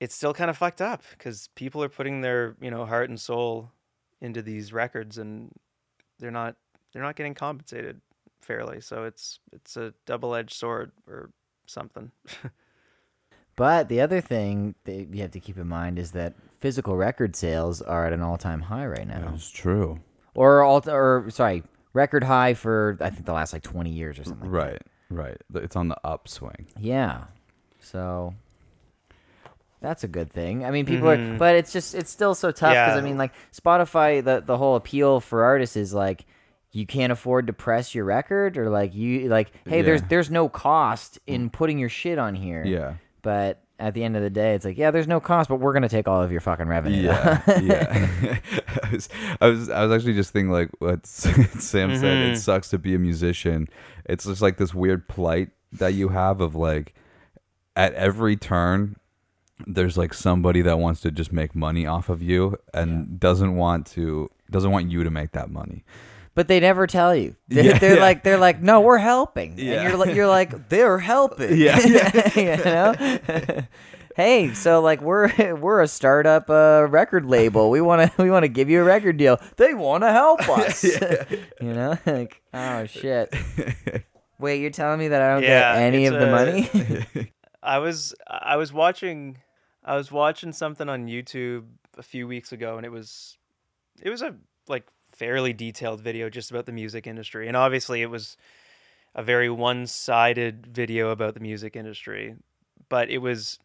it's 0.00 0.14
still 0.14 0.32
kind 0.34 0.50
of 0.50 0.56
fucked 0.56 0.80
up 0.80 1.02
because 1.12 1.48
people 1.54 1.82
are 1.82 1.88
putting 1.88 2.20
their 2.22 2.56
you 2.60 2.70
know 2.70 2.86
heart 2.86 3.08
and 3.10 3.20
soul 3.20 3.70
into 4.20 4.42
these 4.42 4.72
records 4.72 5.18
and 5.18 5.50
they're 6.18 6.30
not 6.30 6.56
they're 6.92 7.02
not 7.02 7.16
getting 7.16 7.34
compensated 7.34 8.00
fairly 8.42 8.80
so 8.80 9.04
it's 9.04 9.40
it's 9.52 9.76
a 9.76 9.92
double-edged 10.06 10.52
sword 10.54 10.92
or 11.06 11.30
something 11.66 12.10
But 13.56 13.88
the 13.88 14.00
other 14.00 14.20
thing 14.22 14.74
that 14.84 15.12
you 15.14 15.20
have 15.20 15.32
to 15.32 15.40
keep 15.40 15.58
in 15.58 15.66
mind 15.68 15.98
is 15.98 16.12
that 16.12 16.34
physical 16.60 16.96
record 16.96 17.36
sales 17.36 17.82
are 17.82 18.06
at 18.06 18.12
an 18.14 18.22
all-time 18.22 18.62
high 18.62 18.86
right 18.86 19.06
now, 19.06 19.32
That's 19.32 19.50
true. 19.50 20.00
or 20.34 20.62
all, 20.62 20.82
or 20.88 21.28
sorry, 21.28 21.62
record 21.92 22.24
high 22.24 22.54
for 22.54 22.96
I 23.00 23.10
think 23.10 23.26
the 23.26 23.34
last 23.34 23.52
like 23.52 23.62
twenty 23.62 23.90
years 23.90 24.18
or 24.18 24.24
something. 24.24 24.50
like 24.50 24.80
Right. 25.10 25.36
Right. 25.52 25.64
It's 25.64 25.76
on 25.76 25.88
the 25.88 25.96
upswing. 26.04 26.66
Yeah. 26.78 27.24
So 27.80 28.34
that's 29.80 30.04
a 30.04 30.08
good 30.08 30.30
thing. 30.30 30.64
I 30.64 30.70
mean, 30.70 30.86
people 30.86 31.08
mm-hmm. 31.08 31.34
are, 31.34 31.38
but 31.38 31.56
it's 31.56 31.72
just 31.72 31.94
it's 31.94 32.10
still 32.10 32.34
so 32.34 32.50
tough 32.50 32.72
because 32.72 32.96
I 32.96 33.00
mean, 33.00 33.18
like 33.18 33.32
Spotify, 33.52 34.22
the 34.22 34.40
the 34.40 34.56
whole 34.56 34.76
appeal 34.76 35.20
for 35.20 35.44
artists 35.44 35.76
is 35.76 35.92
like 35.92 36.24
you 36.72 36.86
can't 36.86 37.12
afford 37.12 37.48
to 37.48 37.52
press 37.52 37.94
your 37.94 38.04
record 38.04 38.56
or 38.56 38.70
like 38.70 38.94
you 38.94 39.28
like 39.28 39.50
hey 39.66 39.82
there's 39.82 40.02
there's 40.02 40.30
no 40.30 40.48
cost 40.48 41.18
in 41.26 41.50
mm. 41.50 41.52
putting 41.52 41.78
your 41.78 41.88
shit 41.88 42.18
on 42.18 42.34
here 42.34 42.64
Yeah. 42.64 42.94
but 43.22 43.62
at 43.80 43.94
the 43.94 44.04
end 44.04 44.16
of 44.16 44.22
the 44.22 44.30
day 44.30 44.54
it's 44.54 44.64
like 44.64 44.76
yeah 44.78 44.90
there's 44.90 45.08
no 45.08 45.18
cost 45.20 45.48
but 45.48 45.56
we're 45.56 45.72
gonna 45.72 45.88
take 45.88 46.06
all 46.06 46.22
of 46.22 46.30
your 46.30 46.40
fucking 46.40 46.68
revenue 46.68 47.02
Yeah, 47.02 47.42
yeah. 47.62 48.38
I, 48.84 48.90
was, 48.92 49.08
I 49.40 49.46
was, 49.48 49.70
I 49.70 49.84
was 49.84 49.92
actually 49.92 50.14
just 50.14 50.32
thinking 50.32 50.50
like 50.52 50.68
what 50.78 51.06
Sam 51.06 51.44
said. 51.60 52.00
Mhm. 52.02 52.32
It 52.32 52.38
sucks 52.38 52.68
to 52.70 52.78
be 52.78 52.94
a 52.94 52.98
musician. 52.98 53.68
It's 54.04 54.24
just 54.24 54.42
like 54.42 54.56
this 54.58 54.74
weird 54.74 55.08
plight 55.08 55.50
that 55.72 55.94
you 55.94 56.08
have 56.08 56.40
of 56.40 56.54
like, 56.54 56.94
at 57.76 57.94
every 57.94 58.36
turn, 58.36 58.96
there's 59.66 59.96
like 59.96 60.12
somebody 60.14 60.62
that 60.62 60.78
wants 60.78 61.00
to 61.02 61.10
just 61.10 61.32
make 61.32 61.54
money 61.54 61.86
off 61.86 62.08
of 62.08 62.22
you 62.22 62.56
and 62.74 63.20
doesn't 63.20 63.56
want 63.56 63.86
to 63.88 64.30
doesn't 64.50 64.70
want 64.72 64.90
you 64.90 65.04
to 65.04 65.10
make 65.10 65.32
that 65.32 65.50
money. 65.50 65.84
But 66.34 66.48
they 66.48 66.60
never 66.60 66.86
tell 66.86 67.14
you. 67.14 67.36
They're, 67.48 67.64
Yeah, 67.64 67.78
they're 67.78 67.94
yeah. 67.96 68.00
like 68.02 68.22
they're 68.24 68.38
like 68.38 68.60
no 68.62 68.80
we're 68.80 68.98
helping. 68.98 69.58
Yeah. 69.58 69.74
and 69.74 69.88
you're 69.88 69.96
like 69.98 70.14
you're 70.14 70.26
like 70.40 70.68
they're 70.68 70.98
helping. 70.98 71.56
Yeah, 71.56 71.78
you 72.36 72.56
know? 72.64 73.64
Hey 74.16 74.52
so 74.54 74.80
like 74.80 75.00
we're 75.00 75.54
we're 75.56 75.80
a 75.82 75.88
startup 75.88 76.50
uh, 76.50 76.86
record 76.88 77.24
label. 77.26 77.70
We 77.70 77.80
want 77.80 78.10
to 78.16 78.22
we 78.22 78.30
want 78.30 78.42
to 78.44 78.48
give 78.48 78.68
you 78.68 78.80
a 78.80 78.84
record 78.84 79.16
deal. 79.16 79.38
They 79.56 79.72
want 79.74 80.02
to 80.02 80.12
help 80.12 80.46
us. 80.48 80.82
you 80.84 81.72
know? 81.72 81.96
Like 82.06 82.42
oh 82.52 82.86
shit. 82.86 83.34
Wait 84.38 84.60
you're 84.60 84.70
telling 84.70 84.98
me 84.98 85.08
that 85.08 85.20
i 85.22 85.34
don't 85.34 85.42
Yeah, 85.42 85.74
get 85.74 85.82
any 85.82 86.04
it's 86.06 86.14
of 86.14 86.20
the 86.20 86.26
money? 86.30 87.30
I 87.62 87.78
was 87.78 88.14
I 88.26 88.56
was 88.56 88.72
watching 88.72 89.36
I 89.84 89.96
was 89.96 90.10
watching 90.10 90.52
something 90.52 90.88
on 90.88 91.06
YouTube 91.06 91.64
a 91.98 92.02
few 92.02 92.26
weeks 92.26 92.52
ago 92.52 92.76
and 92.76 92.86
it 92.86 92.90
was 92.90 93.36
it 94.02 94.08
was 94.10 94.22
a 94.22 94.34
like 94.66 94.86
fairly 95.20 95.52
detailed 95.52 96.00
video 96.00 96.30
just 96.30 96.50
about 96.50 96.66
the 96.66 96.72
music 96.72 97.06
industry 97.06 97.46
and 97.46 97.56
obviously 97.56 98.00
it 98.00 98.10
was 98.10 98.36
a 99.14 99.22
very 99.22 99.50
one-sided 99.50 100.66
video 100.66 101.10
about 101.10 101.34
the 101.34 101.40
music 101.40 101.76
industry 101.76 102.34
but 102.88 103.10
it 103.10 103.18
was 103.18 103.58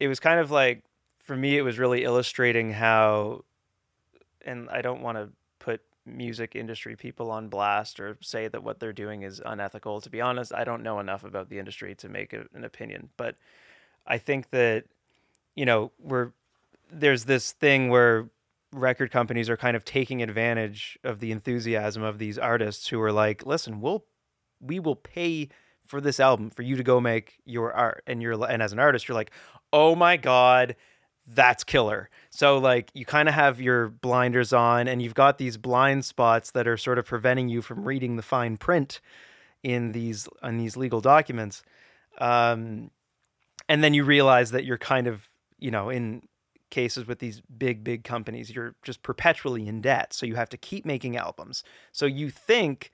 it 0.00 0.08
was 0.08 0.18
kind 0.18 0.40
of 0.40 0.50
like 0.50 0.82
for 1.22 1.36
me 1.36 1.56
it 1.56 1.62
was 1.62 1.78
really 1.78 2.02
illustrating 2.02 2.72
how 2.72 3.44
and 4.46 4.70
I 4.70 4.80
don't 4.80 5.02
want 5.02 5.18
to 5.18 5.28
put 5.58 5.80
music 6.06 6.54
industry 6.54 6.96
people 6.96 7.30
on 7.30 7.48
blast 7.48 7.98
or 8.00 8.16
say 8.20 8.48
that 8.48 8.62
what 8.62 8.78
they're 8.78 8.92
doing 8.92 9.22
is 9.22 9.42
unethical. 9.44 10.00
To 10.00 10.08
be 10.08 10.20
honest, 10.20 10.54
I 10.54 10.64
don't 10.64 10.82
know 10.82 11.00
enough 11.00 11.24
about 11.24 11.50
the 11.50 11.58
industry 11.58 11.94
to 11.96 12.08
make 12.08 12.32
a, 12.32 12.44
an 12.54 12.64
opinion, 12.64 13.10
but 13.16 13.34
I 14.06 14.18
think 14.18 14.50
that 14.50 14.84
you 15.56 15.66
know 15.66 15.90
we're 15.98 16.30
there's 16.90 17.24
this 17.24 17.52
thing 17.52 17.88
where 17.88 18.28
record 18.72 19.10
companies 19.10 19.48
are 19.48 19.56
kind 19.56 19.76
of 19.76 19.84
taking 19.84 20.22
advantage 20.22 20.98
of 21.04 21.20
the 21.20 21.32
enthusiasm 21.32 22.02
of 22.02 22.18
these 22.18 22.38
artists 22.38 22.88
who 22.88 23.00
are 23.00 23.12
like, 23.12 23.46
listen, 23.46 23.80
we'll 23.80 24.04
we 24.60 24.80
will 24.80 24.96
pay 24.96 25.48
for 25.86 26.00
this 26.00 26.18
album 26.18 26.50
for 26.50 26.62
you 26.62 26.76
to 26.76 26.82
go 26.82 27.00
make 27.00 27.38
your 27.44 27.72
art 27.72 28.02
and 28.06 28.22
you're 28.22 28.42
and 28.50 28.62
as 28.62 28.72
an 28.72 28.78
artist 28.78 29.06
you're 29.06 29.14
like 29.14 29.30
oh 29.72 29.94
my 29.94 30.16
god 30.16 30.74
that's 31.26 31.64
killer. 31.64 32.08
So 32.30 32.58
like 32.58 32.90
you 32.94 33.04
kind 33.04 33.28
of 33.28 33.34
have 33.34 33.60
your 33.60 33.88
blinders 33.88 34.52
on 34.52 34.86
and 34.86 35.02
you've 35.02 35.14
got 35.14 35.38
these 35.38 35.56
blind 35.56 36.04
spots 36.04 36.52
that 36.52 36.68
are 36.68 36.76
sort 36.76 36.98
of 36.98 37.06
preventing 37.06 37.48
you 37.48 37.62
from 37.62 37.84
reading 37.84 38.16
the 38.16 38.22
fine 38.22 38.56
print 38.56 39.00
in 39.62 39.92
these 39.92 40.28
on 40.42 40.58
these 40.58 40.76
legal 40.76 41.00
documents. 41.00 41.62
Um 42.18 42.90
and 43.68 43.82
then 43.82 43.94
you 43.94 44.04
realize 44.04 44.52
that 44.52 44.64
you're 44.64 44.78
kind 44.78 45.06
of 45.06 45.28
you 45.58 45.70
know 45.70 45.90
in 45.90 46.22
cases 46.70 47.06
with 47.06 47.18
these 47.20 47.40
big 47.40 47.84
big 47.84 48.02
companies 48.02 48.50
you're 48.50 48.74
just 48.82 49.02
perpetually 49.02 49.68
in 49.68 49.80
debt 49.80 50.12
so 50.12 50.26
you 50.26 50.34
have 50.34 50.48
to 50.48 50.56
keep 50.56 50.84
making 50.84 51.16
albums. 51.16 51.62
So 51.92 52.06
you 52.06 52.30
think 52.30 52.92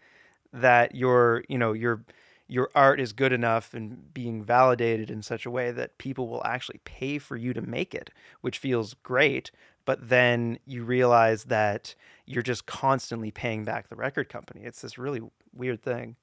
that 0.53 0.95
your 0.95 1.45
you 1.49 1.59
know 1.59 1.73
your 1.73 2.05
your 2.49 2.69
art 2.75 3.01
is 3.01 3.15
good 3.15 3.33
enough 3.33 3.73
and 3.73 4.13
being 4.13 4.45
validated 4.45 5.11
in 5.11 5.23
such 5.23 5.47
a 5.47 5.51
way 5.51 5.71
that 5.71 5.97
people 5.97 6.29
will 6.29 6.45
actually 6.45 6.81
pay 6.85 7.19
for 7.19 7.37
you 7.37 7.55
to 7.55 7.63
make 7.63 7.95
it 7.95 8.11
which 8.43 8.59
feels 8.59 8.93
great 8.95 9.51
but 9.85 10.09
then 10.09 10.59
you 10.67 10.85
realize 10.85 11.45
that 11.45 11.95
you're 12.27 12.43
just 12.43 12.67
constantly 12.67 13.31
paying 13.31 13.65
back 13.65 13.89
the 13.89 13.97
record 13.97 14.29
company. 14.29 14.63
It's 14.65 14.83
this 14.83 14.99
really 14.99 15.21
weird 15.53 15.83
thing 15.83 16.17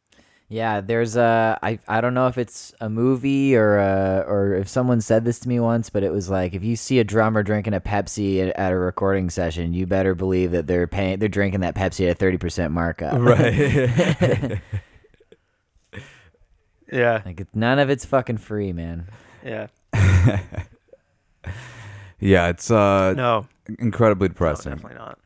Yeah, 0.51 0.81
there's 0.81 1.15
a 1.15 1.59
I 1.61 1.77
I 1.87 2.01
don't 2.01 2.15
know 2.15 2.25
if 2.25 2.39
it's 2.39 2.73
a 2.81 2.89
movie 2.89 3.55
or 3.55 3.77
uh 3.77 4.23
or 4.27 4.55
if 4.55 4.67
someone 4.67 4.99
said 4.99 5.23
this 5.23 5.39
to 5.41 5.47
me 5.49 5.59
once, 5.59 5.91
but 5.91 6.01
it 6.01 6.11
was 6.11 6.27
like 6.27 6.55
if 6.55 6.63
you 6.63 6.75
see 6.75 6.97
a 6.97 7.03
drummer 7.03 7.43
drinking 7.43 7.75
a 7.75 7.79
Pepsi 7.79 8.41
at, 8.41 8.55
at 8.57 8.71
a 8.71 8.75
recording 8.77 9.29
session, 9.29 9.73
you 9.75 9.85
better 9.85 10.15
believe 10.15 10.49
that 10.51 10.65
they're 10.65 10.87
paying 10.87 11.19
they're 11.19 11.29
drinking 11.29 11.59
that 11.61 11.75
Pepsi 11.75 12.05
at 12.07 12.11
a 12.13 12.15
thirty 12.15 12.37
percent 12.37 12.73
markup. 12.73 13.13
Right. 13.19 14.59
yeah 16.91 17.21
like 17.25 17.39
it's- 17.41 17.47
none 17.55 17.77
of 17.77 17.91
it's 17.91 18.05
fucking 18.05 18.37
free, 18.37 18.73
man. 18.73 19.05
yeah 19.45 19.67
yeah, 22.19 22.47
it's 22.49 22.69
uh 22.71 23.13
no, 23.15 23.47
incredibly 23.79 24.27
no 24.27 24.33
depressing. 24.33 24.73
definitely 24.73 24.97
not 24.97 25.19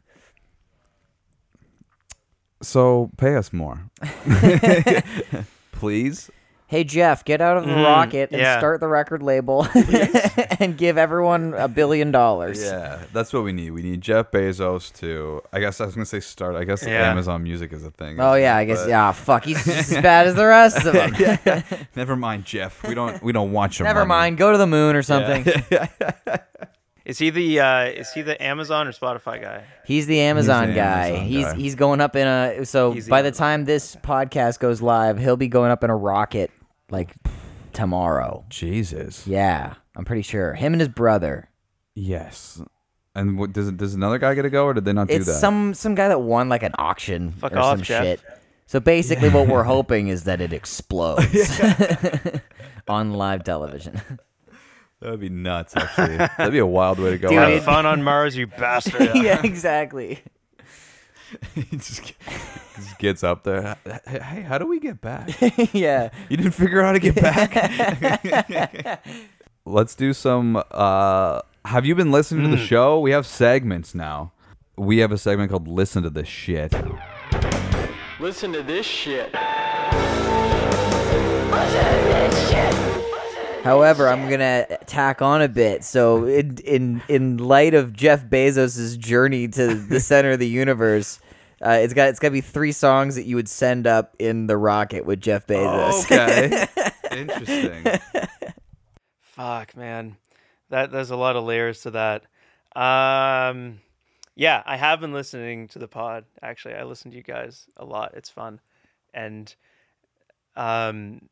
so 2.63 3.11
pay 3.17 3.35
us 3.35 3.53
more. 3.53 3.89
Please. 5.71 6.29
Hey 6.67 6.83
Jeff, 6.83 7.23
get 7.23 7.39
out 7.39 7.57
of 7.57 7.65
the 7.65 7.71
Mm, 7.71 7.83
rocket 7.85 8.31
and 8.31 8.41
yeah. 8.41 8.57
start 8.57 8.79
the 8.79 8.87
record 8.87 9.21
label 9.21 9.67
and 10.59 10.75
give 10.75 10.97
everyone 10.97 11.53
a 11.53 11.67
billion 11.67 12.11
dollars. 12.11 12.63
Yeah, 12.63 13.03
that's 13.13 13.31
what 13.31 13.43
we 13.43 13.53
need. 13.53 13.71
We 13.71 13.83
need 13.83 14.01
Jeff 14.01 14.31
Bezos 14.31 14.91
to. 14.99 15.43
I 15.53 15.59
guess 15.59 15.79
I 15.79 15.85
was 15.85 15.93
gonna 15.93 16.05
say 16.07 16.19
start. 16.19 16.55
I 16.55 16.63
guess 16.63 16.83
Yeah. 16.83 17.11
Amazon 17.11 17.43
Music 17.43 17.73
is 17.73 17.83
a 17.85 17.91
thing. 17.91 18.19
Oh 18.19 18.33
yeah, 18.33 18.55
I 18.57 18.65
guess 18.65 18.87
yeah. 18.87 19.11
Fuck, 19.11 19.45
he's 19.45 19.63
just 19.63 19.91
as 19.91 20.01
bad 20.01 20.25
as 20.25 20.33
the 20.33 20.47
rest 20.47 20.83
of 20.83 20.93
them. 20.93 21.63
Never 21.95 22.15
mind, 22.15 22.45
Jeff. 22.45 22.81
We 22.87 22.95
don't. 22.95 23.21
We 23.21 23.33
don't 23.33 23.51
want 23.51 23.77
your. 23.77 23.87
Never 23.87 23.99
money. 23.99 24.09
mind, 24.09 24.37
go 24.37 24.51
to 24.51 24.57
the 24.57 24.65
moon 24.65 24.95
or 24.95 25.03
something. 25.03 25.43
Is 27.05 27.17
he 27.19 27.29
the 27.29 27.59
uh 27.59 27.85
is 27.85 28.11
he 28.13 28.21
the 28.21 28.41
amazon 28.41 28.87
or 28.87 28.91
spotify 28.91 29.41
guy 29.41 29.63
He's 29.85 30.07
the 30.07 30.19
Amazon 30.21 30.69
the 30.69 30.75
guy. 30.75 31.07
Amazon 31.07 31.25
he's 31.25 31.45
guy. 31.45 31.55
he's 31.55 31.75
going 31.75 31.99
up 32.01 32.15
in 32.15 32.25
a 32.27 32.65
so 32.65 32.93
the 32.93 33.01
by 33.09 33.21
the 33.21 33.27
Amazon. 33.27 33.45
time 33.47 33.65
this 33.65 33.95
podcast 33.97 34.59
goes 34.59 34.81
live, 34.81 35.17
he'll 35.19 35.35
be 35.37 35.49
going 35.49 35.71
up 35.71 35.83
in 35.83 35.89
a 35.89 35.95
rocket 35.95 36.51
like 36.89 37.13
tomorrow. 37.73 38.45
Jesus. 38.49 39.27
Yeah, 39.27 39.73
I'm 39.97 40.05
pretty 40.05 40.21
sure. 40.21 40.53
Him 40.53 40.73
and 40.73 40.79
his 40.79 40.87
brother. 40.87 41.49
Yes. 41.95 42.61
And 43.15 43.37
what, 43.37 43.51
does 43.51 43.71
does 43.73 43.93
another 43.93 44.17
guy 44.19 44.33
get 44.35 44.43
to 44.43 44.49
go, 44.49 44.65
or 44.65 44.73
did 44.73 44.85
they 44.85 44.93
not 44.93 45.07
do 45.09 45.19
that? 45.19 45.25
some 45.25 45.73
some 45.73 45.95
guy 45.95 46.07
that 46.07 46.21
won 46.21 46.47
like 46.49 46.63
an 46.63 46.73
auction 46.77 47.31
Fuck 47.33 47.51
or 47.51 47.59
off, 47.59 47.77
some 47.79 47.83
Jeff. 47.83 48.03
shit. 48.03 48.21
So 48.65 48.79
basically, 48.79 49.29
what 49.29 49.47
we're 49.49 49.63
hoping 49.75 50.07
is 50.07 50.23
that 50.23 50.39
it 50.39 50.53
explodes 50.53 51.61
on 52.87 53.13
live 53.13 53.43
television. 53.43 54.01
that 55.03 55.11
would 55.11 55.19
be 55.19 55.27
nuts. 55.27 55.75
Actually, 55.75 56.15
that'd 56.15 56.53
be 56.53 56.59
a 56.59 56.65
wild 56.65 56.97
way 56.97 57.11
to 57.11 57.17
go. 57.17 57.27
Dude, 57.27 57.37
out. 57.37 57.51
have 57.51 57.65
fun 57.65 57.85
on 57.85 58.03
mars 58.03 58.37
you 58.37 58.47
bastard 58.47 59.11
yeah, 59.15 59.41
exactly. 59.43 60.23
he 61.55 61.63
just, 61.75 62.13
just 62.75 62.97
gets 62.99 63.21
up 63.21 63.43
there. 63.43 63.75
Hey, 64.07 64.19
hey, 64.19 64.41
how 64.43 64.57
do 64.57 64.65
we 64.65 64.79
get 64.79 65.01
back? 65.01 65.29
yeah. 65.73 66.09
You 66.29 66.37
didn't 66.37 66.53
figure 66.53 66.81
out 66.81 66.85
how 66.85 66.91
to 66.93 66.99
get 66.99 67.15
back. 67.15 69.05
Let's 69.65 69.93
do 69.93 70.13
some. 70.13 70.63
Uh, 70.71 71.41
have 71.65 71.85
you 71.85 71.95
been 71.95 72.11
listening 72.11 72.49
to 72.49 72.55
the 72.55 72.63
show? 72.65 72.97
We 73.01 73.11
have 73.11 73.27
segments 73.27 73.93
now. 73.93 74.31
We 74.77 74.99
have 74.99 75.11
a 75.11 75.17
segment 75.17 75.51
called 75.51 75.67
"Listen 75.67 76.03
to 76.03 76.09
This 76.09 76.29
Shit." 76.29 76.73
Listen 78.21 78.53
to 78.53 78.63
this 78.63 78.85
shit. 78.85 79.35
However, 83.63 84.09
I'm 84.09 84.29
gonna 84.29 84.65
tack 84.85 85.21
on 85.21 85.41
a 85.41 85.47
bit. 85.47 85.85
So, 85.85 86.25
in 86.25 86.57
in 86.65 87.01
in 87.07 87.37
light 87.37 87.73
of 87.73 87.93
Jeff 87.93 88.25
Bezos' 88.25 88.97
journey 88.97 89.47
to 89.47 89.73
the 89.73 89.99
center 90.01 90.31
of 90.31 90.39
the 90.39 90.47
universe, 90.49 91.19
uh, 91.65 91.79
it's 91.81 91.93
got 91.93 92.09
it's 92.09 92.19
got 92.19 92.27
to 92.27 92.33
be 92.33 92.41
three 92.41 92.73
songs 92.73 93.15
that 93.15 93.23
you 93.23 93.37
would 93.37 93.47
send 93.47 93.87
up 93.87 94.15
in 94.19 94.47
the 94.47 94.57
rocket 94.57 95.05
with 95.05 95.21
Jeff 95.21 95.47
Bezos. 95.47 96.03
Okay, 96.05 96.67
interesting. 97.17 98.01
Fuck, 99.21 99.77
man. 99.77 100.17
That 100.69 100.91
there's 100.91 101.11
a 101.11 101.15
lot 101.15 101.37
of 101.37 101.45
layers 101.45 101.81
to 101.83 101.91
that. 101.91 102.23
Um 102.75 103.79
yeah, 104.35 104.61
I 104.65 104.75
have 104.75 104.99
been 104.99 105.13
listening 105.13 105.67
to 105.69 105.79
the 105.79 105.87
pod. 105.87 106.25
Actually, 106.41 106.73
I 106.73 106.83
listen 106.83 107.11
to 107.11 107.17
you 107.17 107.23
guys 107.23 107.67
a 107.77 107.85
lot. 107.85 108.13
It's 108.15 108.29
fun. 108.29 108.59
And 109.13 109.55
um 110.57 111.29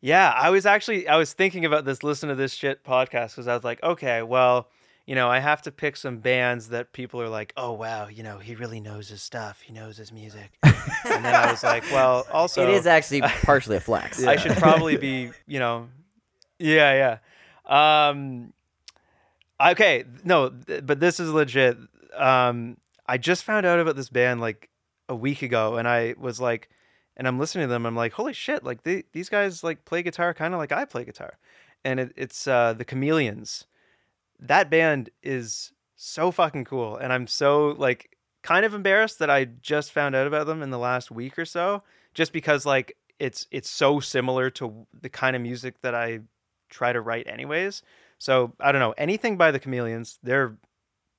yeah, 0.00 0.32
I 0.34 0.50
was 0.50 0.66
actually 0.66 1.08
I 1.08 1.16
was 1.16 1.32
thinking 1.32 1.64
about 1.64 1.84
this 1.84 2.02
listen 2.02 2.28
to 2.28 2.34
this 2.34 2.52
shit 2.52 2.84
podcast 2.84 3.34
cuz 3.34 3.46
I 3.48 3.54
was 3.54 3.64
like, 3.64 3.82
okay, 3.82 4.22
well, 4.22 4.68
you 5.06 5.14
know, 5.14 5.28
I 5.28 5.38
have 5.38 5.62
to 5.62 5.70
pick 5.70 5.96
some 5.96 6.18
bands 6.18 6.68
that 6.70 6.92
people 6.92 7.22
are 7.22 7.28
like, 7.28 7.52
"Oh 7.56 7.72
wow, 7.72 8.08
you 8.08 8.24
know, 8.24 8.38
he 8.38 8.56
really 8.56 8.80
knows 8.80 9.08
his 9.08 9.22
stuff. 9.22 9.60
He 9.60 9.72
knows 9.72 9.96
his 9.96 10.10
music." 10.12 10.50
and 10.64 11.24
then 11.24 11.34
I 11.34 11.48
was 11.50 11.62
like, 11.62 11.84
well, 11.92 12.26
also 12.32 12.62
it 12.64 12.70
is 12.70 12.86
actually 12.86 13.20
partially 13.44 13.76
a 13.76 13.80
flex. 13.80 14.24
I 14.24 14.34
should 14.36 14.56
probably 14.56 14.96
be, 15.08 15.30
you 15.46 15.60
know, 15.60 15.88
yeah, 16.58 17.18
yeah. 17.68 18.08
Um, 18.08 18.52
okay, 19.64 20.04
no, 20.24 20.50
th- 20.50 20.84
but 20.84 20.98
this 20.98 21.20
is 21.20 21.30
legit. 21.30 21.78
Um, 22.16 22.76
I 23.06 23.16
just 23.18 23.44
found 23.44 23.64
out 23.64 23.78
about 23.78 23.94
this 23.94 24.08
band 24.08 24.40
like 24.40 24.68
a 25.08 25.14
week 25.14 25.42
ago, 25.42 25.76
and 25.76 25.86
I 25.86 26.16
was 26.18 26.40
like, 26.40 26.68
and 27.16 27.26
I'm 27.26 27.38
listening 27.38 27.68
to 27.68 27.72
them. 27.72 27.86
I'm 27.86 27.96
like, 27.96 28.12
holy 28.12 28.32
shit! 28.32 28.64
Like 28.64 28.82
they, 28.82 29.04
these 29.12 29.28
guys 29.28 29.64
like 29.64 29.84
play 29.84 30.02
guitar 30.02 30.34
kind 30.34 30.54
of 30.54 30.58
like 30.58 30.72
I 30.72 30.84
play 30.84 31.04
guitar, 31.04 31.38
and 31.84 32.00
it, 32.00 32.12
it's 32.16 32.46
uh, 32.46 32.72
the 32.72 32.84
Chameleons. 32.84 33.66
That 34.38 34.68
band 34.68 35.10
is 35.22 35.72
so 35.96 36.30
fucking 36.30 36.64
cool, 36.64 36.96
and 36.96 37.12
I'm 37.12 37.26
so 37.26 37.74
like 37.78 38.16
kind 38.42 38.64
of 38.64 38.74
embarrassed 38.74 39.18
that 39.18 39.30
I 39.30 39.44
just 39.44 39.92
found 39.92 40.14
out 40.14 40.26
about 40.26 40.46
them 40.46 40.62
in 40.62 40.70
the 40.70 40.78
last 40.78 41.10
week 41.10 41.38
or 41.38 41.44
so, 41.44 41.82
just 42.14 42.32
because 42.32 42.66
like 42.66 42.96
it's 43.18 43.46
it's 43.50 43.70
so 43.70 44.00
similar 44.00 44.50
to 44.50 44.86
the 45.00 45.08
kind 45.08 45.34
of 45.34 45.42
music 45.42 45.80
that 45.82 45.94
I 45.94 46.20
try 46.68 46.92
to 46.92 47.00
write 47.00 47.26
anyways. 47.26 47.82
So 48.18 48.52
I 48.60 48.72
don't 48.72 48.80
know 48.80 48.94
anything 48.96 49.36
by 49.36 49.50
the 49.50 49.58
Chameleons. 49.58 50.18
They're 50.22 50.56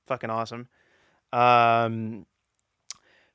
fucking 0.06 0.30
awesome. 0.30 0.68
Um, 1.32 2.26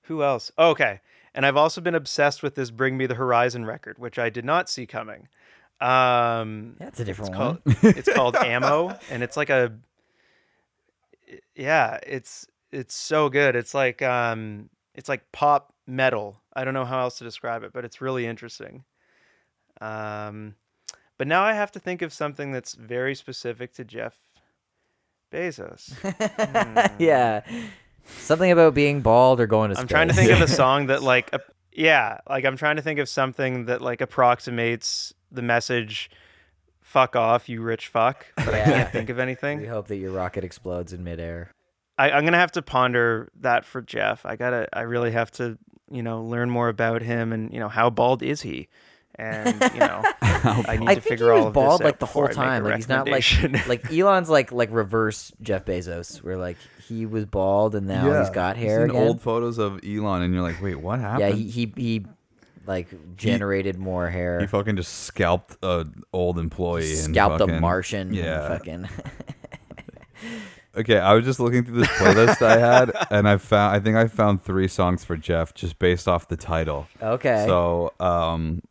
who 0.04 0.24
else? 0.24 0.52
Oh, 0.58 0.72
okay, 0.72 1.02
and 1.36 1.46
I've 1.46 1.58
also 1.58 1.82
been 1.82 1.96
obsessed 1.96 2.44
with 2.44 2.56
this 2.56 2.72
"Bring 2.72 2.98
Me 2.98 3.06
the 3.06 3.16
Horizon" 3.16 3.66
record, 3.66 3.98
which 3.98 4.20
I 4.20 4.30
did 4.30 4.46
not 4.46 4.70
see 4.70 4.86
coming. 4.86 5.28
Um, 5.82 6.76
That's 6.80 7.00
a 7.00 7.06
different 7.06 7.32
it's 7.32 7.38
one. 7.38 7.62
called 7.84 7.96
it's 7.98 8.14
called 8.14 8.36
amo, 8.38 8.98
and 9.10 9.24
it's 9.24 9.36
like 9.36 9.50
a 9.50 9.74
yeah, 11.56 12.00
it's 12.06 12.48
it's 12.72 12.96
so 12.96 13.30
good. 13.30 13.56
It's 13.56 13.74
like 13.74 14.02
um, 14.02 14.70
it's 14.96 15.10
like 15.10 15.32
pop 15.32 15.74
metal. 15.88 16.42
I 16.54 16.64
don't 16.64 16.74
know 16.74 16.86
how 16.86 17.02
else 17.02 17.18
to 17.18 17.24
describe 17.24 17.64
it, 17.64 17.74
but 17.74 17.86
it's 17.86 18.02
really 18.02 18.26
interesting. 18.26 18.84
Um, 19.82 20.56
but 21.18 21.28
now 21.28 21.44
I 21.44 21.54
have 21.54 21.72
to 21.74 21.80
think 21.80 22.02
of 22.02 22.14
something 22.14 22.52
that's 22.52 22.74
very 22.74 23.16
specific 23.16 23.74
to 23.74 23.84
Jeff 23.84 24.18
Bezos. 25.32 25.94
yeah. 27.00 27.42
Something 28.06 28.52
about 28.52 28.74
being 28.74 29.02
bald 29.02 29.40
or 29.40 29.48
going 29.48 29.72
to 29.72 29.78
I'm 29.78 29.84
space. 29.88 29.92
trying 29.92 30.08
to 30.10 30.14
think 30.14 30.32
of 30.32 30.42
a 30.42 30.48
song 30.62 30.88
that 30.88 31.04
like 31.04 31.34
ap- 31.34 31.52
yeah, 31.72 32.20
like 32.30 32.46
I'm 32.46 32.58
trying 32.58 32.76
to 32.76 32.82
think 32.82 33.00
of 33.00 33.10
something 33.10 33.66
that 33.66 33.82
like 33.82 34.02
approximates 34.02 35.14
the 35.32 35.42
message 35.42 36.10
fuck 36.82 37.16
off 37.16 37.50
you 37.50 37.62
rich 37.62 37.88
fuck, 37.88 38.26
but 38.36 38.54
I 38.54 38.62
can't 38.64 38.92
think 38.92 39.10
of 39.10 39.18
anything. 39.20 39.60
We 39.62 39.68
hope 39.68 39.88
that 39.88 39.96
your 39.98 40.12
rocket 40.12 40.44
explodes 40.44 40.94
in 40.94 41.04
midair. 41.04 41.52
I, 41.98 42.12
I'm 42.12 42.24
gonna 42.26 42.38
have 42.38 42.52
to 42.54 42.62
ponder 42.62 43.30
that 43.42 43.66
for 43.66 43.82
Jeff. 43.82 44.26
I 44.26 44.36
gotta. 44.36 44.68
I 44.74 44.82
really 44.82 45.12
have 45.12 45.32
to, 45.32 45.58
you 45.90 46.04
know, 46.04 46.22
learn 46.24 46.50
more 46.50 46.70
about 46.70 47.02
him 47.02 47.32
and 47.32 47.52
you 47.54 47.60
know 47.60 47.70
how 47.70 47.90
bald 47.90 48.22
is 48.24 48.42
he, 48.42 48.68
and 49.16 49.62
you 49.74 49.80
know, 49.80 50.02
I 50.22 50.78
need 50.80 50.90
I 50.90 50.96
to 50.96 51.02
think 51.02 51.04
figure 51.04 51.26
he 51.28 51.32
all 51.32 51.38
was 51.38 51.46
of 51.48 51.54
bald 51.54 51.80
this 51.82 51.86
like 51.86 52.00
the 52.00 52.06
whole 52.06 52.28
before 52.28 52.44
I 52.44 52.60
make 52.60 52.60
a 52.60 52.62
time. 52.62 52.64
Like 52.64 52.76
he's 52.78 52.90
not 52.90 53.08
like 53.10 53.68
like 53.68 53.92
Elon's 53.94 54.30
like 54.30 54.52
like 54.52 54.70
reverse 54.72 55.32
Jeff 55.42 55.66
Bezos, 55.66 56.18
where 56.24 56.38
like 56.38 56.58
he 56.88 57.06
was 57.06 57.26
bald 57.26 57.76
and 57.76 57.88
now 57.88 58.20
he's 58.20 58.30
got 58.30 58.56
I've 58.58 58.62
hair 58.64 58.82
seen 58.88 58.90
again. 58.96 59.08
old 59.08 59.22
photos 59.22 59.58
of 59.58 59.80
Elon, 59.86 60.22
and 60.24 60.34
you're 60.34 60.44
like, 60.44 60.62
wait, 60.62 60.76
what 60.76 61.00
happened? 61.00 61.20
yeah, 61.30 61.36
he, 61.36 61.50
he 61.50 61.74
he 61.76 62.06
like 62.66 62.88
generated 63.18 63.78
more 63.78 64.10
hair. 64.10 64.40
He 64.40 64.48
fucking 64.48 64.78
just 64.78 65.04
scalped 65.04 65.58
a 65.64 65.86
old 66.14 66.40
employee. 66.40 66.90
and 66.92 67.14
scalped 67.14 67.36
a 67.42 67.46
fucking- 67.48 67.62
Martian. 67.62 68.08
and 68.08 68.16
Yeah. 68.16 68.48
fucking. 68.48 68.90
Okay, 70.76 70.98
I 70.98 71.14
was 71.14 71.24
just 71.24 71.40
looking 71.40 71.64
through 71.64 71.82
this 71.82 71.88
playlist 71.90 72.42
I 72.42 72.58
had, 72.58 72.92
and 73.12 73.30
I 73.30 73.38
found 73.38 73.76
I 73.76 73.80
think 73.80 73.96
I 73.96 74.08
found 74.08 74.42
three 74.42 74.68
songs 74.68 75.04
for 75.04 75.16
Jeff 75.16 75.54
just 75.54 75.78
based 75.78 76.08
off 76.08 76.28
the 76.30 76.36
title. 76.38 76.88
okay. 77.00 77.44
So, 77.48 77.94
um, 78.00 78.64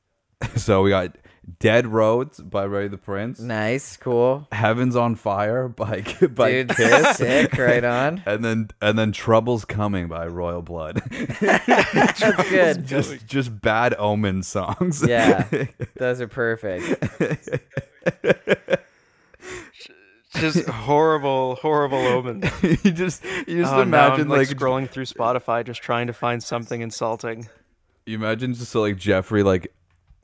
so 0.56 0.82
we 0.82 0.90
got 0.90 1.16
"Dead 1.58 1.86
Roads" 1.86 2.40
by 2.40 2.64
Ray 2.64 2.88
the 2.88 2.98
Prince, 2.98 3.40
nice, 3.40 3.96
cool. 3.96 4.46
"Heaven's 4.52 4.96
on 4.96 5.16
Fire" 5.16 5.68
by 5.68 6.02
by 6.30 6.50
Dude, 6.50 6.68
Kiss, 6.76 7.16
sick. 7.16 7.56
Right 7.56 7.84
on. 7.84 8.22
and 8.26 8.44
then 8.44 8.68
and 8.80 8.98
then 8.98 9.12
"Trouble's 9.12 9.64
Coming" 9.64 10.08
by 10.08 10.26
Royal 10.26 10.62
Blood. 10.62 11.02
That's 11.40 12.48
good. 12.50 12.86
just 12.86 13.26
just 13.26 13.60
bad 13.60 13.94
omen 13.98 14.42
songs. 14.42 15.02
Yeah, 15.06 15.46
those 15.96 16.20
are 16.20 16.28
perfect. 16.28 17.02
just 20.36 20.66
horrible, 20.68 21.56
horrible 21.56 21.98
omens. 21.98 22.44
you 22.62 22.90
just 22.92 23.24
you 23.46 23.60
just 23.62 23.72
Oh, 23.72 23.82
imagine 23.82 24.28
like, 24.28 24.48
like 24.48 24.56
scrolling 24.56 24.88
through 24.88 25.04
Spotify, 25.04 25.64
just 25.64 25.82
trying 25.82 26.06
to 26.06 26.12
find 26.12 26.42
something 26.42 26.80
insulting. 26.80 27.48
You 28.06 28.16
imagine 28.16 28.54
just 28.54 28.70
so 28.72 28.80
like 28.80 28.96
Jeffrey 28.96 29.42
like 29.42 29.72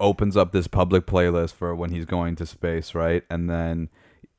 opens 0.00 0.36
up 0.36 0.52
this 0.52 0.66
public 0.66 1.06
playlist 1.06 1.54
for 1.54 1.74
when 1.74 1.90
he's 1.90 2.04
going 2.04 2.36
to 2.36 2.46
space, 2.46 2.94
right? 2.94 3.24
And 3.30 3.48
then 3.50 3.88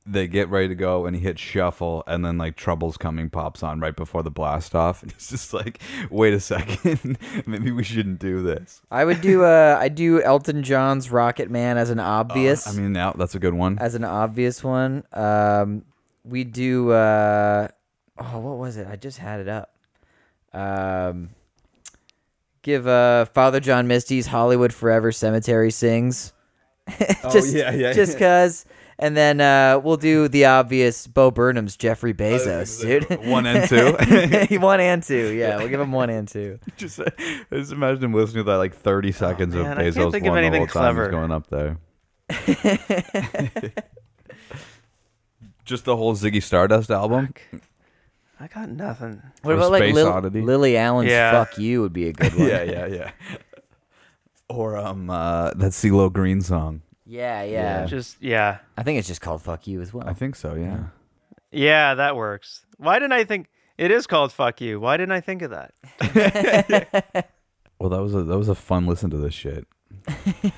they 0.05 0.27
get 0.27 0.49
ready 0.49 0.67
to 0.67 0.75
go 0.75 1.05
and 1.05 1.15
he 1.15 1.21
hits 1.21 1.39
shuffle 1.41 2.03
and 2.07 2.25
then 2.25 2.37
like 2.37 2.55
Trouble's 2.55 2.97
Coming 2.97 3.29
pops 3.29 3.61
on 3.61 3.79
right 3.79 3.95
before 3.95 4.23
the 4.23 4.31
blast 4.31 4.73
off. 4.73 5.03
And 5.03 5.11
he's 5.11 5.29
just 5.29 5.53
like, 5.53 5.79
wait 6.09 6.33
a 6.33 6.39
second, 6.39 7.17
maybe 7.45 7.71
we 7.71 7.83
shouldn't 7.83 8.19
do 8.19 8.41
this. 8.41 8.81
I 8.89 9.05
would 9.05 9.21
do 9.21 9.43
uh 9.43 9.77
I 9.79 9.89
do 9.89 10.21
Elton 10.23 10.63
John's 10.63 11.11
Rocket 11.11 11.51
Man 11.51 11.77
as 11.77 11.89
an 11.89 11.99
obvious. 11.99 12.67
I 12.67 12.71
mean, 12.71 12.93
now 12.93 13.11
that's 13.11 13.35
a 13.35 13.39
good 13.39 13.53
one. 13.53 13.77
as 13.79 13.95
an 13.95 14.03
obvious 14.03 14.63
one. 14.63 15.03
Um, 15.13 15.83
we 16.23 16.43
do. 16.43 16.91
Uh, 16.91 17.67
oh, 18.17 18.39
what 18.39 18.57
was 18.57 18.77
it? 18.77 18.87
I 18.87 18.95
just 18.95 19.17
had 19.17 19.39
it 19.39 19.47
up. 19.47 19.75
Um, 20.53 21.29
give 22.61 22.87
uh, 22.87 23.25
Father 23.25 23.59
John 23.59 23.87
Misty's 23.87 24.27
"Hollywood 24.27 24.73
Forever" 24.73 25.11
Cemetery 25.11 25.71
sings. 25.71 26.33
just, 27.31 27.53
Oh, 27.53 27.57
yeah, 27.57 27.71
yeah, 27.71 27.93
Just 27.93 28.17
cause, 28.17 28.65
and 28.97 29.15
then 29.15 29.39
uh, 29.41 29.79
we'll 29.83 29.97
do 29.97 30.27
the 30.27 30.45
obvious 30.45 31.05
Bo 31.05 31.29
Burnham's 31.29 31.77
Jeffrey 31.77 32.13
Bezos, 32.13 32.81
dude. 32.81 33.25
One 33.27 33.45
and 33.45 33.69
two. 33.69 34.57
one 34.59 34.79
and 34.79 35.03
two. 35.03 35.29
Yeah, 35.33 35.57
we'll 35.57 35.67
give 35.69 35.79
him 35.79 35.91
one 35.91 36.09
and 36.09 36.27
two. 36.27 36.59
just, 36.77 36.99
I 36.99 37.05
just 37.51 37.71
imagine 37.71 38.03
him 38.05 38.13
listening 38.13 38.43
to 38.45 38.51
that 38.51 38.57
like 38.57 38.75
30 38.75 39.11
seconds 39.11 39.53
man, 39.53 39.65
of 39.65 39.77
I 39.77 39.83
can't 39.83 39.95
Bezos 39.95 40.11
think 40.11 40.25
of 40.25 40.35
anything 40.35 40.61
whole 40.61 40.67
time 40.67 40.95
he's 40.95 41.07
clever. 41.07 41.09
going 41.09 41.31
up 41.31 41.47
there. 41.47 41.77
just 45.65 45.85
the 45.85 45.95
whole 45.95 46.15
Ziggy 46.15 46.41
Stardust 46.41 46.89
album. 46.89 47.33
I 48.39 48.47
got 48.47 48.69
nothing. 48.69 49.21
What 49.41 49.51
Or 49.53 49.57
about 49.57 49.71
like 49.71 49.83
Space 49.83 49.95
Lil- 49.95 50.07
Oddity. 50.07 50.41
Lily 50.41 50.77
Allen's 50.77 51.09
Yeah. 51.11 51.31
"Fuck 51.31 51.57
You" 51.57 51.81
would 51.81 51.93
be 51.93 52.07
a 52.07 52.13
good 52.13 52.33
one. 52.37 52.47
yeah, 52.47 52.63
yeah, 52.63 52.85
yeah. 52.85 53.11
Or 54.49 54.77
um, 54.77 55.09
uh, 55.09 55.51
that 55.51 55.71
CeeLo 55.71 56.11
Green 56.11 56.41
song. 56.41 56.81
yeah, 57.05 57.43
yeah. 57.43 57.85
Just 57.85 58.21
yeah, 58.21 58.59
I 58.77 58.83
think 58.83 58.97
it's 58.99 59.07
just 59.07 59.21
called 59.21 59.41
"Fuck 59.41 59.67
You" 59.67 59.81
as 59.81 59.93
well. 59.93 60.07
I 60.07 60.13
think 60.13 60.35
so. 60.35 60.55
Yeah. 60.55 60.85
yeah, 61.51 61.95
that 61.95 62.15
works. 62.15 62.65
Why 62.77 62.97
didn't 62.99 63.11
I 63.13 63.25
think 63.25 63.47
it 63.77 63.91
is 63.91 64.07
called 64.07 64.31
"fuck 64.31 64.61
you"? 64.61 64.79
Why 64.79 64.97
didn't 64.97 65.11
I 65.11 65.21
think 65.21 65.41
of 65.41 65.51
that? 65.51 67.25
Well, 67.79 67.89
that 67.91 68.01
was 68.01 68.13
a 68.13 68.23
that 68.23 68.37
was 68.37 68.49
a 68.49 68.55
fun 68.55 68.87
listen 68.87 69.09
to 69.11 69.17
this 69.17 69.33
shit. 69.33 69.65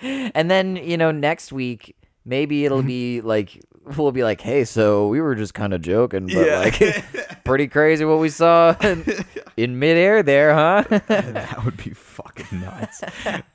And 0.00 0.50
then, 0.50 0.76
you 0.76 0.96
know, 0.96 1.10
next 1.10 1.52
week, 1.52 1.96
maybe 2.24 2.64
it'll 2.64 2.82
be 2.82 3.20
like, 3.20 3.60
we'll 3.96 4.12
be 4.12 4.24
like, 4.24 4.40
hey, 4.40 4.64
so 4.64 5.08
we 5.08 5.20
were 5.20 5.34
just 5.34 5.54
kind 5.54 5.72
of 5.72 5.82
joking, 5.82 6.26
but 6.26 6.48
like, 6.48 7.04
pretty 7.44 7.68
crazy 7.68 8.04
what 8.04 8.18
we 8.18 8.28
saw 8.28 8.74
in, 8.80 9.04
in 9.56 9.78
midair 9.78 10.22
there, 10.22 10.54
huh? 10.54 10.84
that 11.08 11.64
would 11.64 11.76
be 11.76 11.90
fucking 11.90 12.60
nuts. 12.60 13.02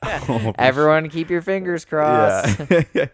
oh, 0.02 0.52
Everyone, 0.58 1.08
keep 1.08 1.30
your 1.30 1.42
fingers 1.42 1.84
crossed. 1.84 2.60
yeah. 2.94 3.08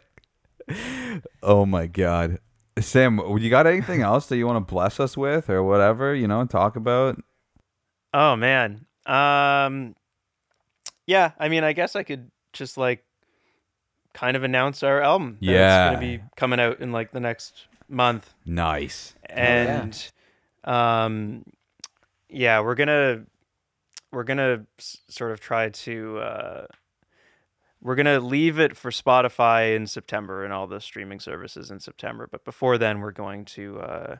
oh 1.42 1.64
my 1.64 1.86
god, 1.86 2.38
Sam, 2.78 3.20
you 3.38 3.48
got 3.48 3.66
anything 3.66 4.02
else 4.02 4.26
that 4.26 4.36
you 4.36 4.46
want 4.46 4.56
to 4.66 4.72
bless 4.72 5.00
us 5.00 5.16
with 5.16 5.48
or 5.48 5.62
whatever? 5.62 6.14
You 6.14 6.28
know, 6.28 6.44
talk 6.44 6.76
about. 6.76 7.18
Oh 8.12 8.36
man. 8.36 8.84
Um 9.06 9.94
Yeah, 11.06 11.32
I 11.38 11.48
mean 11.48 11.64
I 11.64 11.72
guess 11.72 11.96
I 11.96 12.02
could 12.02 12.30
just 12.52 12.76
like 12.76 13.05
kind 14.16 14.36
of 14.36 14.42
announce 14.44 14.82
our 14.82 15.00
album. 15.02 15.36
that's 15.40 15.52
Yeah. 15.52 15.88
gonna 15.94 16.00
be 16.00 16.22
coming 16.36 16.58
out 16.58 16.80
in 16.80 16.90
like 16.90 17.12
the 17.12 17.20
next 17.20 17.66
month. 17.88 18.32
Nice. 18.46 19.14
And 19.28 20.10
um 20.64 21.44
yeah, 22.28 22.60
we're 22.60 22.74
gonna 22.74 23.24
we're 24.10 24.24
gonna 24.24 24.64
s- 24.78 24.98
sort 25.08 25.32
of 25.32 25.40
try 25.40 25.68
to 25.68 26.18
uh 26.18 26.66
we're 27.82 27.94
gonna 27.94 28.20
leave 28.20 28.58
it 28.58 28.76
for 28.76 28.90
Spotify 28.90 29.76
in 29.76 29.86
September 29.86 30.44
and 30.44 30.52
all 30.52 30.66
the 30.66 30.80
streaming 30.80 31.20
services 31.20 31.70
in 31.70 31.78
September. 31.78 32.26
But 32.30 32.44
before 32.44 32.78
then, 32.78 33.00
we're 33.00 33.12
going 33.12 33.44
to 33.56 33.78
uh, 33.80 34.16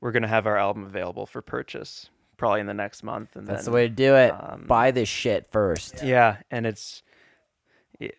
we're 0.00 0.12
gonna 0.12 0.28
have 0.28 0.46
our 0.46 0.58
album 0.58 0.84
available 0.84 1.24
for 1.24 1.40
purchase 1.40 2.10
probably 2.36 2.60
in 2.60 2.66
the 2.66 2.74
next 2.74 3.02
month. 3.04 3.36
And 3.36 3.46
That's 3.46 3.64
the 3.66 3.70
way 3.70 3.88
to 3.88 3.94
do 3.94 4.16
it. 4.16 4.32
um, 4.32 4.64
Buy 4.66 4.90
this 4.90 5.08
shit 5.08 5.46
first. 5.52 6.02
Yeah, 6.02 6.38
and 6.50 6.66
it's 6.66 7.02
yeah. 8.00 8.10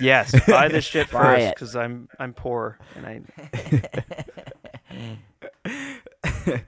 Yes, 0.00 0.34
buy 0.48 0.68
this 0.68 0.84
shit 0.84 1.10
Buy 1.10 1.22
first 1.36 1.54
because 1.54 1.76
I'm 1.76 2.08
I'm 2.18 2.32
poor 2.34 2.78
and 2.94 3.06
I 3.06 3.20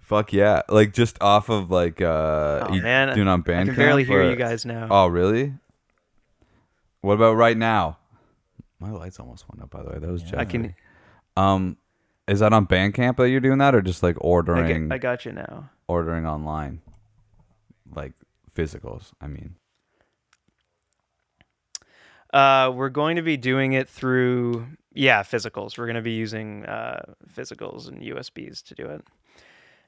Fuck 0.00 0.32
yeah! 0.34 0.62
Like 0.68 0.92
just 0.92 1.20
off 1.22 1.48
of 1.48 1.70
like 1.70 2.00
uh, 2.02 2.66
Oh, 2.68 2.74
you 2.74 2.82
man, 2.82 3.14
doing 3.14 3.26
on 3.28 3.42
Bandcamp. 3.42 3.60
I 3.62 3.64
can 3.66 3.74
barely 3.76 4.04
hear 4.04 4.22
or- 4.22 4.30
you 4.30 4.36
guys 4.36 4.66
now. 4.66 4.88
Oh 4.90 5.06
really? 5.06 5.54
What 7.00 7.14
about 7.14 7.34
right 7.36 7.56
now? 7.56 7.98
My 8.80 8.90
lights 8.90 9.18
almost 9.18 9.46
went 9.48 9.62
up. 9.62 9.70
By 9.70 9.82
the 9.82 9.90
way, 9.90 9.98
that 9.98 10.10
was 10.10 10.24
I 10.34 10.44
can 10.44 10.74
Um, 11.36 11.78
is 12.28 12.40
that 12.40 12.52
on 12.52 12.66
Bandcamp 12.66 13.16
that 13.16 13.30
you're 13.30 13.40
doing 13.40 13.58
that, 13.58 13.74
or 13.74 13.80
just 13.82 14.02
like 14.02 14.16
I, 14.16 14.20
ordering? 14.20 14.88
get, 14.88 14.94
I 14.94 14.98
got 14.98 15.24
you 15.24 15.32
now. 15.32 15.70
ordering 15.88 16.26
online? 16.26 16.80
Like 17.94 18.12
physicals, 18.54 19.12
I 19.20 19.26
mean. 19.26 19.56
Uh, 22.34 22.72
we're 22.74 22.88
going 22.88 23.14
to 23.14 23.22
be 23.22 23.36
doing 23.36 23.74
it 23.74 23.88
through 23.88 24.66
yeah 24.92 25.22
physicals. 25.22 25.78
We're 25.78 25.86
going 25.86 25.94
to 25.94 26.02
be 26.02 26.14
using 26.14 26.66
uh, 26.66 27.14
physicals 27.32 27.86
and 27.86 28.02
USBs 28.02 28.64
to 28.64 28.74
do 28.74 28.86
it, 28.86 29.04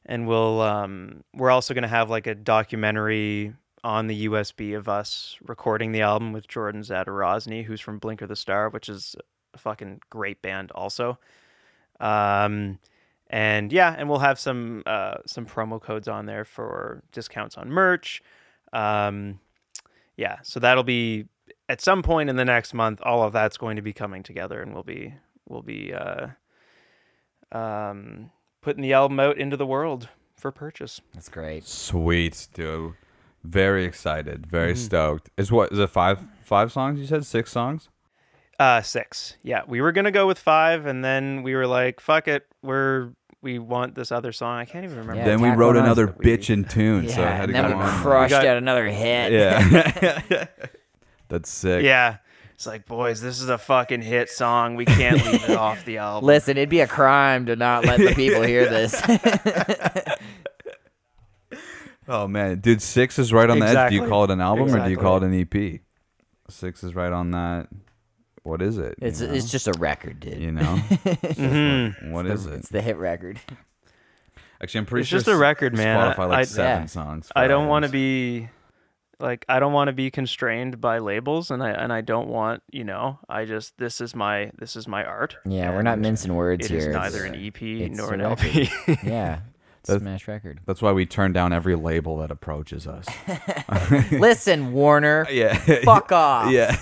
and 0.07 0.28
we'll 0.28 0.61
um, 0.61 1.24
we're 1.34 1.51
also 1.51 1.74
going 1.74 1.82
to 1.82 1.88
have 1.88 2.09
like 2.09 2.28
a 2.28 2.36
documentary 2.36 3.53
on 3.82 4.07
the 4.07 4.26
USB 4.28 4.76
of 4.76 4.88
us 4.88 5.36
recording 5.44 5.90
the 5.90 6.03
album 6.03 6.32
with 6.32 6.47
Jordan 6.47 6.82
Zadorozny, 6.82 7.64
who's 7.64 7.80
from 7.80 7.99
Blinker 7.99 8.28
the 8.28 8.36
Star, 8.36 8.68
which 8.68 8.88
is 8.88 9.16
a 9.53 9.59
fucking 9.59 10.01
great 10.11 10.40
band 10.40 10.70
also. 10.70 11.18
Um, 11.99 12.78
and 13.28 13.72
yeah, 13.72 13.92
and 13.99 14.09
we'll 14.09 14.20
have 14.20 14.38
some 14.38 14.84
uh, 14.86 15.16
some 15.26 15.47
promo 15.47 15.82
codes 15.82 16.07
on 16.07 16.26
there 16.26 16.44
for 16.44 17.03
discounts 17.11 17.57
on 17.57 17.70
merch. 17.70 18.22
Um, 18.72 19.40
yeah, 20.16 20.36
so 20.44 20.61
that'll 20.61 20.84
be 20.84 21.26
at 21.68 21.80
some 21.80 22.02
point 22.02 22.30
in 22.30 22.36
the 22.36 22.44
next 22.44 22.74
month. 22.74 23.00
All 23.02 23.22
of 23.22 23.32
that's 23.32 23.56
going 23.56 23.76
to 23.76 23.82
be 23.82 23.92
coming 23.92 24.22
together, 24.22 24.60
and 24.62 24.72
we'll 24.74 24.82
be 24.82 25.14
we'll 25.48 25.62
be 25.62 25.92
uh, 25.94 26.28
um, 27.52 28.30
putting 28.62 28.82
the 28.82 28.92
album 28.92 29.20
out 29.20 29.38
into 29.38 29.56
the 29.56 29.66
world 29.66 30.08
for 30.34 30.50
purchase. 30.52 31.00
That's 31.14 31.28
great. 31.28 31.64
Sweet, 31.66 32.48
dude. 32.54 32.94
Very 33.44 33.84
excited. 33.84 34.46
Very 34.46 34.74
stoked. 34.74 35.30
Is 35.36 35.52
what 35.52 35.70
is 35.72 35.78
it 35.78 35.90
five 35.90 36.18
five 36.42 36.72
songs 36.72 36.98
you 36.98 37.06
said? 37.06 37.24
Six 37.24 37.52
songs? 37.52 37.88
Uh, 38.58 38.80
six. 38.80 39.36
Yeah, 39.42 39.62
we 39.68 39.80
were 39.80 39.92
gonna 39.92 40.10
go 40.10 40.26
with 40.26 40.38
five, 40.38 40.86
and 40.86 41.04
then 41.04 41.42
we 41.42 41.54
were 41.54 41.66
like, 41.66 42.00
"Fuck 42.00 42.26
it, 42.26 42.46
we're 42.62 43.10
we 43.42 43.58
want 43.60 43.94
this 43.94 44.10
other 44.10 44.32
song." 44.32 44.58
I 44.58 44.64
can't 44.64 44.84
even 44.84 44.96
remember. 44.98 45.20
Yeah, 45.20 45.26
then 45.26 45.40
we 45.42 45.50
wrote 45.50 45.76
another 45.76 46.06
That 46.06 46.18
we- 46.18 46.24
bitchin' 46.24 46.68
tune, 46.68 47.08
so 47.08 47.20
I 47.20 47.24
yeah, 47.26 47.36
had 47.36 47.46
to 47.46 47.52
then 47.52 47.70
go 47.70 47.76
we 47.76 47.82
on. 47.84 48.02
crushed 48.02 48.32
We 48.32 48.38
got- 48.38 48.46
out 48.46 48.56
another 48.56 48.86
hit. 48.88 49.32
Yeah. 49.32 50.46
That's 51.28 51.50
sick. 51.50 51.82
Yeah. 51.84 52.16
It's 52.54 52.66
like, 52.66 52.86
boys, 52.86 53.20
this 53.20 53.40
is 53.42 53.48
a 53.50 53.58
fucking 53.58 54.00
hit 54.02 54.30
song. 54.30 54.76
We 54.76 54.86
can't 54.86 55.22
leave 55.26 55.44
it 55.44 55.56
off 55.56 55.84
the 55.84 55.98
album. 55.98 56.26
Listen, 56.26 56.56
it'd 56.56 56.70
be 56.70 56.80
a 56.80 56.86
crime 56.86 57.46
to 57.46 57.56
not 57.56 57.84
let 57.84 57.98
the 57.98 58.14
people 58.14 58.42
hear 58.42 58.64
this. 58.68 59.00
Oh 62.08 62.28
man, 62.28 62.60
dude, 62.60 62.80
six 62.82 63.18
is 63.18 63.32
right 63.32 63.50
on 63.50 63.58
the 63.58 63.66
edge. 63.66 63.90
Do 63.90 63.96
you 63.96 64.06
call 64.06 64.22
it 64.24 64.30
an 64.30 64.40
album 64.40 64.72
or 64.72 64.84
do 64.84 64.90
you 64.90 64.96
call 64.96 65.16
it 65.16 65.24
an 65.24 65.34
EP? 65.40 65.80
Six 66.48 66.84
is 66.84 66.94
right 66.94 67.12
on 67.12 67.32
that. 67.32 67.66
What 68.44 68.62
is 68.62 68.78
it? 68.78 68.94
it's 69.02 69.20
you 69.20 69.26
know? 69.26 69.34
it's 69.34 69.50
just 69.50 69.66
a 69.66 69.72
record, 69.72 70.20
dude. 70.20 70.38
you 70.40 70.52
know. 70.52 70.62
Mhm. 70.62 72.12
What 72.12 72.26
is 72.26 72.46
it? 72.46 72.54
It's 72.54 72.68
the 72.68 72.80
hit 72.80 72.96
record. 72.96 73.40
Actually, 74.62 74.78
I'm 74.78 74.86
pretty 74.86 75.00
It's 75.00 75.08
sure 75.10 75.18
just 75.18 75.28
a 75.28 75.36
record, 75.36 75.76
man. 75.76 76.12
Spotify 76.12 76.28
like 76.28 76.38
I- 76.38 76.44
seven 76.44 76.82
Yeah. 76.82 76.86
songs. 76.86 77.32
I 77.34 77.48
don't 77.48 77.66
want 77.66 77.84
to 77.86 77.90
be 77.90 78.48
like 79.18 79.44
I 79.48 79.58
don't 79.60 79.72
want 79.72 79.88
to 79.88 79.92
be 79.92 80.10
constrained 80.10 80.80
by 80.80 80.98
labels 80.98 81.50
and 81.50 81.62
I 81.62 81.70
and 81.70 81.92
I 81.92 82.00
don't 82.02 82.28
want, 82.28 82.62
you 82.70 82.84
know, 82.84 83.18
I 83.28 83.44
just 83.44 83.76
this 83.78 84.00
is 84.00 84.14
my 84.14 84.50
this 84.58 84.76
is 84.76 84.86
my 84.86 85.04
art. 85.04 85.36
Yeah, 85.46 85.70
we're 85.70 85.82
not 85.82 85.98
mincing 85.98 86.34
words 86.34 86.66
It 86.66 86.70
here. 86.70 86.78
is 86.80 86.86
It's- 86.86 87.02
neither 87.12 87.24
an 87.24 87.34
EP 87.34 87.62
it's 87.62 87.96
nor 87.96 88.12
an. 88.14 88.20
LP. 88.20 88.68
yeah, 89.02 89.40
That's- 89.84 90.02
smash 90.02 90.28
record. 90.28 90.60
That's 90.66 90.82
why 90.82 90.92
we 90.92 91.06
turn 91.06 91.32
down 91.32 91.52
every 91.52 91.76
label 91.76 92.18
that 92.18 92.30
approaches 92.30 92.86
us. 92.86 93.06
Listen, 94.12 94.72
Warner, 94.72 95.26
yeah. 95.30 95.56
fuck 95.84 96.12
off. 96.12 96.50
Yeah. 96.50 96.76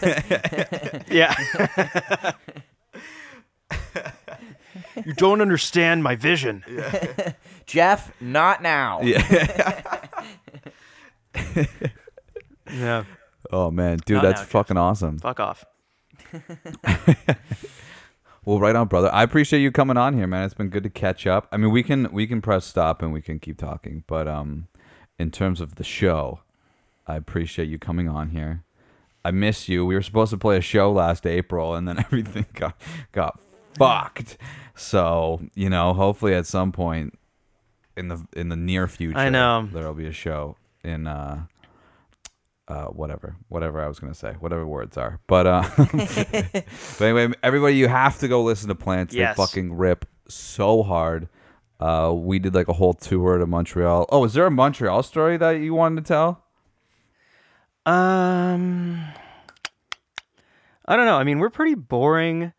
yeah. 1.11 2.33
you 5.05 5.13
don't 5.15 5.41
understand 5.41 6.03
my 6.03 6.17
vision. 6.17 6.65
Jeff, 7.67 8.11
not 8.21 8.61
now. 8.63 9.01
yeah. 9.03 10.03
Yeah. 12.75 13.05
Oh 13.51 13.71
man, 13.71 13.99
dude, 14.05 14.17
Not 14.17 14.23
that's 14.23 14.41
now, 14.41 14.45
Jeff. 14.45 14.51
fucking 14.51 14.77
awesome. 14.77 15.19
Fuck 15.19 15.41
off. 15.41 15.65
Well, 18.45 18.61
right 18.61 18.77
on, 18.77 18.89
brother. 18.89 19.11
I 19.13 19.23
appreciate 19.23 19.61
you 19.61 19.73
coming 19.73 19.97
on 19.97 20.13
here, 20.15 20.27
man. 20.27 20.45
It's 20.45 20.53
been 20.55 20.69
good 20.69 20.83
to 20.83 20.91
catch 20.91 21.27
up. 21.27 21.49
I 21.51 21.57
mean, 21.57 21.71
we 21.71 21.83
can 21.83 22.13
we 22.13 22.27
can 22.27 22.43
press 22.43 22.67
stop 22.67 23.01
and 23.01 23.11
we 23.13 23.23
can 23.23 23.39
keep 23.39 23.57
talking, 23.57 24.05
but 24.07 24.29
um, 24.29 24.69
in 25.19 25.31
terms 25.31 25.63
of 25.63 25.77
the 25.77 25.85
show, 25.85 26.41
I 27.07 27.17
appreciate 27.17 27.69
you 27.69 27.79
coming 27.79 28.07
on 28.09 28.31
here. 28.31 28.63
I 29.25 29.31
miss 29.31 29.67
you. 29.67 29.87
We 29.87 29.95
were 29.95 30.03
supposed 30.03 30.31
to 30.33 30.37
play 30.37 30.59
a 30.59 30.61
show 30.61 30.93
last 30.93 31.27
April, 31.27 31.75
and 31.75 31.89
then 31.89 31.99
everything 32.05 32.45
got 32.53 32.79
got 33.13 33.41
fucked. 33.79 34.37
So 34.75 35.41
you 35.55 35.71
know, 35.71 35.95
hopefully 35.95 36.35
at 36.35 36.47
some 36.47 36.71
point 36.71 37.19
in 37.97 38.09
the 38.09 38.27
in 38.37 38.51
the 38.51 38.57
near 38.57 38.87
future, 38.89 39.17
I 39.17 39.31
know. 39.31 39.67
there'll 39.73 39.95
be 39.95 40.07
a 40.07 40.13
show 40.13 40.57
in 40.83 41.07
uh. 41.07 41.45
Uh, 42.67 42.87
whatever, 42.87 43.37
whatever 43.49 43.79
I 43.83 43.89
was 43.89 43.99
gonna 43.99 44.15
say, 44.15 44.33
whatever 44.41 44.67
words 44.67 44.97
are, 44.97 45.21
but 45.27 45.47
uh, 45.47 45.69
but 45.77 46.65
anyway, 47.01 47.29
everybody, 47.43 47.77
you 47.77 47.89
have 47.89 48.19
to 48.21 48.29
go 48.29 48.43
listen 48.43 48.69
to 48.69 48.75
Plants. 48.75 49.15
Yes. 49.15 49.37
They 49.37 49.43
fucking 49.43 49.77
rip 49.77 50.07
so 50.29 50.83
hard. 50.83 51.29
Uh, 51.79 52.13
we 52.17 52.39
did 52.39 52.55
like 52.55 52.69
a 52.69 52.73
whole 52.73 52.95
tour 52.95 53.37
to 53.37 53.47
Montreal. 53.47 54.07
Oh, 54.11 54.25
is 54.25 54.33
there 54.33 54.47
a 54.47 54.51
Montreal 54.51 55.03
story 55.03 55.37
that 55.37 55.51
you 55.61 55.75
wanted 55.75 56.05
to 56.05 56.09
tell? 56.09 56.45
Um 57.87 59.05
I 60.87 60.97
don't 60.97 61.05
know. 61.07 61.17
I 61.17 61.25
mean, 61.25 61.39
we're 61.39 61.51
pretty 61.51 61.75
boring. 61.75 62.53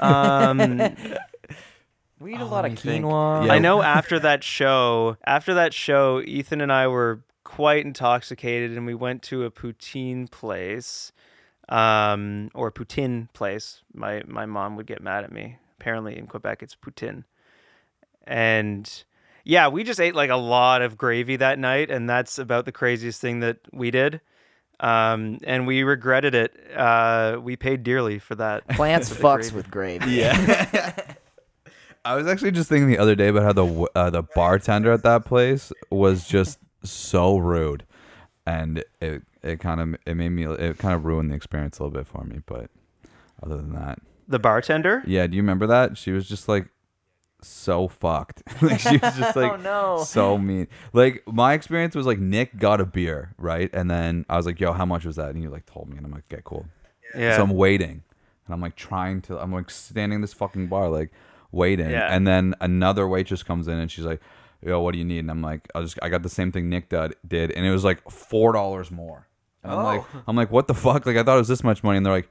Um 0.00 0.58
We 2.18 2.32
eat 2.34 2.40
a 2.40 2.44
Oh, 2.44 2.46
lot 2.46 2.64
of 2.64 2.72
quinoa. 2.72 3.46
Yeah. 3.46 3.52
I 3.52 3.58
know 3.58 3.82
after 3.82 4.18
that 4.20 4.42
show, 4.42 5.18
after 5.26 5.52
that 5.54 5.74
show, 5.74 6.22
Ethan 6.22 6.62
and 6.62 6.72
I 6.72 6.88
were 6.88 7.22
quite 7.46 7.86
intoxicated, 7.86 8.76
and 8.76 8.84
we 8.86 8.94
went 8.94 9.22
to 9.22 9.44
a 9.44 9.50
poutine 9.52 10.28
place, 10.28 11.12
um, 11.68 12.50
or 12.54 12.72
poutine 12.72 13.32
place. 13.32 13.82
My 13.94 14.22
my 14.26 14.46
mom 14.46 14.74
would 14.76 14.86
get 14.86 15.00
mad 15.00 15.22
at 15.22 15.30
me. 15.30 15.58
Apparently, 15.78 16.18
in 16.18 16.26
Quebec, 16.26 16.64
it's 16.64 16.74
poutine, 16.74 17.22
and 18.26 19.04
yeah, 19.44 19.68
we 19.68 19.84
just 19.84 20.00
ate 20.00 20.16
like 20.16 20.30
a 20.30 20.36
lot 20.36 20.82
of 20.82 20.98
gravy 20.98 21.36
that 21.36 21.56
night, 21.60 21.88
and 21.88 22.10
that's 22.10 22.36
about 22.36 22.64
the 22.64 22.72
craziest 22.72 23.20
thing 23.20 23.38
that 23.40 23.58
we 23.72 23.92
did. 23.92 24.20
Um, 24.80 25.38
and 25.44 25.68
we 25.68 25.84
regretted 25.84 26.34
it. 26.34 26.52
Uh, 26.76 27.38
we 27.40 27.54
paid 27.54 27.84
dearly 27.84 28.18
for 28.18 28.34
that. 28.34 28.68
Plants 28.70 29.08
fucks 29.14 29.52
with 29.52 29.70
gravy. 29.70 30.10
Yeah. 30.10 30.92
I 32.04 32.16
was 32.16 32.26
actually 32.26 32.50
just 32.52 32.68
thinking 32.68 32.88
the 32.88 32.98
other 32.98 33.14
day 33.14 33.28
about 33.28 33.42
how 33.44 33.52
the 33.52 33.86
uh, 33.94 34.10
the 34.10 34.22
bartender 34.22 34.92
at 34.92 35.04
that 35.04 35.24
place 35.24 35.72
was 35.90 36.26
just 36.26 36.58
so 36.82 37.36
rude, 37.38 37.84
and 38.46 38.84
it 39.00 39.22
it 39.42 39.60
kind 39.60 39.80
of 39.80 40.00
it 40.06 40.14
made 40.16 40.30
me 40.30 40.44
it 40.46 40.78
kind 40.78 40.94
of 40.94 41.04
ruined 41.04 41.30
the 41.30 41.34
experience 41.34 41.78
a 41.78 41.82
little 41.84 41.96
bit 41.98 42.06
for 42.06 42.24
me. 42.24 42.40
But 42.46 42.70
other 43.42 43.56
than 43.56 43.72
that, 43.74 43.98
The 44.28 44.38
bartender. 44.38 45.02
yeah. 45.06 45.26
Do 45.26 45.36
you 45.36 45.42
remember 45.42 45.66
that? 45.66 45.96
She 45.98 46.12
was 46.12 46.28
just 46.28 46.48
like 46.48 46.68
so 47.42 47.86
fucked. 47.88 48.42
like 48.62 48.80
she 48.80 48.96
was 48.96 49.16
just 49.16 49.36
like 49.36 49.52
Oh, 49.52 49.56
no. 49.56 50.04
so 50.04 50.38
mean. 50.38 50.68
Like 50.92 51.22
my 51.26 51.52
experience 51.54 51.94
was 51.94 52.06
like 52.06 52.18
Nick 52.18 52.56
got 52.56 52.80
a 52.80 52.86
beer 52.86 53.34
right, 53.38 53.70
and 53.72 53.90
then 53.90 54.24
I 54.28 54.36
was 54.36 54.46
like, 54.46 54.58
"Yo, 54.60 54.72
how 54.72 54.86
much 54.86 55.04
was 55.04 55.16
that?" 55.16 55.30
And 55.30 55.38
he 55.38 55.48
like 55.48 55.66
told 55.66 55.88
me, 55.88 55.96
and 55.96 56.06
I'm 56.06 56.12
like, 56.12 56.24
"Okay, 56.32 56.42
cool." 56.44 56.66
Yeah. 57.16 57.36
So 57.36 57.42
I'm 57.42 57.50
waiting, 57.50 58.02
and 58.46 58.54
I'm 58.54 58.60
like 58.60 58.74
trying 58.76 59.22
to. 59.22 59.38
I'm 59.38 59.52
like 59.52 59.70
standing 59.70 60.16
in 60.16 60.20
this 60.22 60.32
fucking 60.32 60.66
bar, 60.68 60.88
like 60.88 61.12
waiting, 61.52 61.90
Yeah. 61.90 62.08
and 62.14 62.26
then 62.26 62.54
another 62.60 63.06
waitress 63.06 63.42
comes 63.42 63.68
in, 63.68 63.74
and 63.78 63.90
she's 63.90 64.04
like, 64.04 64.20
"Yo, 64.66 64.80
what 64.80 64.92
do 64.92 64.98
you 64.98 65.04
need?" 65.04 65.20
And 65.20 65.30
I'm 65.30 65.42
like, 65.42 65.68
"I 65.74 65.80
just 65.80 65.98
I 66.02 66.08
got 66.08 66.22
the 66.22 66.28
same 66.28 66.52
thing 66.52 66.68
Nick 66.68 66.88
did, 66.90 67.14
did, 67.26 67.50
and 67.52 67.64
it 67.64 67.70
was 67.70 67.84
like 67.84 68.02
four 68.10 68.52
dollars 68.52 68.90
more." 68.90 69.28
And 69.62 69.72
I'm 69.72 69.82
like, 69.84 70.04
Oh. 70.14 70.22
I'm 70.28 70.36
like, 70.36 70.50
what 70.52 70.68
the 70.68 70.74
fuck? 70.74 71.06
Like 71.06 71.16
I 71.16 71.22
thought 71.22 71.36
it 71.36 71.38
was 71.38 71.48
this 71.48 71.64
much 71.64 71.82
money, 71.84 71.96
and 71.96 72.04
they're 72.06 72.12
like. 72.12 72.28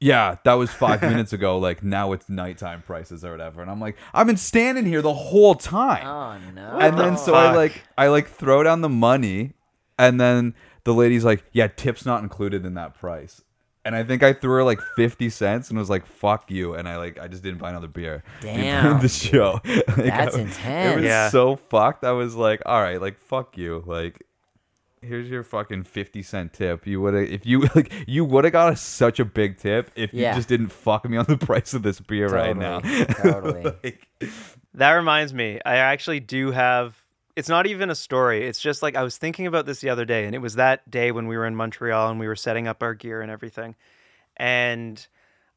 Yeah, 0.00 0.36
that 0.44 0.54
was 0.54 0.70
five 0.70 1.00
minutes 1.12 1.32
ago. 1.32 1.56
Like 1.58 1.82
now 1.82 2.12
it's 2.12 2.28
nighttime 2.28 2.82
prices 2.82 3.24
or 3.24 3.30
whatever, 3.30 3.62
and 3.62 3.70
I'm 3.70 3.80
like, 3.80 3.96
I've 4.12 4.26
been 4.26 4.36
standing 4.36 4.84
here 4.84 5.00
the 5.00 5.14
whole 5.14 5.54
time 5.54 6.04
Oh 6.04 6.50
no. 6.52 6.78
and 6.78 6.98
then 6.98 7.16
so 7.16 7.32
I 7.32 7.54
like 7.54 7.84
I 7.96 8.08
like 8.08 8.28
throw 8.28 8.62
down 8.64 8.80
the 8.82 8.88
money, 8.88 9.52
and 9.98 10.20
then 10.20 10.54
the 10.82 10.92
lady's 10.92 11.24
like, 11.24 11.44
"Yeah, 11.52 11.68
tips 11.68 12.04
not 12.04 12.22
included 12.22 12.66
in 12.66 12.74
that 12.74 12.94
price." 12.94 13.40
And 13.84 13.94
I 13.94 14.02
think 14.02 14.22
I 14.22 14.32
threw 14.32 14.50
her 14.52 14.64
like 14.64 14.80
fifty 14.96 15.28
cents 15.28 15.68
and 15.68 15.78
was 15.78 15.90
like, 15.90 16.06
"Fuck 16.06 16.50
you!" 16.50 16.74
And 16.74 16.88
I 16.88 16.96
like 16.96 17.18
I 17.20 17.28
just 17.28 17.42
didn't 17.42 17.58
buy 17.58 17.68
another 17.70 17.88
beer. 17.88 18.22
Damn. 18.40 19.00
the 19.02 19.08
show. 19.08 19.60
Like, 19.64 19.86
That's 19.96 20.36
I- 20.36 20.40
intense. 20.40 20.92
It 20.92 20.96
was 20.96 21.04
Yeah. 21.04 21.28
so 21.28 21.56
fucked. 21.56 22.02
I 22.04 22.12
was 22.12 22.34
like, 22.34 22.62
"All 22.64 22.80
right, 22.80 23.00
like 23.00 23.18
fuck 23.18 23.58
you." 23.58 23.82
Like, 23.86 24.22
here's 25.02 25.28
your 25.28 25.42
fucking 25.42 25.82
fifty 25.84 26.22
cent 26.22 26.54
tip. 26.54 26.86
You 26.86 27.00
would 27.02 27.12
have 27.14 27.24
if 27.28 27.44
you 27.44 27.60
like 27.74 27.92
you 28.06 28.24
would 28.24 28.44
have 28.44 28.52
got 28.54 28.72
a, 28.72 28.76
such 28.76 29.20
a 29.20 29.24
big 29.26 29.58
tip 29.58 29.90
if 29.94 30.14
Yeah. 30.14 30.30
you 30.30 30.36
just 30.36 30.48
didn't 30.48 30.68
fuck 30.68 31.06
me 31.08 31.18
on 31.18 31.26
the 31.26 31.36
price 31.46 31.74
of 31.74 31.82
this 31.82 32.00
beer 32.00 32.28
right 32.28 32.56
now. 32.56 32.80
Totally, 32.80 33.04
totally. 33.62 33.74
Like, 33.84 34.08
That 34.72 34.92
reminds 34.92 35.34
me, 35.34 35.60
I 35.64 35.76
actually 35.76 36.20
do 36.20 36.50
have. 36.52 36.96
It's 37.36 37.48
not 37.48 37.66
even 37.66 37.90
a 37.90 37.94
story. 37.94 38.46
It's 38.46 38.60
just 38.60 38.82
like 38.82 38.94
I 38.94 39.02
was 39.02 39.16
thinking 39.16 39.46
about 39.46 39.66
this 39.66 39.80
the 39.80 39.90
other 39.90 40.04
day, 40.04 40.24
and 40.24 40.34
it 40.34 40.38
was 40.38 40.54
that 40.54 40.88
day 40.90 41.10
when 41.10 41.26
we 41.26 41.36
were 41.36 41.46
in 41.46 41.56
Montreal 41.56 42.10
and 42.10 42.20
we 42.20 42.28
were 42.28 42.36
setting 42.36 42.68
up 42.68 42.82
our 42.82 42.94
gear 42.94 43.22
and 43.22 43.30
everything. 43.30 43.74
And 44.36 45.04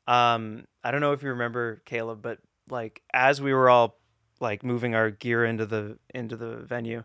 um, 0.08 0.66
I 0.84 0.92
don't 0.92 1.02
know 1.02 1.12
if 1.12 1.22
you 1.22 1.30
remember 1.30 1.82
Caleb, 1.86 2.22
but 2.22 2.40
like 2.70 3.02
as 3.14 3.42
we 3.42 3.54
were 3.54 3.70
all 3.70 3.98
like 4.40 4.64
moving 4.64 4.96
our 4.96 5.12
gear 5.12 5.46
into 5.46 5.66
the 5.66 5.98
into 6.14 6.36
the 6.36 6.58
venue, 6.58 7.04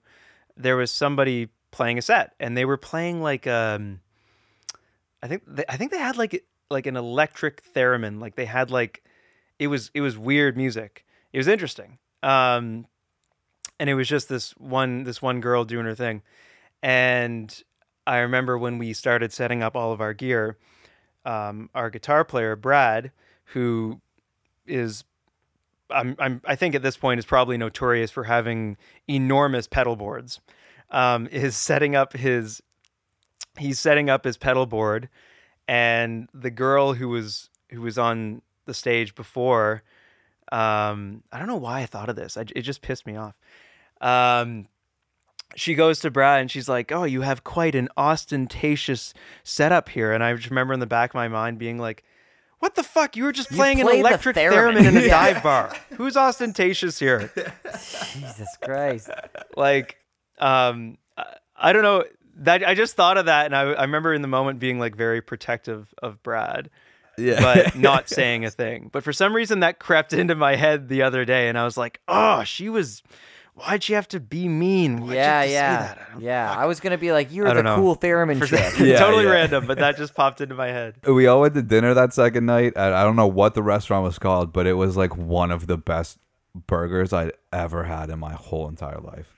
there 0.56 0.76
was 0.76 0.90
somebody 0.90 1.48
playing 1.70 1.98
a 1.98 2.02
set, 2.02 2.34
and 2.40 2.56
they 2.56 2.64
were 2.64 2.78
playing 2.78 3.20
like 3.20 3.46
um, 3.46 4.00
I 5.22 5.28
think 5.28 5.42
they, 5.46 5.64
I 5.68 5.76
think 5.76 5.90
they 5.90 5.98
had 5.98 6.16
like 6.16 6.44
like 6.70 6.86
an 6.86 6.96
electric 6.96 7.62
theremin. 7.74 8.20
Like 8.20 8.36
they 8.36 8.46
had 8.46 8.70
like 8.70 9.04
it 9.58 9.66
was 9.66 9.90
it 9.94 10.00
was 10.00 10.16
weird 10.16 10.56
music. 10.56 11.04
It 11.32 11.38
was 11.38 11.48
interesting. 11.48 11.98
Um, 12.22 12.86
and 13.78 13.90
it 13.90 13.94
was 13.94 14.08
just 14.08 14.28
this 14.28 14.52
one 14.52 15.04
this 15.04 15.20
one 15.20 15.40
girl 15.40 15.64
doing 15.64 15.86
her 15.86 15.94
thing. 15.94 16.22
And 16.82 17.62
I 18.06 18.18
remember 18.18 18.58
when 18.58 18.78
we 18.78 18.92
started 18.92 19.32
setting 19.32 19.62
up 19.62 19.76
all 19.76 19.92
of 19.92 20.00
our 20.00 20.12
gear, 20.12 20.58
um, 21.24 21.70
our 21.74 21.90
guitar 21.90 22.24
player 22.24 22.56
Brad, 22.56 23.12
who 23.46 24.00
is 24.66 25.04
I'm, 25.90 26.16
I'm 26.18 26.40
I 26.44 26.56
think 26.56 26.74
at 26.74 26.82
this 26.82 26.96
point 26.96 27.18
is 27.18 27.26
probably 27.26 27.56
notorious 27.56 28.10
for 28.10 28.24
having 28.24 28.76
enormous 29.08 29.66
pedal 29.66 29.96
boards. 29.96 30.40
Um, 30.90 31.26
is 31.28 31.56
setting 31.56 31.96
up 31.96 32.12
his 32.12 32.60
he's 33.58 33.78
setting 33.78 34.10
up 34.10 34.24
his 34.24 34.36
pedal 34.36 34.66
board, 34.66 35.08
and 35.66 36.28
the 36.34 36.50
girl 36.50 36.94
who 36.94 37.08
was 37.08 37.48
who 37.70 37.80
was 37.80 37.98
on 37.98 38.42
the 38.66 38.74
stage 38.74 39.14
before, 39.14 39.82
um, 40.50 41.22
I 41.32 41.38
don't 41.38 41.48
know 41.48 41.56
why 41.56 41.80
I 41.80 41.86
thought 41.86 42.08
of 42.08 42.16
this. 42.16 42.36
I, 42.36 42.42
it 42.54 42.62
just 42.62 42.82
pissed 42.82 43.06
me 43.06 43.16
off. 43.16 43.34
Um, 44.02 44.66
she 45.54 45.74
goes 45.74 46.00
to 46.00 46.10
Brad 46.10 46.40
and 46.40 46.50
she's 46.50 46.68
like, 46.68 46.90
"Oh, 46.92 47.04
you 47.04 47.20
have 47.22 47.44
quite 47.44 47.74
an 47.74 47.88
ostentatious 47.96 49.12
setup 49.44 49.88
here." 49.90 50.12
And 50.12 50.22
I 50.24 50.34
just 50.34 50.50
remember 50.50 50.74
in 50.74 50.80
the 50.80 50.86
back 50.86 51.10
of 51.10 51.14
my 51.14 51.28
mind 51.28 51.58
being 51.58 51.78
like, 51.78 52.04
"What 52.58 52.74
the 52.74 52.82
fuck? 52.82 53.16
You 53.16 53.24
were 53.24 53.32
just 53.32 53.50
playing 53.50 53.80
an 53.80 53.86
played 53.86 54.02
the 54.04 54.08
electric 54.08 54.36
theremin." 54.36 54.76
theremin 54.78 54.88
in 54.88 54.96
a 54.96 55.00
Yeah. 55.06 55.08
dive 55.32 55.42
bar. 55.42 55.72
Who's 55.96 56.16
ostentatious 56.16 56.98
here?" 56.98 57.30
Jesus 58.12 58.48
Christ. 58.64 59.10
like 59.56 59.96
um 60.38 60.96
I, 61.16 61.24
I 61.56 61.72
don't 61.72 61.82
know 61.82 62.04
that 62.36 62.66
I 62.66 62.74
just 62.74 62.96
thought 62.96 63.18
of 63.18 63.26
that 63.26 63.46
and 63.46 63.54
I, 63.54 63.60
I 63.72 63.82
remember 63.82 64.14
in 64.14 64.22
the 64.22 64.28
moment 64.28 64.58
being 64.58 64.78
like 64.78 64.96
very 64.96 65.20
protective 65.20 65.92
of 66.02 66.22
Brad 66.22 66.70
Yeah. 67.18 67.40
but 67.42 67.76
not 67.76 68.08
saying 68.08 68.46
a 68.46 68.50
thing 68.50 68.88
but 68.90 69.04
for 69.04 69.12
some 69.12 69.34
reason 69.36 69.60
that 69.60 69.78
crept 69.78 70.14
into 70.14 70.34
my 70.34 70.56
head 70.56 70.88
the 70.88 71.02
other 71.02 71.26
day 71.26 71.48
and 71.48 71.58
I 71.58 71.64
was 71.64 71.76
like 71.76 72.00
oh 72.08 72.42
she 72.44 72.70
was 72.70 73.02
why'd 73.54 73.88
you 73.88 73.94
have 73.94 74.08
to 74.08 74.18
be 74.20 74.48
mean 74.48 75.00
Why'd 75.02 75.10
you 75.10 75.14
yeah, 75.16 75.42
say 75.42 75.52
yeah, 75.52 75.76
that? 75.82 75.98
I 76.08 76.12
don't- 76.12 76.22
yeah. 76.22 76.54
I 76.56 76.66
was 76.66 76.80
gonna 76.80 76.98
be 76.98 77.12
like, 77.12 77.32
you're 77.32 77.52
the 77.52 77.62
know. 77.62 77.76
cool 77.76 77.96
theremin 77.96 78.38
For- 78.38 78.46
chick. 78.46 78.72
Yeah, 78.80 78.98
totally 78.98 79.24
yeah. 79.24 79.30
random 79.32 79.66
but 79.66 79.78
that 79.78 79.96
just 79.96 80.14
popped 80.14 80.40
into 80.40 80.54
my 80.54 80.68
head 80.68 80.94
we 81.06 81.26
all 81.26 81.40
went 81.42 81.54
to 81.54 81.62
dinner 81.62 81.94
that 81.94 82.12
second 82.14 82.46
night. 82.46 82.72
I, 82.76 83.00
I 83.02 83.04
don't 83.04 83.16
know 83.16 83.26
what 83.26 83.54
the 83.54 83.62
restaurant 83.62 84.04
was 84.04 84.18
called, 84.18 84.52
but 84.52 84.66
it 84.66 84.74
was 84.74 84.96
like 84.96 85.16
one 85.16 85.50
of 85.50 85.66
the 85.66 85.76
best 85.76 86.18
burgers 86.66 87.12
I'd 87.12 87.32
ever 87.52 87.84
had 87.84 88.10
in 88.10 88.18
my 88.18 88.32
whole 88.34 88.68
entire 88.68 88.98
life. 89.00 89.34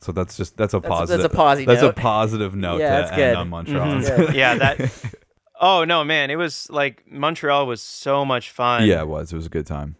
So 0.00 0.12
that's 0.12 0.36
just 0.36 0.56
that's 0.56 0.74
a 0.74 0.80
That's- 0.80 0.98
positive. 0.98 1.22
that's 1.22 1.32
a 1.34 1.36
posy 1.36 1.64
That's 1.64 1.82
note. 1.82 1.90
a 1.90 1.92
positive 2.00 2.54
note 2.66 2.78
Yeah, 2.80 2.88
to 2.88 3.02
that's 3.02 3.10
end 3.12 3.18
good. 3.18 3.36
on 3.36 3.48
Montreal. 3.48 3.86
Mhm. 3.86 4.34
yeah 4.34 4.54
that 4.56 5.14
oh 5.60 5.84
no 5.84 6.04
man 6.04 6.30
it 6.30 6.36
was 6.36 6.68
like 6.70 7.02
Montreal 7.10 7.66
was 7.66 7.80
so 7.82 8.24
much 8.24 8.50
fun 8.50 8.86
yeah, 8.86 9.00
it 9.00 9.08
was. 9.08 9.32
It 9.32 9.36
was 9.36 9.46
a 9.46 9.50
good 9.50 9.66
time. 9.66 9.96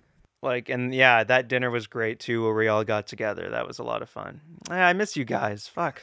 Like 0.46 0.68
and 0.70 0.94
yeah 0.94 1.22
that 1.24 1.48
dinner 1.48 1.70
was 1.70 1.86
great 1.86 2.18
too 2.20 2.42
where 2.42 2.54
we 2.54 2.68
all 2.68 2.84
got 2.84 3.06
together 3.06 3.50
that 3.50 3.66
was 3.66 3.78
a 3.78 3.82
lot 3.82 4.00
of 4.00 4.08
fun 4.08 4.40
i 4.70 4.92
miss 4.94 5.16
you 5.16 5.24
guys 5.26 5.66
fuck 5.68 6.00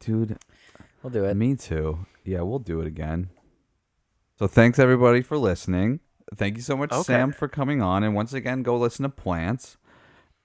Dude, 0.00 0.36
We'll 1.02 1.10
do 1.12 1.24
it. 1.26 1.34
me 1.34 1.54
too. 1.54 2.06
Yeah, 2.24 2.40
we'll 2.40 2.58
do 2.60 2.80
it 2.80 2.86
again. 2.86 3.28
So 4.38 4.46
thanks 4.46 4.78
everybody 4.78 5.20
for 5.20 5.36
listening. 5.36 6.00
Thank 6.34 6.56
you 6.56 6.62
so 6.62 6.78
much, 6.78 6.90
Okay. 6.92 7.02
Sam, 7.02 7.30
for 7.30 7.46
coming 7.46 7.82
on. 7.82 8.02
And 8.02 8.14
once 8.14 8.32
again, 8.32 8.62
go 8.62 8.78
listen 8.78 9.02
to 9.02 9.10
Plants. 9.10 9.76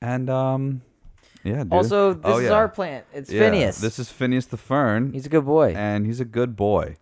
And 0.01 0.29
um 0.29 0.81
yeah, 1.45 1.63
dude. 1.63 1.71
Also, 1.71 2.13
this 2.13 2.21
Oh, 2.25 2.37
is 2.39 2.43
yeah. 2.49 2.51
our 2.51 2.67
plant. 2.67 3.05
It's 3.13 3.31
Yeah, 3.31 3.49
Phineas. 3.49 3.79
This 3.79 3.99
is 3.99 4.09
Phineas 4.11 4.47
the 4.47 4.57
Fern. 4.57 5.13
He's 5.13 5.25
a 5.25 5.29
good 5.29 5.45
boy. 5.45 5.73
and 5.75 6.05
he's 6.05 6.19
a 6.19 6.25
good 6.25 6.57
boy. 6.57 6.97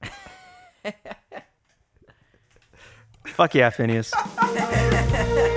fuck 3.30 3.54
yeah 3.54 3.70
phineas 3.70 4.12